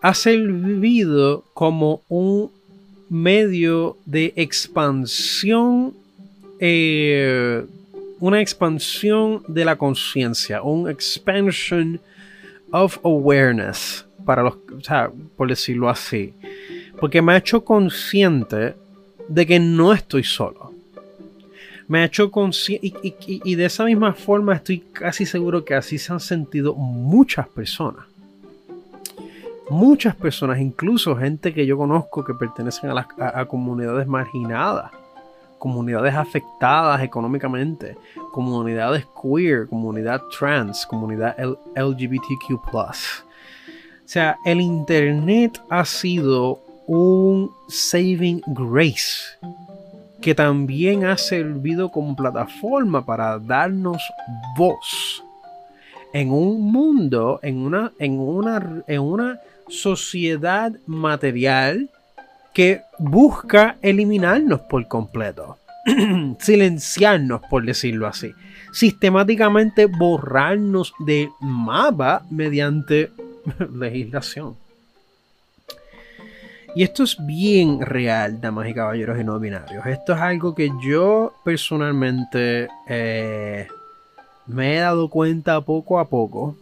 ha 0.00 0.14
servido 0.14 1.44
como 1.54 2.02
un 2.08 2.50
medio 3.08 3.96
de 4.04 4.32
expansión 4.36 5.94
eh, 6.64 7.64
una 8.22 8.40
expansión 8.40 9.42
de 9.48 9.64
la 9.64 9.74
conciencia, 9.74 10.62
un 10.62 10.88
expansion 10.88 12.00
of 12.70 12.96
awareness, 13.04 14.06
para 14.24 14.44
los, 14.44 14.58
por 15.36 15.48
decirlo 15.48 15.90
así, 15.90 16.32
porque 17.00 17.20
me 17.20 17.32
ha 17.32 17.38
hecho 17.38 17.64
consciente 17.64 18.76
de 19.26 19.44
que 19.44 19.58
no 19.58 19.92
estoy 19.92 20.22
solo. 20.22 20.72
Me 21.92 21.98
ha 21.98 22.04
hecho 22.04 22.30
consciente 22.30 22.90
y, 23.26 23.54
de 23.54 23.66
esa 23.66 23.84
misma 23.84 24.14
forma 24.14 24.54
estoy 24.54 24.78
casi 24.78 25.26
seguro 25.26 25.62
que 25.62 25.74
así 25.74 25.98
se 25.98 26.10
han 26.10 26.20
sentido 26.20 26.72
muchas 26.72 27.46
personas 27.48 28.06
muchas 29.68 30.16
personas, 30.16 30.58
incluso 30.58 31.14
gente 31.14 31.52
que 31.52 31.66
yo 31.66 31.76
conozco 31.76 32.24
que 32.24 32.32
pertenecen 32.32 32.88
a, 32.88 32.94
las, 32.94 33.06
comunidades 33.46 34.06
marginadas, 34.06 34.90
comunidades 35.58 36.14
afectadas 36.14 37.02
económicamente, 37.02 37.98
comunidades 38.32 39.06
queer, 39.22 39.68
comunidad 39.68 40.22
trans, 40.38 40.86
comunidad 40.86 41.36
LGBTQ. 41.76 42.74
O 42.74 42.92
sea, 44.06 44.38
el 44.46 44.62
Internet 44.62 45.60
ha 45.68 45.84
sido 45.84 46.58
un 46.86 47.50
saving 47.68 48.42
grace 48.46 49.36
que 50.22 50.34
también 50.34 51.04
ha 51.04 51.18
servido 51.18 51.90
como 51.90 52.16
plataforma 52.16 53.04
para 53.04 53.38
darnos 53.38 54.00
voz 54.56 55.22
en 56.14 56.30
un 56.30 56.72
mundo, 56.72 57.40
en 57.42 57.58
una, 57.58 57.92
en 57.98 58.18
una, 58.18 58.84
en 58.86 59.00
una 59.00 59.40
sociedad 59.68 60.72
material 60.86 61.90
que 62.54 62.82
busca 62.98 63.76
eliminarnos 63.82 64.60
por 64.62 64.86
completo, 64.86 65.58
silenciarnos 66.38 67.40
por 67.50 67.64
decirlo 67.64 68.06
así, 68.06 68.32
sistemáticamente 68.72 69.86
borrarnos 69.86 70.94
de 71.00 71.30
mapa 71.40 72.22
mediante 72.30 73.10
legislación. 73.74 74.61
Y 76.74 76.82
esto 76.82 77.02
es 77.02 77.16
bien 77.26 77.80
real, 77.82 78.40
damas 78.40 78.68
y 78.68 78.74
caballeros 78.74 79.20
y 79.20 79.24
no 79.24 79.38
binarios. 79.38 79.84
Esto 79.84 80.14
es 80.14 80.20
algo 80.20 80.54
que 80.54 80.70
yo 80.82 81.34
personalmente 81.44 82.68
eh, 82.88 83.66
me 84.46 84.76
he 84.76 84.78
dado 84.78 85.08
cuenta 85.08 85.60
poco 85.60 85.98
a 85.98 86.08
poco 86.08 86.56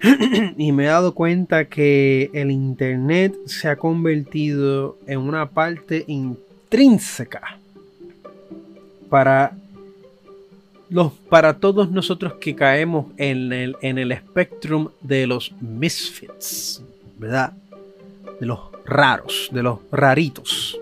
y 0.56 0.72
me 0.72 0.84
he 0.84 0.88
dado 0.88 1.14
cuenta 1.14 1.66
que 1.66 2.28
el 2.32 2.50
Internet 2.50 3.36
se 3.46 3.68
ha 3.68 3.76
convertido 3.76 4.98
en 5.06 5.20
una 5.20 5.48
parte 5.50 6.04
intrínseca 6.08 7.56
para, 9.08 9.52
los, 10.88 11.12
para 11.28 11.58
todos 11.58 11.88
nosotros 11.88 12.34
que 12.34 12.56
caemos 12.56 13.06
en 13.16 13.52
el, 13.52 13.76
en 13.80 13.98
el 13.98 14.16
spectrum 14.16 14.88
de 15.02 15.28
los 15.28 15.52
misfits, 15.60 16.82
¿verdad? 17.16 17.52
De 18.40 18.46
los 18.46 18.58
raros, 18.84 19.48
de 19.52 19.62
los 19.62 19.78
raritos. 19.92 20.78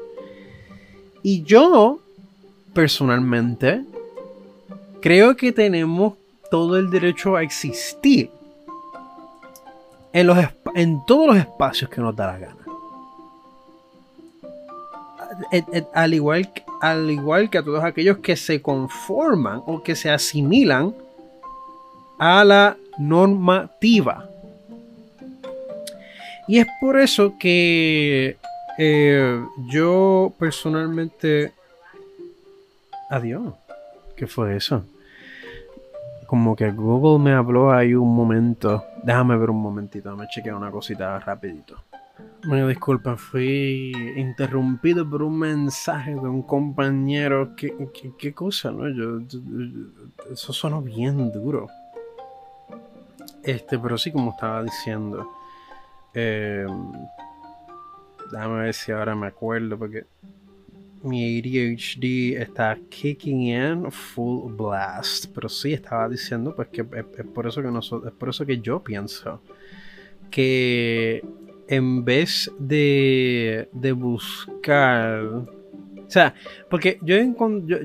Y 1.23 1.43
yo, 1.43 2.01
personalmente, 2.73 3.85
creo 5.01 5.37
que 5.37 5.53
tenemos 5.53 6.15
todo 6.51 6.77
el 6.79 6.91
derecho 6.91 7.37
a 7.37 7.43
existir 7.43 8.31
en, 10.13 10.27
los, 10.27 10.39
en 10.75 11.05
todos 11.07 11.27
los 11.27 11.37
espacios 11.37 11.91
que 11.91 12.01
nos 12.01 12.17
da 12.17 12.27
la 12.27 12.39
gana. 12.39 12.57
Al 15.95 16.15
igual, 16.15 16.51
al 16.81 17.11
igual 17.11 17.51
que 17.51 17.59
a 17.59 17.63
todos 17.63 17.85
aquellos 17.85 18.19
que 18.19 18.37
se 18.37 18.63
conforman 18.63 19.63
o 19.67 19.83
que 19.83 19.95
se 19.95 20.11
asimilan 20.11 20.95
a 22.19 22.45
la 22.45 22.77
normativa. 22.99 24.29
Y 26.49 26.59
es 26.59 26.67
por 26.81 26.99
eso 26.99 27.35
que 27.39 28.39
eh, 28.79 29.45
yo 29.67 30.33
personalmente... 30.39 31.53
Adiós. 33.11 33.55
¿Qué 34.17 34.27
fue 34.27 34.57
eso? 34.57 34.85
Como 36.27 36.57
que 36.57 36.71
Google 36.71 37.23
me 37.23 37.33
habló 37.33 37.71
ahí 37.71 37.95
un 37.95 38.15
momento. 38.15 38.85
Déjame 39.03 39.37
ver 39.37 39.51
un 39.51 39.61
momentito, 39.61 40.17
me 40.17 40.27
chequear 40.27 40.57
una 40.57 40.71
cosita 40.71 41.19
rapidito. 41.21 41.85
Me 42.45 42.67
disculpa, 42.67 43.17
fui 43.17 43.93
interrumpido 44.17 45.09
por 45.09 45.23
un 45.23 45.39
mensaje 45.39 46.15
de 46.15 46.21
un 46.21 46.43
compañero. 46.43 47.55
¿Qué, 47.57 47.75
qué, 48.19 48.33
cosa, 48.33 48.71
no? 48.71 48.89
Yo, 48.89 49.21
eso 50.33 50.53
sonó 50.53 50.81
bien 50.81 51.31
duro. 51.31 51.69
Este, 53.43 53.79
pero 53.79 53.99
sí, 53.99 54.11
como 54.11 54.31
estaba 54.33 54.63
diciendo. 54.63 55.38
Eh, 56.21 56.66
déjame 58.33 58.62
ver 58.62 58.75
si 58.75 58.91
ahora 58.91 59.14
me 59.14 59.29
acuerdo, 59.29 59.79
porque 59.79 60.05
mi 61.05 61.39
ADHD 61.39 62.43
está 62.43 62.77
kicking 62.89 63.43
in 63.43 63.93
full 63.93 64.53
blast. 64.53 65.27
Pero 65.33 65.49
sí 65.49 65.73
estaba 65.73 66.09
diciendo 66.09 66.55
pues 66.57 66.69
que 66.69 66.81
es, 66.81 67.27
por 67.27 67.47
eso 67.47 67.62
que 67.62 67.71
nosotros, 67.71 68.12
es 68.12 68.19
por 68.19 68.31
eso 68.31 68.45
que 68.45 68.59
yo 68.59 68.83
pienso 68.83 69.41
que 70.31 71.25
en 71.69 72.05
vez 72.05 72.51
de, 72.59 73.69
de 73.73 73.93
buscar 73.93 75.47
o 76.09 76.11
sea, 76.11 76.35
porque 76.71 76.99
yo, 77.03 77.16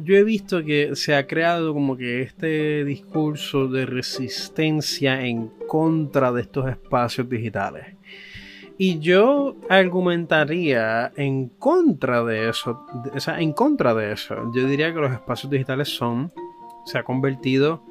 yo, 0.02 0.16
he 0.16 0.24
visto 0.24 0.64
que 0.64 0.96
se 0.96 1.14
ha 1.14 1.28
creado 1.28 1.74
como 1.74 1.98
que 1.98 2.22
este 2.22 2.86
discurso 2.86 3.68
de 3.68 3.86
resistencia 3.86 5.26
en 5.26 5.50
contra 5.68 6.32
de 6.32 6.44
estos 6.44 6.70
espacios 6.70 7.28
digitales. 7.28 7.98
Y 8.78 9.00
yo 9.00 9.56
argumentaría 9.70 11.12
en 11.16 11.50
contra 11.50 12.24
de 12.24 12.50
eso, 12.50 12.86
o 13.14 13.20
sea, 13.20 13.40
en 13.40 13.54
contra 13.54 13.94
de 13.94 14.14
eso. 14.14 14.36
Yo 14.54 14.68
diría 14.68 14.94
que 14.94 15.00
los 15.00 15.12
espacios 15.12 15.52
digitales 15.52 15.90
son, 15.90 16.32
se 16.86 16.98
ha 16.98 17.04
convertido 17.04 17.84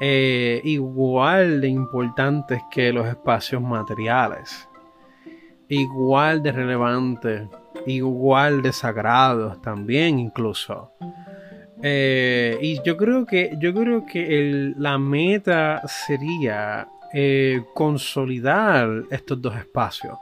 eh, 0.00 0.60
igual 0.64 1.60
de 1.60 1.68
importantes 1.68 2.60
que 2.70 2.92
los 2.92 3.06
espacios 3.06 3.62
materiales. 3.62 4.68
Igual 5.68 6.42
de 6.42 6.52
relevantes, 6.52 7.48
igual 7.86 8.62
de 8.62 8.72
sagrados 8.72 9.62
también 9.62 10.18
incluso. 10.18 10.92
Eh, 11.82 12.58
y 12.60 12.82
yo 12.82 12.96
creo 12.96 13.24
que, 13.24 13.56
yo 13.58 13.72
creo 13.72 14.04
que 14.04 14.72
la 14.76 14.98
meta 14.98 15.82
sería 15.86 16.88
eh, 17.14 17.62
consolidar 17.74 19.02
estos 19.10 19.40
dos 19.42 19.54
espacios. 19.56 20.16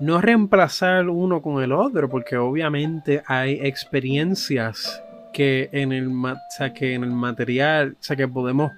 No 0.00 0.20
reemplazar 0.20 1.08
uno 1.08 1.40
con 1.40 1.62
el 1.62 1.72
otro, 1.72 2.08
porque 2.08 2.36
obviamente 2.36 3.22
hay 3.26 3.54
experiencias 3.62 5.02
que 5.32 5.70
en 5.72 5.92
el, 5.92 6.10
que 6.74 6.94
en 6.94 7.04
el 7.04 7.10
material, 7.10 7.96
o 7.98 8.02
sea, 8.02 8.16
que 8.16 8.28
podemos 8.28 8.70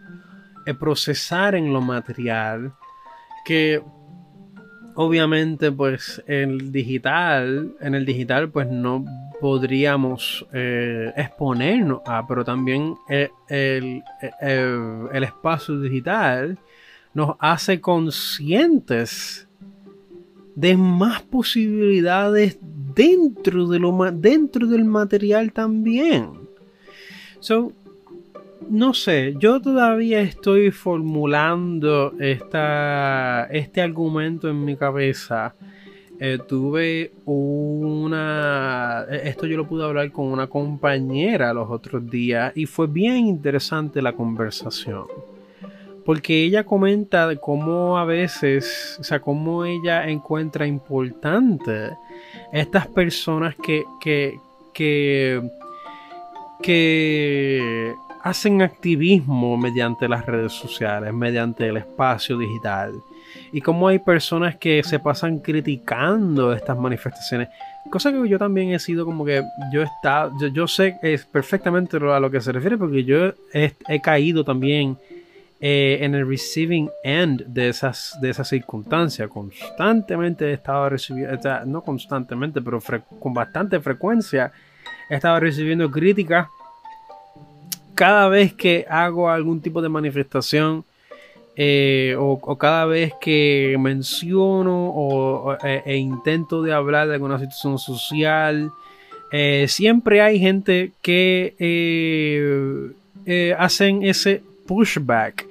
eh, 0.67 0.75
procesar 0.75 1.55
en 1.55 1.73
lo 1.73 1.81
material, 1.81 2.73
que 3.45 3.83
obviamente 4.95 5.73
pues 5.73 6.23
el 6.27 6.71
digital, 6.71 7.73
en 7.81 7.95
el 7.95 8.05
digital 8.05 8.51
pues 8.51 8.69
no 8.69 9.05
podríamos 9.41 10.47
eh, 10.53 11.13
exponernos 11.17 12.03
a, 12.07 12.25
pero 12.27 12.45
también 12.45 12.95
el, 13.09 14.03
el 14.29 15.25
espacio 15.25 15.81
digital 15.81 16.59
nos 17.15 17.37
hace 17.39 17.81
conscientes 17.81 19.47
de 20.55 20.77
más 20.77 21.23
posibilidades 21.23 22.59
dentro, 22.95 23.69
de 23.69 23.79
lo, 23.79 24.11
dentro 24.13 24.67
del 24.67 24.85
material 24.85 25.53
también. 25.53 26.31
So, 27.41 27.73
no 28.69 28.95
sé, 28.95 29.35
yo 29.39 29.61
todavía 29.61 30.21
estoy 30.21 30.71
formulando 30.71 32.15
esta, 32.19 33.49
este 33.51 33.81
argumento 33.81 34.49
en 34.49 34.65
mi 34.65 34.77
cabeza. 34.77 35.55
Eh, 36.21 36.39
tuve 36.47 37.13
una... 37.25 39.07
Esto 39.11 39.47
yo 39.47 39.57
lo 39.57 39.67
pude 39.67 39.85
hablar 39.85 40.13
con 40.13 40.27
una 40.27 40.47
compañera 40.47 41.53
los 41.53 41.69
otros 41.69 42.09
días 42.09 42.53
y 42.55 42.67
fue 42.67 42.87
bien 42.87 43.27
interesante 43.27 44.01
la 44.01 44.13
conversación 44.13 45.07
porque 46.05 46.45
ella 46.45 46.65
comenta 46.65 47.35
cómo 47.37 47.99
a 47.99 48.05
veces, 48.05 48.97
o 49.01 49.05
sea, 49.05 49.21
cómo 49.21 49.65
ella 49.65 50.09
encuentra 50.09 50.67
importante 50.67 51.91
estas 52.53 52.87
personas 52.89 53.55
que, 53.57 53.85
que, 54.01 54.39
que, 56.63 57.95
hacen 58.23 58.63
activismo 58.63 59.57
mediante 59.57 60.09
las 60.09 60.25
redes 60.27 60.53
sociales, 60.53 61.13
mediante 61.13 61.69
el 61.69 61.77
espacio 61.79 62.39
digital. 62.39 62.93
Y 63.53 63.61
cómo 63.61 63.89
hay 63.89 63.99
personas 63.99 64.57
que 64.57 64.83
se 64.85 64.99
pasan 64.99 65.39
criticando 65.39 66.53
estas 66.53 66.79
manifestaciones. 66.79 67.49
Cosa 67.91 68.13
que 68.13 68.29
yo 68.29 68.39
también 68.39 68.71
he 68.71 68.79
sido 68.79 69.05
como 69.05 69.25
que 69.25 69.43
yo 69.73 69.83
está, 69.83 70.31
yo, 70.41 70.49
yo 70.49 70.69
sé 70.69 70.99
es 71.03 71.25
perfectamente 71.27 71.97
a 71.97 72.21
lo 72.21 72.31
que 72.31 72.41
se 72.41 72.53
refiere 72.53 72.79
porque 72.79 73.05
yo 73.05 73.33
he 73.53 74.01
caído 74.01 74.45
también 74.45 74.97
eh, 75.65 75.99
en 76.01 76.17
el 76.17 76.29
receiving 76.29 76.91
end 77.05 77.45
de 77.47 77.69
esas, 77.69 78.19
de 78.21 78.31
esas 78.31 78.49
circunstancias. 78.49 79.31
Constantemente 79.31 80.51
he 80.51 80.55
estado 80.55 80.89
recibiendo, 80.89 81.39
no 81.67 81.83
constantemente, 81.83 82.61
pero 82.61 82.81
con 83.21 83.33
bastante 83.33 83.79
frecuencia 83.79 84.51
he 85.09 85.15
estado 85.15 85.39
recibiendo 85.39 85.89
críticas 85.89 86.49
cada 87.95 88.29
vez 88.29 88.53
que 88.55 88.85
hago 88.91 89.31
algún 89.31 89.61
tipo 89.61 89.81
de 89.81 89.89
manifestación. 89.89 90.85
Eh, 91.55 92.17
o, 92.19 92.59
cada 92.59 92.87
vez 92.87 93.13
que 93.21 93.77
menciono 93.79 94.89
o, 94.89 95.57
e, 95.63 95.83
e, 95.87 95.97
intento 95.97 96.63
de 96.63 96.73
hablar 96.73 97.07
de 97.07 97.15
alguna 97.15 97.39
situación 97.39 97.79
social, 97.79 98.73
eh, 99.31 99.67
siempre 99.69 100.23
hay 100.23 100.41
gente 100.41 100.91
que 101.03 101.55
hacen 103.57 104.03
ese 104.03 104.43
pushback 104.73 105.47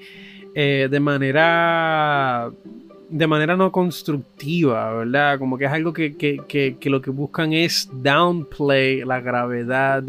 eh, 0.55 0.87
de 0.89 0.99
manera 0.99 2.51
de 3.07 3.27
manera 3.27 3.57
no 3.57 3.71
constructiva, 3.71 4.93
¿verdad? 4.93 5.37
Como 5.37 5.57
que 5.57 5.65
es 5.65 5.71
algo 5.71 5.91
que, 5.93 6.79
lo 6.85 7.01
que 7.01 7.09
buscan 7.11 7.51
es 7.51 7.89
downplay 7.91 9.03
la 9.03 9.19
gravedad 9.19 10.03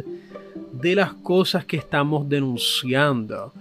de 0.73 0.95
las 0.95 1.13
cosas 1.15 1.65
que 1.65 1.77
estamos 1.77 2.29
denunciando. 2.29 3.53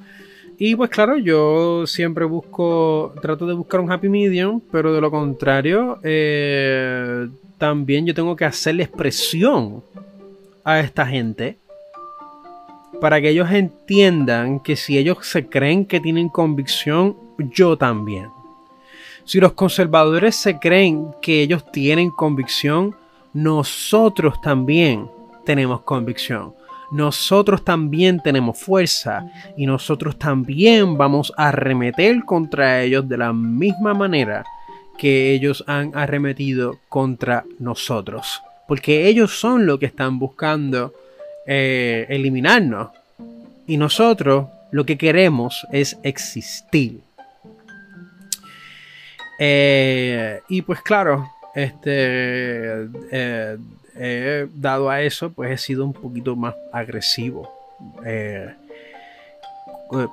Y 0.59 0.75
pues 0.75 0.91
claro, 0.91 1.17
yo 1.17 1.87
siempre 1.87 2.23
busco, 2.25 3.15
trato 3.19 3.47
de 3.47 3.55
buscar 3.55 3.79
un 3.79 3.91
happy 3.91 4.09
medium, 4.09 4.61
pero 4.71 4.93
de 4.93 5.01
lo 5.01 5.09
contrario, 5.09 5.97
eh, 6.03 7.27
también 7.57 8.05
yo 8.05 8.13
tengo 8.13 8.35
que 8.35 8.45
hacerle 8.45 8.83
expresión 8.83 9.83
a 10.63 10.79
esta 10.79 11.05
gente 11.07 11.57
para 12.99 13.21
que 13.21 13.29
ellos 13.29 13.49
entiendan 13.51 14.59
que 14.59 14.75
si 14.75 14.97
ellos 14.97 15.19
se 15.21 15.47
creen 15.47 15.85
que 15.85 15.99
tienen 15.99 16.29
convicción, 16.29 17.15
yo 17.37 17.77
también. 17.77 18.29
Si 19.23 19.39
los 19.39 19.53
conservadores 19.53 20.35
se 20.35 20.59
creen 20.59 21.07
que 21.21 21.41
ellos 21.41 21.71
tienen 21.71 22.09
convicción, 22.09 22.95
nosotros 23.33 24.41
también 24.41 25.09
tenemos 25.45 25.81
convicción. 25.81 26.53
Nosotros 26.91 27.63
también 27.63 28.19
tenemos 28.19 28.57
fuerza 28.57 29.25
y 29.55 29.65
nosotros 29.65 30.19
también 30.19 30.97
vamos 30.97 31.31
a 31.37 31.47
arremeter 31.47 32.25
contra 32.25 32.81
ellos 32.81 33.07
de 33.07 33.17
la 33.17 33.31
misma 33.31 33.93
manera 33.93 34.43
que 34.97 35.33
ellos 35.33 35.63
han 35.67 35.95
arremetido 35.95 36.79
contra 36.89 37.45
nosotros. 37.59 38.41
Porque 38.67 39.07
ellos 39.07 39.39
son 39.39 39.65
los 39.65 39.79
que 39.79 39.85
están 39.85 40.19
buscando 40.19 40.93
eh, 41.53 42.05
eliminarnos. 42.07 42.91
Y 43.67 43.75
nosotros 43.75 44.47
lo 44.71 44.85
que 44.85 44.97
queremos 44.97 45.67
es 45.73 45.97
existir. 46.01 47.01
Eh, 49.37 50.39
y 50.47 50.61
pues 50.61 50.81
claro, 50.81 51.29
este, 51.53 52.87
eh, 53.11 54.47
dado 54.55 54.89
a 54.89 55.01
eso, 55.01 55.29
pues 55.33 55.51
he 55.51 55.57
sido 55.57 55.83
un 55.83 55.91
poquito 55.91 56.37
más 56.37 56.55
agresivo. 56.71 57.51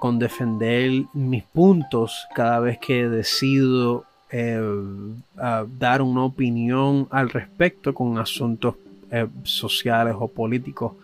con 0.00 0.18
defender 0.18 0.90
mis 1.12 1.44
puntos 1.44 2.26
cada 2.34 2.58
vez 2.58 2.78
que 2.78 3.08
decido 3.08 4.04
dar 5.78 6.02
una 6.02 6.24
opinión 6.24 7.06
al 7.12 7.30
respecto 7.30 7.94
con 7.94 8.18
asuntos 8.18 8.74
sociales 9.44 10.16
o 10.18 10.26
políticos 10.26 10.94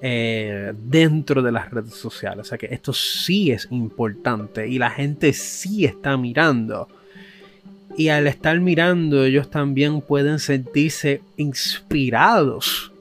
dentro 0.00 1.42
de 1.42 1.52
las 1.52 1.70
redes 1.70 1.94
sociales. 1.94 2.46
O 2.46 2.48
sea 2.48 2.58
que 2.58 2.68
esto 2.70 2.92
sí 2.92 3.50
es 3.50 3.68
importante 3.70 4.68
y 4.68 4.78
la 4.78 4.90
gente 4.90 5.32
sí 5.32 5.84
está 5.84 6.16
mirando. 6.16 6.88
Y 7.96 8.10
al 8.10 8.26
estar 8.26 8.60
mirando, 8.60 9.24
ellos 9.24 9.50
también 9.50 10.00
pueden 10.00 10.38
sentirse 10.38 11.20
inspirados 11.36 12.92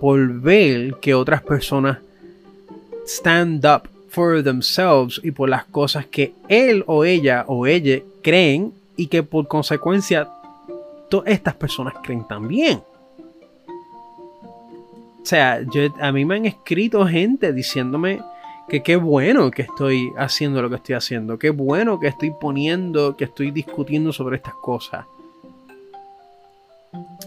por 0.00 0.40
ver 0.40 0.96
que 1.00 1.14
otras 1.14 1.42
personas 1.42 1.98
stand 3.06 3.64
up 3.64 3.88
for 4.08 4.42
themselves 4.42 5.20
y 5.22 5.30
por 5.30 5.48
las 5.48 5.64
cosas 5.66 6.06
que 6.06 6.34
él 6.48 6.82
o 6.86 7.04
ella 7.04 7.44
o 7.46 7.66
ella 7.66 8.00
creen 8.22 8.72
y 8.96 9.06
que 9.06 9.22
por 9.22 9.46
consecuencia 9.46 10.28
todas 11.08 11.28
estas 11.28 11.54
personas 11.54 11.94
creen 12.02 12.26
también. 12.26 12.82
O 15.22 15.26
sea, 15.26 15.62
yo, 15.72 15.82
a 16.00 16.10
mí 16.12 16.24
me 16.24 16.36
han 16.36 16.46
escrito 16.46 17.06
gente 17.06 17.52
diciéndome 17.52 18.20
que 18.68 18.82
qué 18.82 18.96
bueno 18.96 19.50
que 19.50 19.62
estoy 19.62 20.12
haciendo 20.16 20.62
lo 20.62 20.68
que 20.68 20.76
estoy 20.76 20.94
haciendo, 20.94 21.38
qué 21.38 21.50
bueno 21.50 22.00
que 22.00 22.08
estoy 22.08 22.32
poniendo, 22.40 23.16
que 23.16 23.24
estoy 23.24 23.50
discutiendo 23.50 24.12
sobre 24.12 24.36
estas 24.36 24.54
cosas. 24.54 25.06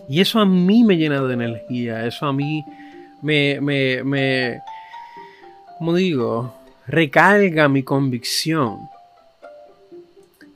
Y 0.08 0.20
eso 0.22 0.40
a 0.40 0.46
mí 0.46 0.84
me 0.84 0.98
llena 0.98 1.22
de 1.22 1.34
energía, 1.34 2.06
eso 2.06 2.26
a 2.26 2.34
mí 2.34 2.64
me, 3.22 3.60
me, 3.62 4.04
me 4.04 4.60
como 5.78 5.94
digo, 5.94 6.54
recarga 6.88 7.68
mi 7.68 7.84
convicción. 7.84 8.90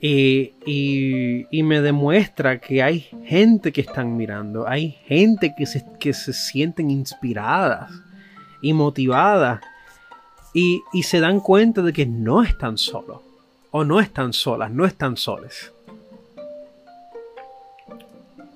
Y, 0.02 1.46
me 1.62 1.80
demuestra 1.82 2.58
que 2.58 2.82
hay 2.82 3.00
gente 3.24 3.70
que 3.72 3.82
están 3.82 4.16
mirando, 4.16 4.66
hay 4.66 4.92
gente 5.06 5.54
que 5.56 5.66
se, 5.66 5.84
que 5.98 6.14
se 6.14 6.32
sienten 6.32 6.90
inspiradas 6.90 7.90
y 8.62 8.72
motivadas 8.72 9.60
y, 10.54 10.80
y, 10.92 11.02
se 11.02 11.20
dan 11.20 11.40
cuenta 11.40 11.82
de 11.82 11.92
que 11.92 12.06
no 12.06 12.42
están 12.42 12.78
solos 12.78 13.20
o 13.70 13.84
no 13.84 14.00
están 14.00 14.32
solas, 14.32 14.70
no 14.70 14.86
están 14.86 15.16
soles. 15.16 15.72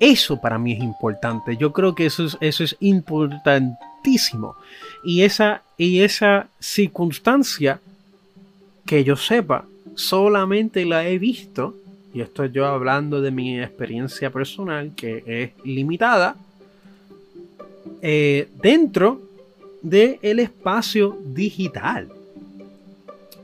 Eso 0.00 0.40
para 0.40 0.58
mí 0.58 0.72
es 0.72 0.80
importante. 0.80 1.56
Yo 1.56 1.72
creo 1.72 1.94
que 1.94 2.06
eso 2.06 2.24
es, 2.24 2.36
eso 2.40 2.64
es 2.64 2.76
importantísimo. 2.80 4.56
Y 5.04 5.22
esa, 5.22 5.62
y 5.76 6.00
esa 6.00 6.48
circunstancia, 6.58 7.80
que 8.86 9.04
yo 9.04 9.16
sepa, 9.16 9.64
solamente 9.94 10.84
la 10.84 11.06
he 11.06 11.18
visto, 11.18 11.74
y 12.12 12.20
esto 12.20 12.44
yo 12.46 12.66
hablando 12.66 13.20
de 13.20 13.30
mi 13.30 13.60
experiencia 13.60 14.30
personal, 14.30 14.92
que 14.94 15.22
es 15.26 15.66
limitada, 15.66 16.36
eh, 18.00 18.48
dentro 18.60 19.20
del 19.82 20.18
el 20.22 20.38
espacio 20.40 21.18
digital. 21.24 22.08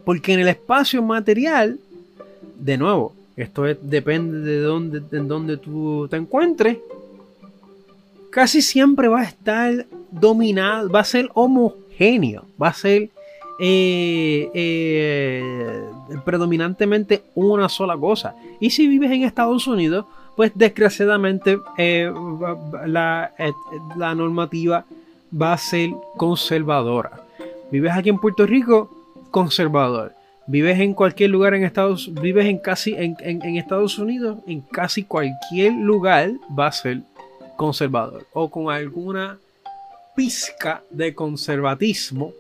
Porque 0.05 0.33
en 0.33 0.41
el 0.41 0.49
espacio 0.49 1.03
material, 1.03 1.79
de 2.59 2.77
nuevo, 2.79 3.15
esto 3.37 3.63
depende 3.63 4.39
de 4.41 4.61
de 4.61 5.19
dónde 5.21 5.57
tú 5.57 6.07
te 6.09 6.17
encuentres, 6.17 6.79
casi 8.31 8.63
siempre 8.63 9.09
va 9.09 9.21
a 9.21 9.25
estar 9.25 9.87
dominado, 10.11 10.89
va 10.89 11.01
a 11.01 11.05
ser 11.05 11.29
homogéneo, 11.35 12.45
va 12.61 12.69
a 12.69 12.75
ser 12.75 13.11
eh, 13.59 14.51
eh, 14.55 15.85
predominantemente 16.25 17.23
una 17.35 17.69
sola 17.69 17.97
cosa. 17.97 18.35
Y 18.59 18.71
si 18.71 18.87
vives 18.87 19.11
en 19.11 19.25
Estados 19.25 19.67
Unidos, 19.67 20.07
pues 20.37 20.53
desgraciadamente 20.55 21.59
eh, 21.77 22.13
la, 22.87 23.33
la 23.97 24.15
normativa 24.15 24.85
va 25.31 25.53
a 25.53 25.59
ser 25.59 25.91
conservadora. 26.17 27.25
Vives 27.71 27.93
aquí 27.93 28.09
en 28.09 28.19
Puerto 28.19 28.47
Rico, 28.47 28.91
conservador. 29.31 30.15
Vives 30.47 30.81
en 30.81 30.95
cualquier 30.95 31.31
lugar 31.31 31.55
en 31.55 31.63
Estados 31.63 32.13
vives 32.13 32.47
en 32.47 32.59
casi 32.59 32.95
en, 32.95 33.17
en, 33.21 33.57
Estados 33.57 33.99
Unidos, 33.99 34.39
en 34.47 34.63
casi 34.63 35.05
cualquier 35.05 35.73
lugar 35.75 36.33
va 36.59 36.67
a 36.67 36.73
ser 36.73 37.03
conservador 37.57 38.27
o 38.33 38.51
con 38.51 38.69
alguna 38.69 39.39
pizca 40.17 40.83
de 40.91 41.15
conservatismo 41.15 42.33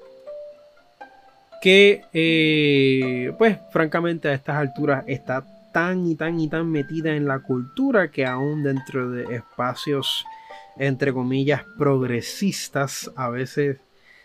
que 1.60 2.02
eh, 2.12 3.32
pues 3.38 3.58
francamente 3.70 4.28
a 4.28 4.34
estas 4.34 4.56
alturas 4.56 5.04
está 5.06 5.44
tan 5.72 6.06
y 6.08 6.14
tan 6.14 6.40
y 6.40 6.48
tan 6.48 6.70
metida 6.70 7.14
en 7.14 7.26
la 7.26 7.40
cultura 7.40 8.10
que 8.10 8.26
aún 8.26 8.62
dentro 8.62 9.10
de 9.10 9.36
espacios 9.36 10.24
entre 10.78 11.12
comillas 11.12 11.62
progresistas 11.78 13.10
a 13.14 13.28
veces 13.28 13.76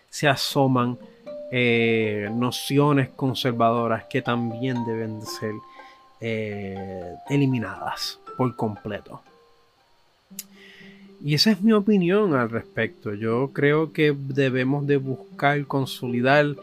se 0.09 0.27
asoman 0.27 0.97
eh, 1.51 2.29
nociones 2.33 3.09
conservadoras 3.09 4.05
que 4.05 4.21
también 4.21 4.85
deben 4.85 5.19
de 5.19 5.25
ser 5.25 5.53
eh, 6.21 7.15
eliminadas 7.29 8.19
por 8.37 8.55
completo. 8.55 9.21
Y 11.23 11.33
esa 11.33 11.51
es 11.51 11.61
mi 11.61 11.71
opinión 11.71 12.33
al 12.35 12.49
respecto. 12.49 13.13
Yo 13.13 13.51
creo 13.51 13.91
que 13.93 14.15
debemos 14.15 14.85
de 14.85 14.97
buscar 14.97 15.65
consolidar 15.65 16.55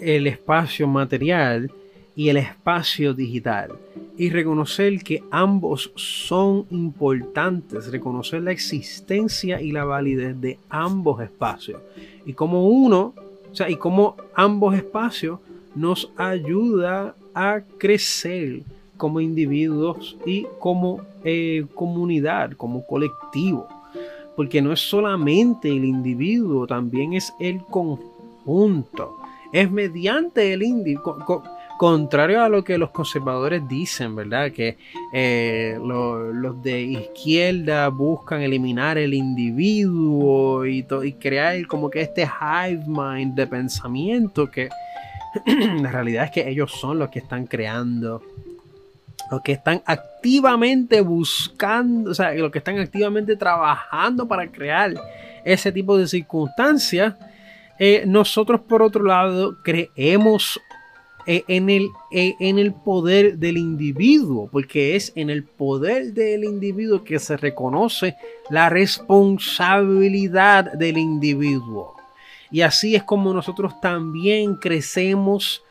el 0.00 0.26
espacio 0.26 0.86
material 0.86 1.70
y 2.16 2.28
el 2.28 2.36
espacio 2.36 3.14
digital 3.14 3.72
y 4.16 4.30
reconocer 4.30 5.02
que 5.02 5.22
ambos 5.30 5.92
son 5.94 6.66
importantes, 6.70 7.90
reconocer 7.90 8.42
la 8.42 8.52
existencia 8.52 9.60
y 9.60 9.72
la 9.72 9.84
validez 9.84 10.40
de 10.40 10.58
ambos 10.68 11.22
espacios 11.22 11.80
y 12.26 12.32
como 12.32 12.68
uno, 12.68 13.14
o 13.50 13.54
sea, 13.54 13.70
y 13.70 13.76
como 13.76 14.16
ambos 14.34 14.74
espacios 14.74 15.40
nos 15.74 16.10
ayuda 16.16 17.14
a 17.34 17.60
crecer 17.78 18.62
como 18.96 19.20
individuos 19.20 20.16
y 20.26 20.46
como 20.58 21.00
eh, 21.24 21.64
comunidad, 21.74 22.52
como 22.52 22.86
colectivo 22.86 23.68
porque 24.40 24.62
no 24.62 24.72
es 24.72 24.80
solamente 24.80 25.68
el 25.68 25.84
individuo, 25.84 26.66
también 26.66 27.12
es 27.12 27.34
el 27.38 27.60
conjunto. 27.60 29.19
Es 29.52 29.70
mediante 29.70 30.52
el 30.52 30.62
individuo. 30.62 31.42
contrario 31.78 32.42
a 32.42 32.48
lo 32.48 32.62
que 32.62 32.76
los 32.76 32.90
conservadores 32.90 33.66
dicen, 33.66 34.14
¿verdad? 34.14 34.52
Que 34.52 34.76
eh, 35.12 35.78
los 35.80 36.62
de 36.62 36.82
izquierda 36.82 37.88
buscan 37.88 38.42
eliminar 38.42 38.98
el 38.98 39.14
individuo 39.14 40.66
y, 40.66 40.86
y 41.04 41.12
crear 41.14 41.66
como 41.66 41.88
que 41.88 42.02
este 42.02 42.22
hive 42.22 42.84
mind 42.86 43.34
de 43.34 43.46
pensamiento 43.46 44.50
que 44.50 44.68
la 45.80 45.90
realidad 45.90 46.24
es 46.24 46.30
que 46.30 46.48
ellos 46.48 46.72
son 46.72 46.98
los 46.98 47.08
que 47.08 47.20
están 47.20 47.46
creando 47.46 48.22
los 49.30 49.42
que 49.42 49.52
están 49.52 49.80
activamente 49.86 51.00
buscando, 51.00 52.10
o 52.10 52.14
sea, 52.14 52.32
los 52.34 52.50
que 52.50 52.58
están 52.58 52.78
activamente 52.78 53.36
trabajando 53.36 54.26
para 54.26 54.50
crear 54.50 54.94
ese 55.44 55.70
tipo 55.70 55.96
de 55.96 56.08
circunstancias, 56.08 57.14
eh, 57.82 58.04
nosotros 58.06 58.60
por 58.60 58.82
otro 58.82 59.02
lado 59.02 59.56
creemos 59.62 60.60
eh, 61.26 61.44
en, 61.48 61.70
el, 61.70 61.88
eh, 62.12 62.34
en 62.38 62.58
el 62.58 62.74
poder 62.74 63.38
del 63.38 63.56
individuo, 63.56 64.50
porque 64.52 64.96
es 64.96 65.12
en 65.14 65.30
el 65.30 65.44
poder 65.44 66.12
del 66.12 66.44
individuo 66.44 67.02
que 67.02 67.18
se 67.18 67.38
reconoce 67.38 68.16
la 68.50 68.68
responsabilidad 68.68 70.74
del 70.74 70.98
individuo. 70.98 71.96
Y 72.50 72.60
así 72.60 72.94
es 72.94 73.02
como 73.02 73.32
nosotros 73.32 73.80
también 73.80 74.56
crecemos 74.56 75.62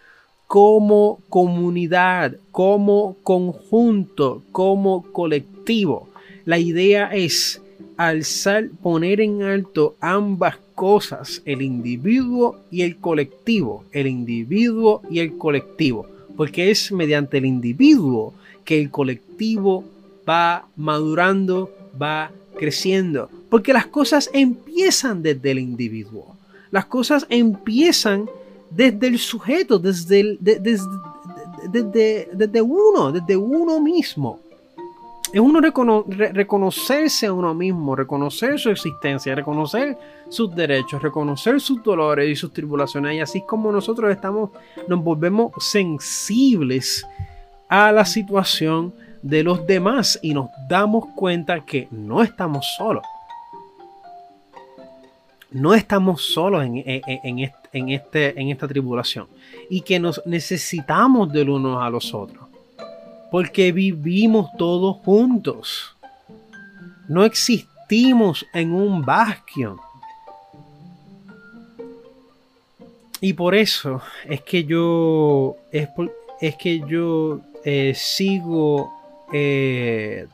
como 0.48 1.20
comunidad, 1.30 2.38
como 2.52 3.18
conjunto, 3.22 4.42
como 4.52 5.04
colectivo. 5.12 6.10
La 6.46 6.58
idea 6.58 7.12
es 7.14 7.62
alzar, 7.98 8.70
poner 8.82 9.22
en 9.22 9.44
alto 9.44 9.96
ambas 10.00 10.58
cosas, 10.80 11.42
el 11.44 11.62
individuo 11.62 12.56
y 12.72 12.84
el 12.84 12.96
colectivo, 12.96 13.84
el 13.92 14.08
individuo 14.08 15.02
y 15.12 15.20
el 15.20 15.38
colectivo, 15.38 16.08
porque 16.38 16.72
es 16.72 16.94
mediante 16.94 17.38
el 17.38 17.46
individuo 17.46 18.34
que 18.64 18.80
el 18.80 18.90
colectivo 18.90 19.84
va 20.28 20.70
madurando, 20.78 21.70
va 22.02 22.32
creciendo, 22.58 23.30
porque 23.50 23.74
las 23.74 23.88
cosas 23.88 24.30
empiezan 24.32 25.22
desde 25.22 25.52
el 25.52 25.60
individuo. 25.60 26.38
Las 26.72 26.86
cosas 26.86 27.28
empiezan 27.30 28.30
desde 28.70 29.08
el 29.08 29.20
sujeto, 29.20 29.80
desde, 29.80 30.38
desde, 30.40 30.80
desde, 32.38 32.62
uno, 32.62 33.12
desde 33.12 33.36
uno 33.36 33.82
mismo. 33.82 34.40
Es 35.32 35.40
uno 35.40 35.62
reconocerse 35.62 37.28
a 37.28 37.34
uno 37.34 37.54
mismo, 37.54 37.96
reconocer 37.96 38.60
su 38.60 38.72
existencia, 38.72 39.36
reconocer 39.36 39.98
sus 40.28 40.54
derechos, 40.56 41.02
reconocer 41.02 41.62
sus 41.62 41.84
dolores 41.84 42.30
y 42.30 42.36
sus 42.36 42.52
tribulaciones. 42.52 43.16
Y 43.16 43.20
así 43.20 43.42
como 43.46 43.72
nosotros 43.72 44.12
estamos, 44.12 44.50
nos 44.88 45.04
volvemos 45.04 45.52
sensibles 45.60 47.06
a 47.68 47.92
la 47.92 48.06
situación 48.06 48.94
de 49.22 49.44
los 49.44 49.68
demás 49.68 50.18
y 50.24 50.34
nos 50.34 50.50
damos 50.68 51.06
cuenta 51.16 51.64
que 51.64 51.88
no 51.92 52.24
estamos 52.24 52.66
solos. 52.78 53.04
No 55.52 55.76
estamos 55.76 56.24
solos 56.24 56.64
en, 56.64 56.84
en, 56.86 57.90
este, 57.90 58.34
esta 58.52 58.68
tribulación 58.68 59.28
y 59.70 59.82
que 59.82 60.00
nos 60.00 60.22
necesitamos 60.26 61.32
del 61.32 61.50
unos 61.50 61.84
a 61.84 61.90
los 61.90 62.14
otros 62.14 62.49
porque 63.32 63.72
vivimos 63.72 64.50
todos 64.58 64.98
juntos. 64.98 65.96
No 67.08 67.24
existimos 67.26 68.46
en 68.54 68.74
un 68.74 69.02
bastion. 69.04 69.78
Y 73.22 73.34
por 73.34 73.56
eso 73.56 74.02
es 74.26 74.42
que 74.42 74.64
yo 74.64 75.58
es, 75.72 75.90
es 76.40 76.56
que 76.56 76.80
yo 76.88 77.42
eh, 77.66 77.94
sigo 77.96 78.92
eh, 79.34 80.28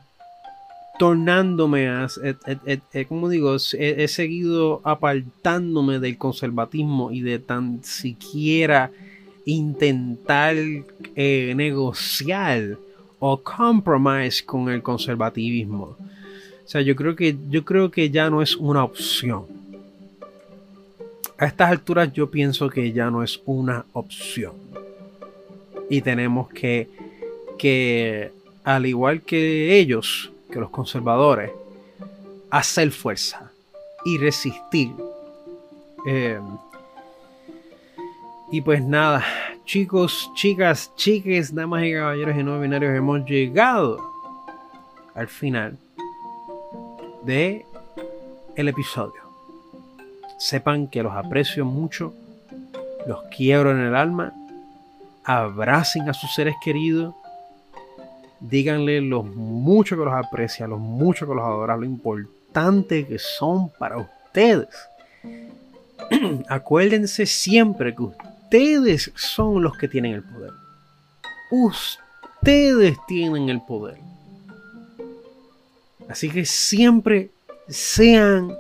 tornándome 1.00 1.90
a, 1.90 2.08
eh, 2.24 3.06
como 3.08 3.30
digo, 3.30 3.56
he, 3.74 4.08
seguido 4.08 4.82
apartándome 4.84 6.00
del 6.00 6.18
conservatismo 6.18 7.12
y 7.12 7.22
de 7.22 7.40
tan 7.40 7.84
siquiera 7.84 8.92
intentar 9.46 10.56
negociar 11.16 12.78
o 13.20 13.38
compromise 13.42 14.44
con 14.46 14.70
el 14.70 14.82
conservativismo. 14.82 15.98
O 16.66 16.68
sea, 16.68 16.82
yo 16.82 16.96
creo 16.96 17.16
que 17.16 17.38
yo 17.50 17.64
creo 17.64 17.92
que 17.92 18.10
ya 18.10 18.30
no 18.30 18.42
es 18.42 18.56
una 18.56 18.84
opción. 18.84 19.46
A 21.38 21.46
estas 21.46 21.70
alturas 21.70 22.12
yo 22.14 22.32
pienso 22.32 22.70
que 22.70 22.92
ya 22.92 23.12
no 23.12 23.24
es 23.24 23.42
una 23.46 23.86
opción. 23.94 24.54
Y 25.90 26.02
tenemos 26.02 26.50
que, 26.50 26.90
que 27.60 28.32
al 28.64 28.86
igual 28.86 29.22
que 29.22 29.78
ellos, 29.78 30.32
que 30.52 30.60
los 30.60 30.72
conservadores, 30.72 31.52
hacer 32.50 32.92
fuerza 32.92 33.52
y 34.06 34.18
resistir. 34.18 34.92
Eh, 36.08 36.40
y 38.56 38.62
pues 38.62 38.82
nada, 38.82 39.22
chicos, 39.66 40.32
chicas, 40.34 40.90
chiques, 40.96 41.54
damas 41.54 41.84
y 41.84 41.92
caballeros 41.92 42.38
y 42.38 42.42
no 42.42 42.58
binarios, 42.58 42.96
hemos 42.96 43.26
llegado 43.26 44.00
al 45.14 45.28
final 45.28 45.78
de 47.26 47.66
el 48.56 48.70
episodio. 48.70 49.22
Sepan 50.38 50.88
que 50.88 51.04
los 51.04 51.12
aprecio 51.12 51.66
mucho, 51.66 52.14
los 53.06 53.24
quiero 53.24 53.72
en 53.72 53.80
el 53.82 53.94
alma, 53.94 54.32
abracen 55.26 56.08
a 56.08 56.14
sus 56.14 56.34
seres 56.34 56.56
queridos, 56.64 57.14
díganle 58.40 59.02
lo 59.02 59.22
mucho 59.22 59.98
que 59.98 60.06
los 60.06 60.14
aprecia, 60.14 60.66
lo 60.66 60.78
mucho 60.78 61.28
que 61.28 61.36
los 61.36 61.44
adora, 61.44 61.76
lo 61.76 61.84
importante 61.84 63.06
que 63.06 63.20
son 63.20 63.70
para 63.78 63.98
ustedes. 63.98 64.70
Acuérdense 66.48 67.26
siempre 67.26 67.94
que 67.94 68.04
ustedes 68.04 68.35
ustedes 68.46 69.12
son 69.16 69.64
los 69.64 69.78
que 69.78 69.88
tienen 69.88 70.14
el 70.14 70.24
poder. 70.24 70.52
Ustedes 71.52 72.98
tienen 73.08 73.50
el 73.50 73.62
poder. 73.62 73.98
Así 76.08 76.30
que 76.30 76.46
siempre 76.46 77.32
sean 77.68 78.54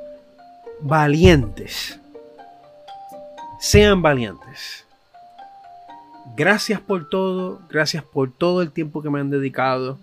valientes. 0.82 2.00
Sean 3.60 4.02
valientes. 4.02 4.86
Gracias 6.36 6.82
por 6.82 7.08
todo, 7.08 7.62
gracias 7.70 8.04
por 8.04 8.32
todo 8.32 8.62
el 8.62 8.72
tiempo 8.72 9.02
que 9.02 9.10
me 9.10 9.20
han 9.20 9.30
dedicado, 9.30 10.00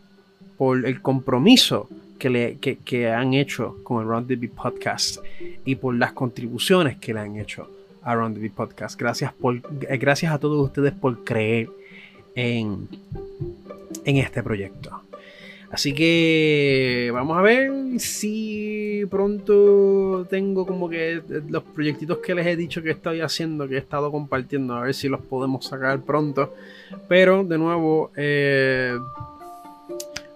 por 0.56 0.86
el 0.86 1.02
compromiso 1.02 1.88
que, 2.18 2.30
le, 2.30 2.58
que, 2.58 3.10
han 3.10 3.34
hecho 3.34 3.76
con 3.82 4.00
el 4.00 4.08
Round 4.08 4.50
Podcast 4.54 5.18
y 5.64 5.74
por 5.74 5.94
las 5.96 6.12
contribuciones 6.12 6.96
que 6.96 7.12
le 7.12 7.20
han 7.20 7.36
hecho 7.36 7.68
Around 8.04 8.40
the 8.40 8.50
Podcast. 8.50 8.98
Gracias, 8.98 9.32
por, 9.32 9.56
eh, 9.88 9.96
gracias 9.98 10.32
a 10.32 10.38
todos 10.38 10.64
ustedes 10.64 10.92
por 10.92 11.24
creer 11.24 11.70
en, 12.34 12.88
en 14.04 14.16
este 14.16 14.42
proyecto. 14.42 15.02
Así 15.72 15.94
que 15.94 17.10
vamos 17.14 17.38
a 17.38 17.40
ver 17.40 17.98
si 17.98 19.06
pronto 19.10 20.26
tengo 20.28 20.66
como 20.66 20.90
que 20.90 21.22
los 21.48 21.62
proyectitos 21.62 22.18
que 22.18 22.34
les 22.34 22.46
he 22.46 22.56
dicho 22.56 22.82
que 22.82 22.90
estoy 22.90 23.22
haciendo, 23.22 23.66
que 23.66 23.76
he 23.76 23.78
estado 23.78 24.12
compartiendo, 24.12 24.74
a 24.74 24.82
ver 24.82 24.92
si 24.92 25.08
los 25.08 25.22
podemos 25.22 25.64
sacar 25.64 26.02
pronto. 26.02 26.52
Pero 27.08 27.42
de 27.42 27.56
nuevo, 27.56 28.10
eh, 28.16 28.98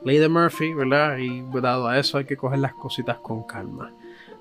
Ley 0.05 0.17
de 0.17 0.29
Murphy, 0.31 0.73
¿verdad? 0.73 1.19
Y 1.19 1.43
dado 1.61 1.87
a 1.87 1.99
eso 1.99 2.17
hay 2.17 2.25
que 2.25 2.39
coger 2.39 2.61
las 2.61 2.73
cositas 2.73 3.19
con 3.19 3.43
calma. 3.43 3.93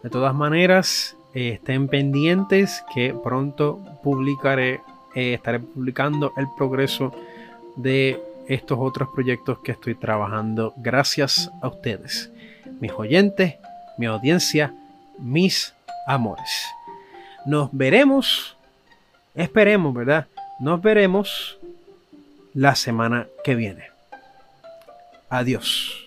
De 0.02 0.10
todas 0.10 0.34
maneras, 0.34 1.18
estén 1.36 1.88
pendientes 1.88 2.84
que 2.94 3.14
pronto 3.14 3.80
publicaré, 4.02 4.82
eh, 5.14 5.34
estaré 5.34 5.60
publicando 5.60 6.32
el 6.38 6.48
progreso 6.58 7.12
de 7.76 8.22
estos 8.48 8.78
otros 8.80 9.10
proyectos 9.14 9.60
que 9.60 9.74
estoy 9.74 9.96
trabajando 9.96 10.74
gracias 10.78 11.52
a 11.62 11.68
ustedes, 11.68 12.32
mis 12.80 12.92
oyentes, 12.94 13.56
mi 13.98 14.06
audiencia, 14.06 14.74
mis 15.20 15.76
amores. 16.08 16.66
Nos 17.46 17.70
veremos, 17.72 18.56
esperemos, 19.34 19.94
¿verdad? 19.94 20.28
Nos 20.60 20.82
veremos 20.82 21.60
la 22.54 22.76
semana 22.76 23.28
que 23.44 23.56
viene. 23.56 23.90
Adiós. 25.30 26.05